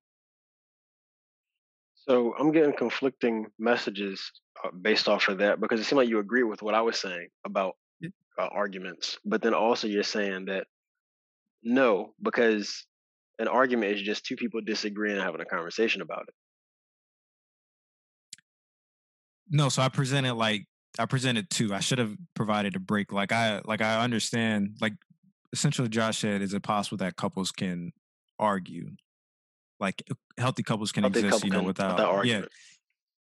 So 2.07 2.35
I'm 2.39 2.53
getting 2.53 2.75
conflicting 2.75 3.47
messages 3.59 4.31
uh, 4.63 4.71
based 4.71 5.09
off 5.09 5.29
of 5.29 5.39
that 5.39 5.61
because 5.61 5.81
it 5.81 5.85
seemed 5.85 5.99
like 5.99 6.09
you 6.09 6.19
agree 6.19 6.43
with 6.43 6.61
what 6.61 6.75
I 6.75 6.83
was 6.83 7.01
saying 7.01 7.29
about 7.47 7.77
uh, 8.39 8.49
arguments, 8.51 9.19
but 9.25 9.43
then 9.43 9.55
also 9.55 9.87
you're 9.87 10.03
saying 10.03 10.47
that 10.47 10.67
no, 11.63 12.13
because 12.23 12.85
an 13.39 13.49
argument 13.49 13.93
is 13.93 14.03
just 14.03 14.27
two 14.27 14.37
people 14.37 14.61
disagreeing 14.61 15.17
and 15.17 15.25
having 15.25 15.41
a 15.41 15.47
conversation 15.47 16.03
about 16.03 16.25
it. 16.29 16.35
No, 19.51 19.69
so 19.69 19.83
I 19.83 19.89
presented 19.89 20.35
like 20.35 20.67
I 20.99 21.07
presented 21.07 21.51
two. 21.51 21.75
I 21.75 21.81
should 21.81 21.99
have 21.99 22.15
provided 22.35 22.77
a 22.77 22.81
break. 22.81 23.13
Like 23.13 23.33
I 23.33 23.61
like 23.65 23.81
I 23.81 24.03
understand 24.03 24.77
like 24.81 24.95
essentially 25.53 25.89
Josh 25.89 26.19
said, 26.19 26.43
is 26.43 26.55
it 26.55 26.63
possible 26.63 26.99
that 26.99 27.17
couples 27.17 27.51
can 27.51 27.93
argue? 28.39 28.91
Like 29.81 30.03
healthy 30.39 30.63
couples 30.63 30.93
can 30.93 31.05
Healthy 31.05 31.21
exist, 31.21 31.43
couple 31.43 31.47
you 31.47 31.53
know, 31.53 31.63
without, 31.63 31.97
without 31.97 32.27
yeah. 32.27 32.43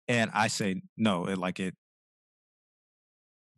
And 0.08 0.30
I 0.32 0.48
say 0.48 0.82
no, 0.96 1.26
it 1.26 1.38
like 1.38 1.60
it 1.60 1.74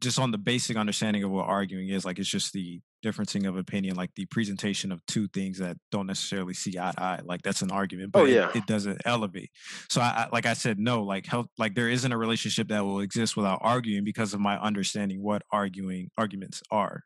just 0.01 0.19
on 0.19 0.31
the 0.31 0.39
basic 0.39 0.77
understanding 0.77 1.23
of 1.25 1.31
what 1.31 1.47
arguing 1.47 1.89
is, 1.89 2.05
like 2.05 2.19
it's 2.19 2.29
just 2.29 2.53
the 2.53 2.81
differencing 3.03 3.49
of 3.49 3.57
opinion, 3.57 3.97
like 3.97 4.11
the 4.15 4.27
presentation 4.27 4.93
of 4.93 5.05
two 5.07 5.29
things 5.29 5.59
that 5.59 5.77
don't 5.91 6.07
necessarily 6.07 6.55
see 6.55 6.79
eye 6.79 6.93
to 6.93 7.03
eye. 7.03 7.21
Like 7.25 7.43
that's 7.43 7.63
an 7.63 7.71
argument, 7.71 8.11
Oh 8.15 8.21
but 8.21 8.31
it, 8.31 8.35
yeah. 8.35 8.51
it 8.55 8.67
doesn't 8.67 9.01
elevate. 9.05 9.51
So 9.89 10.01
I, 10.01 10.07
I 10.25 10.29
like 10.33 10.47
I 10.47 10.55
said, 10.55 10.79
no, 10.79 11.03
like 11.03 11.27
health 11.27 11.47
like 11.59 11.75
there 11.75 11.89
isn't 11.89 12.13
a 12.13 12.19
relationship 12.19 12.69
that 12.69 12.85
will 12.85 13.01
exist 13.01 13.37
without 13.37 13.61
arguing 13.63 14.05
because 14.05 14.35
of 14.35 14.41
my 14.41 14.59
understanding 14.59 15.23
what 15.23 15.43
arguing 15.53 16.11
arguments 16.19 16.63
are. 16.71 17.05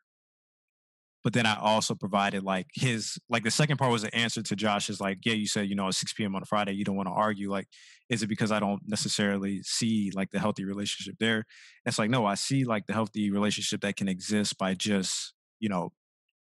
But 1.25 1.33
then 1.33 1.47
I 1.47 1.57
also 1.59 1.95
provided 1.95 2.43
like 2.43 2.67
his 2.75 3.17
like 3.29 3.43
the 3.43 3.49
second 3.49 3.77
part 3.77 3.91
was 3.91 4.03
the 4.03 4.15
answer 4.15 4.43
to 4.43 4.55
Josh's 4.55 5.01
like, 5.01 5.17
yeah, 5.25 5.33
you 5.33 5.47
said, 5.47 5.67
you 5.67 5.73
know, 5.73 5.87
at 5.87 5.95
6 5.95 6.13
p.m. 6.13 6.35
on 6.35 6.43
a 6.43 6.45
Friday, 6.45 6.73
you 6.73 6.83
don't 6.83 6.95
want 6.95 7.07
to 7.07 7.13
argue. 7.13 7.49
Like, 7.49 7.67
is 8.11 8.21
it 8.21 8.27
because 8.27 8.51
I 8.51 8.59
don't 8.59 8.81
necessarily 8.85 9.63
see 9.63 10.11
like 10.13 10.29
the 10.29 10.37
healthy 10.39 10.65
relationship 10.65 11.15
there? 11.19 11.45
It's 11.83 11.97
like, 11.97 12.11
no, 12.11 12.27
I 12.27 12.35
see 12.35 12.63
like 12.63 12.85
the 12.85 12.93
healthy 12.93 13.31
relationship 13.31 13.81
that 13.81 13.95
can 13.95 14.07
exist 14.07 14.59
by 14.59 14.75
just, 14.75 15.33
you 15.65 15.69
know, 15.69 15.91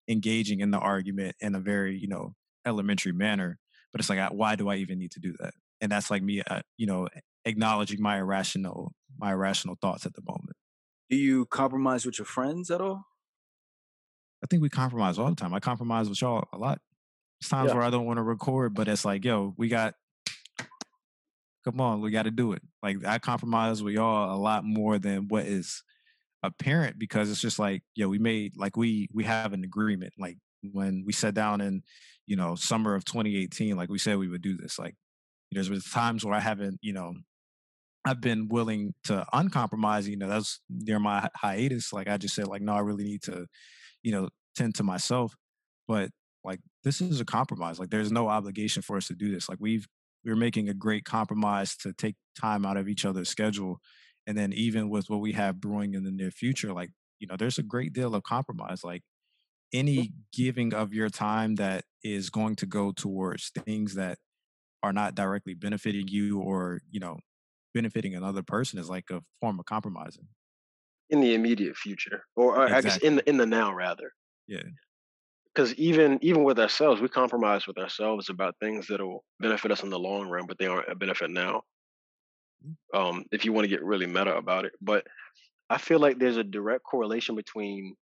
engaging 0.06 0.61
in 0.61 0.70
the 0.70 0.76
argument 0.78 1.34
in 1.40 1.54
a 1.54 1.61
very, 1.61 1.98
you 1.98 2.09
know, 2.09 2.34
elementary 2.66 3.12
manner. 3.12 3.59
But 3.90 4.00
it's 4.02 4.11
like, 4.11 4.18
why 4.32 4.54
do 4.54 4.68
I 4.68 4.76
even 4.76 4.98
need 4.98 5.12
to 5.12 5.20
do 5.20 5.32
that? 5.40 5.54
And 5.80 5.90
that's 5.90 6.11
like 6.11 6.22
me, 6.22 6.42
uh, 6.42 6.61
you 6.76 6.86
know, 6.86 7.09
acknowledging 7.46 8.02
my 8.02 8.18
irrational, 8.18 8.92
my 9.18 9.32
irrational 9.32 9.78
thoughts 9.80 10.04
at 10.04 10.12
the 10.12 10.20
moment. 10.28 10.59
Do 11.09 11.16
you 11.16 11.46
compromise 11.46 12.04
with 12.04 12.18
your 12.18 12.26
friends 12.26 12.70
at 12.70 12.82
all? 12.82 13.06
I 14.44 14.46
think 14.46 14.61
we 14.61 14.68
compromise 14.68 15.18
all 15.18 15.30
the 15.30 15.36
time. 15.36 15.54
I 15.54 15.61
compromise 15.61 16.11
with 16.11 16.20
y'all 16.20 16.44
a 16.52 16.59
lot. 16.59 16.82
There's 17.40 17.48
times 17.48 17.70
Yeah. 17.70 17.76
where 17.76 17.84
I 17.84 17.88
don't 17.88 18.04
want 18.04 18.18
to 18.18 18.22
record, 18.22 18.74
but 18.74 18.88
it's 18.88 19.06
like, 19.06 19.24
yo, 19.24 19.54
we 19.56 19.68
got, 19.68 19.94
come 21.64 21.80
on, 21.80 22.02
we 22.02 22.11
got 22.11 22.24
to 22.24 22.30
do 22.30 22.52
it. 22.52 22.61
Like 22.82 23.06
I 23.06 23.18
compromise 23.18 23.82
with 23.82 23.94
y'all 23.94 24.36
a 24.36 24.38
lot 24.38 24.64
more 24.64 24.98
than 24.98 25.28
what 25.28 25.46
is 25.46 25.82
apparent 26.43 26.99
because 26.99 27.30
it's 27.30 27.41
just 27.41 27.59
like, 27.59 27.82
yo, 27.95 28.09
we 28.09 28.18
made 28.18 28.57
like 28.57 28.76
we 28.76 29.09
we 29.12 29.24
have 29.24 29.53
an 29.53 29.64
agreement. 29.64 30.12
Like 30.18 30.36
when 30.62 31.05
we 31.07 31.12
sat 31.12 31.34
down 31.34 31.61
in, 31.61 31.82
you 32.26 32.36
know, 32.36 32.55
summer 32.55 32.95
of 32.95 33.05
2018, 33.05 33.76
like 33.76 33.91
we 33.91 33.99
said 33.99 34.18
we 34.18 34.28
would 34.28 34.43
do 34.43 34.57
this. 34.57 34.78
Like 34.78 34.95
there's 35.53 35.68
been 35.68 35.80
times 35.80 36.24
where 36.24 36.34
I 36.34 36.41
haven't, 36.41 36.78
you 36.82 36.93
know, 36.93 37.14
I've 38.05 38.20
been 38.20 38.49
willing 38.49 38.95
to 39.05 39.24
uncompromise. 39.32 40.09
You 40.09 40.16
know, 40.16 40.28
that's 40.28 40.61
near 40.68 40.99
my 40.99 41.28
hiatus. 41.36 41.93
Like 41.93 42.09
I 42.09 42.16
just 42.16 42.34
said, 42.34 42.49
like, 42.49 42.62
no, 42.62 42.74
I 42.74 42.80
really 42.80 43.05
need 43.05 43.22
to, 43.22 43.47
you 44.03 44.12
know, 44.12 44.28
tend 44.57 44.74
to 44.76 44.82
myself. 44.82 45.34
But 45.86 46.11
like 46.45 46.61
this 46.84 47.01
is 47.01 47.20
a 47.20 47.24
compromise. 47.24 47.78
Like 47.78 47.91
there's 47.91 48.12
no 48.12 48.28
obligation 48.28 48.82
for 48.82 48.97
us 48.97 49.09
to 49.09 49.14
do 49.14 49.30
this. 49.30 49.49
Like 49.49 49.59
we've 49.61 49.86
we're 50.24 50.36
making 50.36 50.68
a 50.68 50.74
great 50.74 51.05
compromise 51.05 51.76
to 51.76 51.93
take 51.93 52.16
time 52.39 52.66
out 52.66 52.76
of 52.76 52.89
each 52.89 53.05
other's 53.05 53.28
schedule. 53.28 53.80
And 54.28 54.36
then 54.36 54.52
even 54.52 54.90
with 54.90 55.08
what 55.08 55.20
we 55.20 55.32
have 55.32 55.58
brewing 55.58 55.94
in 55.94 56.04
the 56.04 56.10
near 56.10 56.30
future, 56.30 56.74
like, 56.74 56.90
you 57.18 57.26
know, 57.26 57.36
there's 57.38 57.56
a 57.56 57.62
great 57.62 57.94
deal 57.94 58.14
of 58.14 58.24
compromise. 58.24 58.84
Like 58.84 59.02
any 59.72 60.12
giving 60.34 60.74
of 60.74 60.92
your 60.92 61.08
time 61.08 61.54
that 61.54 61.84
is 62.04 62.28
going 62.28 62.56
to 62.56 62.66
go 62.66 62.92
towards 62.92 63.50
things 63.64 63.94
that 63.94 64.18
are 64.82 64.92
not 64.92 65.14
directly 65.14 65.54
benefiting 65.54 66.08
you 66.08 66.40
or, 66.40 66.82
you 66.90 67.00
know, 67.00 67.18
benefiting 67.72 68.14
another 68.14 68.42
person 68.42 68.78
is 68.78 68.90
like 68.90 69.06
a 69.10 69.22
form 69.40 69.58
of 69.58 69.64
compromising. 69.64 70.28
In 71.08 71.20
the 71.20 71.34
immediate 71.34 71.74
future, 71.74 72.24
or, 72.36 72.56
or 72.56 72.70
I 72.70 72.82
guess 72.82 72.98
in 72.98 73.16
the 73.16 73.26
in 73.26 73.38
the 73.38 73.46
now 73.46 73.72
rather. 73.72 74.12
Yeah. 74.46 74.62
Because 75.46 75.72
even 75.76 76.18
even 76.20 76.44
with 76.44 76.58
ourselves, 76.58 77.00
we 77.00 77.08
compromise 77.08 77.66
with 77.66 77.78
ourselves 77.78 78.28
about 78.28 78.56
things 78.60 78.88
that 78.88 79.00
will 79.00 79.24
benefit 79.40 79.72
us 79.72 79.82
in 79.82 79.88
the 79.88 79.98
long 79.98 80.28
run, 80.28 80.44
but 80.46 80.58
they 80.58 80.66
aren't 80.66 80.90
a 80.90 80.94
benefit 80.94 81.30
now. 81.30 81.62
Um, 82.94 83.24
if 83.32 83.44
you 83.44 83.52
want 83.52 83.64
to 83.64 83.68
get 83.68 83.84
really 83.84 84.06
meta 84.06 84.36
about 84.36 84.64
it, 84.64 84.72
but 84.80 85.06
I 85.70 85.78
feel 85.78 85.98
like 85.98 86.18
there's 86.18 86.36
a 86.38 86.44
direct 86.44 86.84
correlation 86.84 87.34
between 87.36 87.94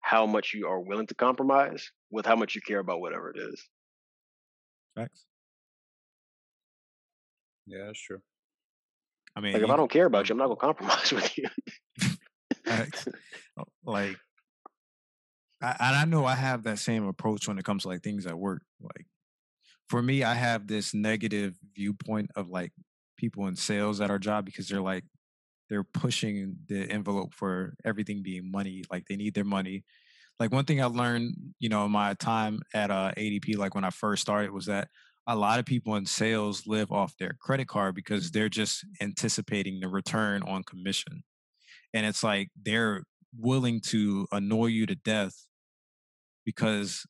how 0.00 0.26
much 0.26 0.52
you 0.54 0.66
are 0.68 0.80
willing 0.80 1.06
to 1.06 1.14
compromise 1.14 1.90
with 2.10 2.26
how 2.26 2.36
much 2.36 2.54
you 2.54 2.60
care 2.60 2.78
about 2.78 3.00
whatever 3.00 3.30
it 3.30 3.38
is. 3.38 3.68
Facts. 4.94 5.24
Yeah, 7.66 7.86
that's 7.86 8.00
true. 8.00 8.20
I 9.34 9.40
mean, 9.40 9.54
Like 9.54 9.62
if 9.62 9.68
you- 9.68 9.72
I 9.72 9.76
don't 9.76 9.90
care 9.90 10.06
about 10.06 10.28
you, 10.28 10.34
I'm 10.34 10.38
not 10.38 10.46
gonna 10.48 10.56
compromise 10.74 11.12
with 11.12 11.36
you. 11.38 11.48
Uh, 12.66 12.86
like 13.84 14.16
I, 15.60 15.76
and 15.80 15.96
I 15.96 16.04
know 16.04 16.24
I 16.24 16.34
have 16.34 16.64
that 16.64 16.78
same 16.78 17.04
approach 17.06 17.48
when 17.48 17.58
it 17.58 17.64
comes 17.64 17.82
to 17.82 17.88
like 17.88 18.02
things 18.02 18.26
at 18.26 18.38
work. 18.38 18.62
Like 18.80 19.06
for 19.88 20.02
me, 20.02 20.22
I 20.22 20.34
have 20.34 20.66
this 20.66 20.92
negative 20.94 21.56
viewpoint 21.74 22.30
of 22.36 22.48
like 22.48 22.72
people 23.16 23.46
in 23.46 23.56
sales 23.56 24.00
at 24.00 24.10
our 24.10 24.18
job 24.18 24.44
because 24.44 24.68
they're 24.68 24.80
like 24.80 25.04
they're 25.70 25.84
pushing 25.84 26.56
the 26.68 26.90
envelope 26.90 27.34
for 27.34 27.74
everything 27.84 28.22
being 28.22 28.50
money. 28.50 28.84
Like 28.90 29.06
they 29.08 29.16
need 29.16 29.34
their 29.34 29.44
money. 29.44 29.84
Like 30.38 30.52
one 30.52 30.64
thing 30.64 30.82
I 30.82 30.86
learned, 30.86 31.34
you 31.58 31.68
know, 31.68 31.86
in 31.86 31.92
my 31.92 32.14
time 32.14 32.60
at 32.74 32.90
uh, 32.90 33.12
ADP, 33.16 33.56
like 33.56 33.74
when 33.74 33.84
I 33.84 33.90
first 33.90 34.22
started, 34.22 34.50
was 34.50 34.66
that 34.66 34.88
a 35.26 35.36
lot 35.36 35.58
of 35.58 35.64
people 35.64 35.96
in 35.96 36.04
sales 36.04 36.66
live 36.66 36.92
off 36.92 37.14
their 37.18 37.36
credit 37.40 37.66
card 37.68 37.94
because 37.94 38.30
they're 38.30 38.50
just 38.50 38.84
anticipating 39.00 39.80
the 39.80 39.88
return 39.88 40.42
on 40.42 40.64
commission 40.64 41.22
and 41.94 42.04
it's 42.04 42.22
like 42.22 42.50
they're 42.60 43.04
willing 43.38 43.80
to 43.80 44.26
annoy 44.32 44.66
you 44.66 44.84
to 44.84 44.96
death 44.96 45.46
because 46.44 47.06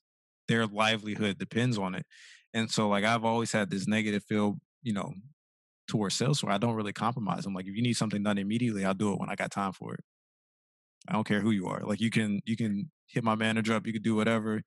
their 0.47 0.67
livelihood 0.67 1.37
depends 1.39 1.77
on 1.77 1.95
it. 1.95 2.05
And 2.53 2.71
so 2.71 2.87
like 2.87 3.03
I've 3.03 3.25
always 3.25 3.51
had 3.51 3.69
this 3.69 3.87
negative 3.87 4.23
feel, 4.23 4.59
you 4.83 4.93
know, 4.93 5.11
towards 5.87 6.15
sales 6.15 6.43
where 6.43 6.53
I 6.53 6.57
don't 6.57 6.75
really 6.75 6.93
compromise. 6.93 7.45
I'm 7.45 7.53
like, 7.53 7.67
if 7.67 7.75
you 7.75 7.81
need 7.81 7.93
something 7.93 8.23
done 8.23 8.37
immediately, 8.37 8.85
I'll 8.85 8.93
do 8.93 9.13
it 9.13 9.19
when 9.19 9.29
I 9.29 9.35
got 9.35 9.51
time 9.51 9.73
for 9.73 9.93
it. 9.93 10.01
I 11.07 11.13
don't 11.13 11.27
care 11.27 11.41
who 11.41 11.51
you 11.51 11.67
are. 11.67 11.81
Like 11.81 12.01
you 12.01 12.09
can 12.09 12.41
you 12.45 12.55
can 12.55 12.91
hit 13.07 13.23
my 13.23 13.35
manager 13.35 13.73
up, 13.73 13.85
you 13.85 13.93
can 13.93 14.01
do 14.01 14.15
whatever. 14.15 14.61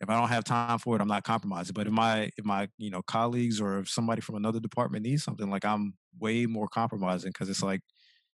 If 0.00 0.10
I 0.10 0.18
don't 0.18 0.28
have 0.28 0.44
time 0.44 0.78
for 0.78 0.94
it, 0.96 1.00
I'm 1.00 1.08
not 1.08 1.24
compromising. 1.24 1.72
But 1.74 1.86
if 1.86 1.92
my 1.92 2.30
if 2.36 2.44
my 2.44 2.68
you 2.78 2.90
know 2.90 3.02
colleagues 3.02 3.60
or 3.60 3.80
if 3.80 3.88
somebody 3.88 4.20
from 4.20 4.36
another 4.36 4.60
department 4.60 5.04
needs 5.04 5.24
something, 5.24 5.50
like 5.50 5.64
I'm 5.64 5.94
way 6.18 6.46
more 6.46 6.68
compromising 6.68 7.30
because 7.30 7.48
it's 7.48 7.62
like 7.62 7.80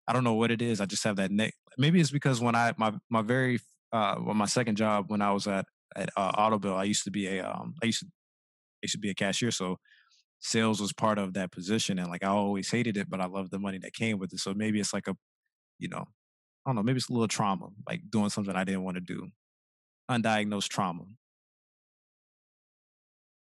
I 0.07 0.13
don't 0.13 0.25
know 0.25 0.35
what 0.35 0.51
it 0.51 0.63
is. 0.63 0.81
I 0.81 0.87
just 0.87 1.05
have 1.05 1.17
that 1.17 1.31
neck. 1.31 1.55
Maybe 1.77 2.01
it's 2.01 2.11
because 2.11 2.41
when 2.41 2.55
I 2.55 2.75
my 2.77 2.95
my 3.11 3.23
very 3.23 3.61
uh 3.93 4.17
well, 4.21 4.35
my 4.35 4.47
second 4.47 4.77
job 4.77 5.07
when 5.09 5.23
I 5.23 5.33
was 5.33 5.47
at 5.47 5.67
at 5.97 6.11
uh, 6.17 6.33
Autobell, 6.33 6.77
I 6.77 6.85
used 6.85 7.05
to 7.05 7.11
be 7.11 7.27
a 7.27 7.47
um 7.47 7.75
I 7.83 7.87
used 7.87 8.01
to 8.01 8.07
I 8.07 8.85
used 8.85 8.95
to 8.95 8.99
be 8.99 9.11
a 9.11 9.15
cashier, 9.15 9.51
so 9.51 9.79
sales 10.41 10.81
was 10.81 10.93
part 10.93 11.19
of 11.19 11.35
that 11.35 11.53
position, 11.53 11.99
and 11.99 12.09
like 12.09 12.25
I 12.25 12.29
always 12.29 12.71
hated 12.71 12.97
it, 12.97 13.11
but 13.11 13.21
I 13.21 13.27
loved 13.27 13.51
the 13.51 13.59
money 13.59 13.79
that 13.79 13.95
came 13.95 14.19
with 14.19 14.33
it. 14.33 14.41
So 14.41 14.55
maybe 14.55 14.81
it's 14.81 14.93
like 14.93 15.09
a, 15.09 15.17
you 15.79 15.89
know, 15.89 16.05
I 16.67 16.71
don't 16.71 16.77
know, 16.77 16.83
maybe 16.83 16.99
it's 16.99 17.09
a 17.09 17.13
little 17.13 17.29
trauma, 17.29 17.69
like 17.89 18.03
doing 18.11 18.31
something 18.31 18.55
I 18.55 18.65
didn't 18.65 18.85
want 18.85 18.97
to 18.97 19.01
do, 19.01 19.29
undiagnosed 20.11 20.69
trauma. 20.69 21.05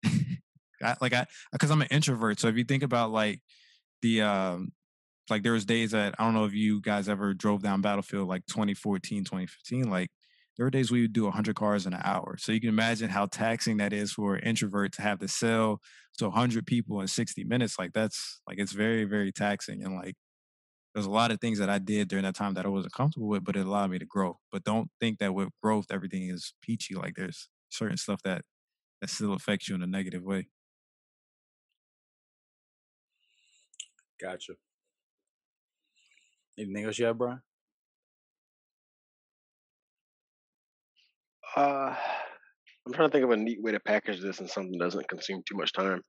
I, 0.83 0.95
like 1.01 1.13
I, 1.13 1.25
because 1.51 1.71
I'm 1.71 1.81
an 1.81 1.88
introvert. 1.91 2.39
So 2.39 2.47
if 2.47 2.57
you 2.57 2.63
think 2.63 2.83
about 2.83 3.11
like 3.11 3.41
the 4.01 4.21
um 4.21 4.71
like 5.29 5.43
there 5.43 5.53
was 5.53 5.65
days 5.65 5.91
that 5.91 6.15
I 6.19 6.23
don't 6.23 6.33
know 6.33 6.45
if 6.45 6.53
you 6.53 6.81
guys 6.81 7.09
ever 7.09 7.33
drove 7.33 7.63
down 7.63 7.81
Battlefield 7.81 8.27
like 8.27 8.45
2014, 8.47 9.23
2015. 9.23 9.89
Like 9.89 10.09
there 10.57 10.65
were 10.65 10.69
days 10.69 10.91
we 10.91 11.01
would 11.01 11.13
do 11.13 11.23
100 11.23 11.55
cars 11.55 11.86
in 11.86 11.93
an 11.93 12.01
hour. 12.03 12.38
So 12.38 12.51
you 12.51 12.59
can 12.59 12.69
imagine 12.69 13.09
how 13.09 13.25
taxing 13.25 13.77
that 13.77 13.93
is 13.93 14.13
for 14.13 14.36
an 14.36 14.43
introvert 14.43 14.93
to 14.93 15.01
have 15.01 15.19
to 15.19 15.27
sell 15.27 15.81
to 16.18 16.26
100 16.30 16.66
people 16.68 17.01
in 17.01 17.07
60 17.07 17.43
minutes. 17.45 17.80
Like 17.80 17.93
that's 17.93 18.41
like 18.47 18.59
it's 18.59 18.74
very, 18.74 19.05
very 19.05 19.32
taxing. 19.32 19.84
And 19.84 19.95
like 19.95 20.16
there's 20.93 21.05
a 21.07 21.11
lot 21.11 21.32
of 21.32 21.41
things 21.41 21.59
that 21.59 21.70
I 21.70 21.80
did 21.80 22.07
during 22.09 22.26
that 22.26 22.36
time 22.36 22.53
that 22.55 22.66
I 22.66 22.70
wasn't 22.70 22.93
comfortable 22.93 23.28
with, 23.28 23.43
but 23.43 23.55
it 23.57 23.66
allowed 23.66 23.91
me 23.91 23.99
to 23.99 24.05
grow. 24.05 24.39
But 24.51 24.63
don't 24.63 24.89
think 24.99 25.20
that 25.20 25.34
with 25.34 25.49
growth 25.63 25.88
everything 25.91 26.30
is 26.30 26.53
peachy. 26.61 26.95
Like 26.95 27.16
there's 27.16 27.49
certain 27.70 27.97
stuff 27.97 28.22
that 28.24 28.43
that 29.01 29.09
still 29.09 29.34
affects 29.34 29.70
you 29.70 29.76
in 29.76 29.84
a 29.84 29.88
negative 29.88 30.24
way. 30.24 30.47
Gotcha. 34.22 34.53
Anything 36.57 36.86
else 36.86 36.99
you 36.99 37.05
have, 37.05 37.18
Brian? 37.18 37.41
Uh, 41.55 41.95
I'm 42.86 42.93
trying 42.93 43.09
to 43.09 43.11
think 43.11 43.25
of 43.25 43.31
a 43.31 43.38
neat 43.38 43.61
way 43.61 43.71
to 43.71 43.79
package 43.79 44.21
this 44.21 44.39
and 44.39 44.49
something 44.49 44.71
that 44.73 44.83
doesn't 44.86 45.07
consume 45.09 45.41
too 45.47 45.55
much 45.55 45.73
time. 45.73 46.01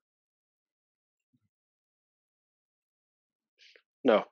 No, 4.04 4.24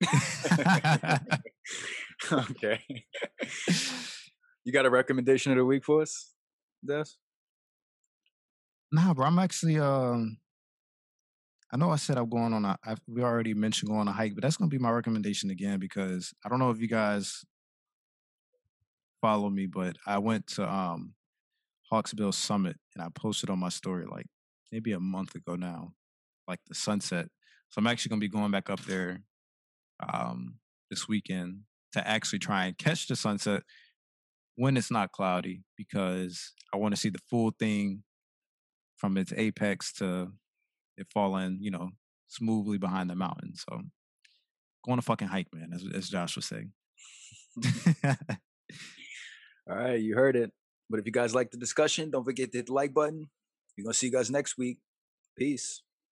okay. 2.32 2.80
you 4.64 4.72
got 4.72 4.86
a 4.86 4.90
recommendation 4.90 5.52
of 5.52 5.58
the 5.58 5.64
week 5.64 5.84
for 5.84 6.02
us, 6.02 6.32
Des? 6.86 7.04
Nah, 8.92 9.12
bro. 9.14 9.26
I'm 9.26 9.38
actually 9.38 9.78
um 9.78 10.38
I 11.72 11.76
know 11.76 11.90
I 11.90 11.96
said 11.96 12.16
I'm 12.16 12.28
going 12.28 12.54
on 12.54 12.64
a 12.64 12.78
I, 12.84 12.94
we 13.06 13.22
already 13.22 13.54
mentioned 13.54 13.88
going 13.88 14.00
on 14.00 14.08
a 14.08 14.12
hike, 14.12 14.34
but 14.34 14.42
that's 14.42 14.56
gonna 14.56 14.68
be 14.68 14.78
my 14.78 14.90
recommendation 14.90 15.50
again 15.50 15.78
because 15.78 16.32
I 16.44 16.48
don't 16.48 16.60
know 16.60 16.70
if 16.70 16.80
you 16.80 16.88
guys 16.88 17.44
follow 19.20 19.50
me, 19.50 19.66
but 19.66 19.96
I 20.06 20.18
went 20.18 20.46
to 20.48 20.70
um 20.72 21.14
Hawksbill 21.92 22.34
Summit 22.34 22.76
and 22.94 23.04
I 23.04 23.08
posted 23.14 23.50
on 23.50 23.58
my 23.58 23.68
story 23.68 24.06
like 24.10 24.26
maybe 24.72 24.92
a 24.92 25.00
month 25.00 25.34
ago 25.34 25.56
now, 25.56 25.92
like 26.46 26.60
the 26.66 26.74
sunset. 26.74 27.26
So 27.70 27.78
I'm 27.78 27.86
actually 27.86 28.10
gonna 28.10 28.20
be 28.20 28.28
going 28.28 28.50
back 28.50 28.70
up 28.70 28.80
there 28.80 29.22
um 30.12 30.58
this 30.90 31.08
weekend 31.08 31.60
to 31.92 32.06
actually 32.06 32.38
try 32.38 32.66
and 32.66 32.78
catch 32.78 33.06
the 33.06 33.16
sunset 33.16 33.62
when 34.56 34.76
it's 34.76 34.90
not 34.90 35.12
cloudy 35.12 35.62
because 35.76 36.52
I 36.74 36.76
want 36.76 36.94
to 36.94 37.00
see 37.00 37.10
the 37.10 37.20
full 37.30 37.52
thing 37.58 38.02
from 38.96 39.16
its 39.16 39.32
apex 39.36 39.92
to 39.94 40.32
it 40.96 41.06
falling, 41.12 41.58
you 41.60 41.70
know, 41.70 41.90
smoothly 42.26 42.78
behind 42.78 43.08
the 43.08 43.14
mountain. 43.14 43.54
So 43.54 43.82
go 44.84 44.92
on 44.92 44.98
a 44.98 45.02
fucking 45.02 45.28
hike, 45.28 45.46
man, 45.54 45.70
as, 45.72 45.84
as 45.94 46.08
Josh 46.08 46.36
was 46.36 46.46
saying. 46.46 46.72
All 49.70 49.76
right, 49.76 50.00
you 50.00 50.14
heard 50.16 50.36
it. 50.36 50.50
But 50.90 51.00
if 51.00 51.06
you 51.06 51.12
guys 51.12 51.34
like 51.34 51.50
the 51.50 51.58
discussion, 51.58 52.10
don't 52.10 52.24
forget 52.24 52.52
to 52.52 52.58
hit 52.58 52.66
the 52.66 52.72
like 52.72 52.94
button. 52.94 53.28
We're 53.76 53.84
gonna 53.84 53.94
see 53.94 54.06
you 54.06 54.12
guys 54.12 54.30
next 54.30 54.56
week. 54.58 54.78
Peace. 55.36 55.82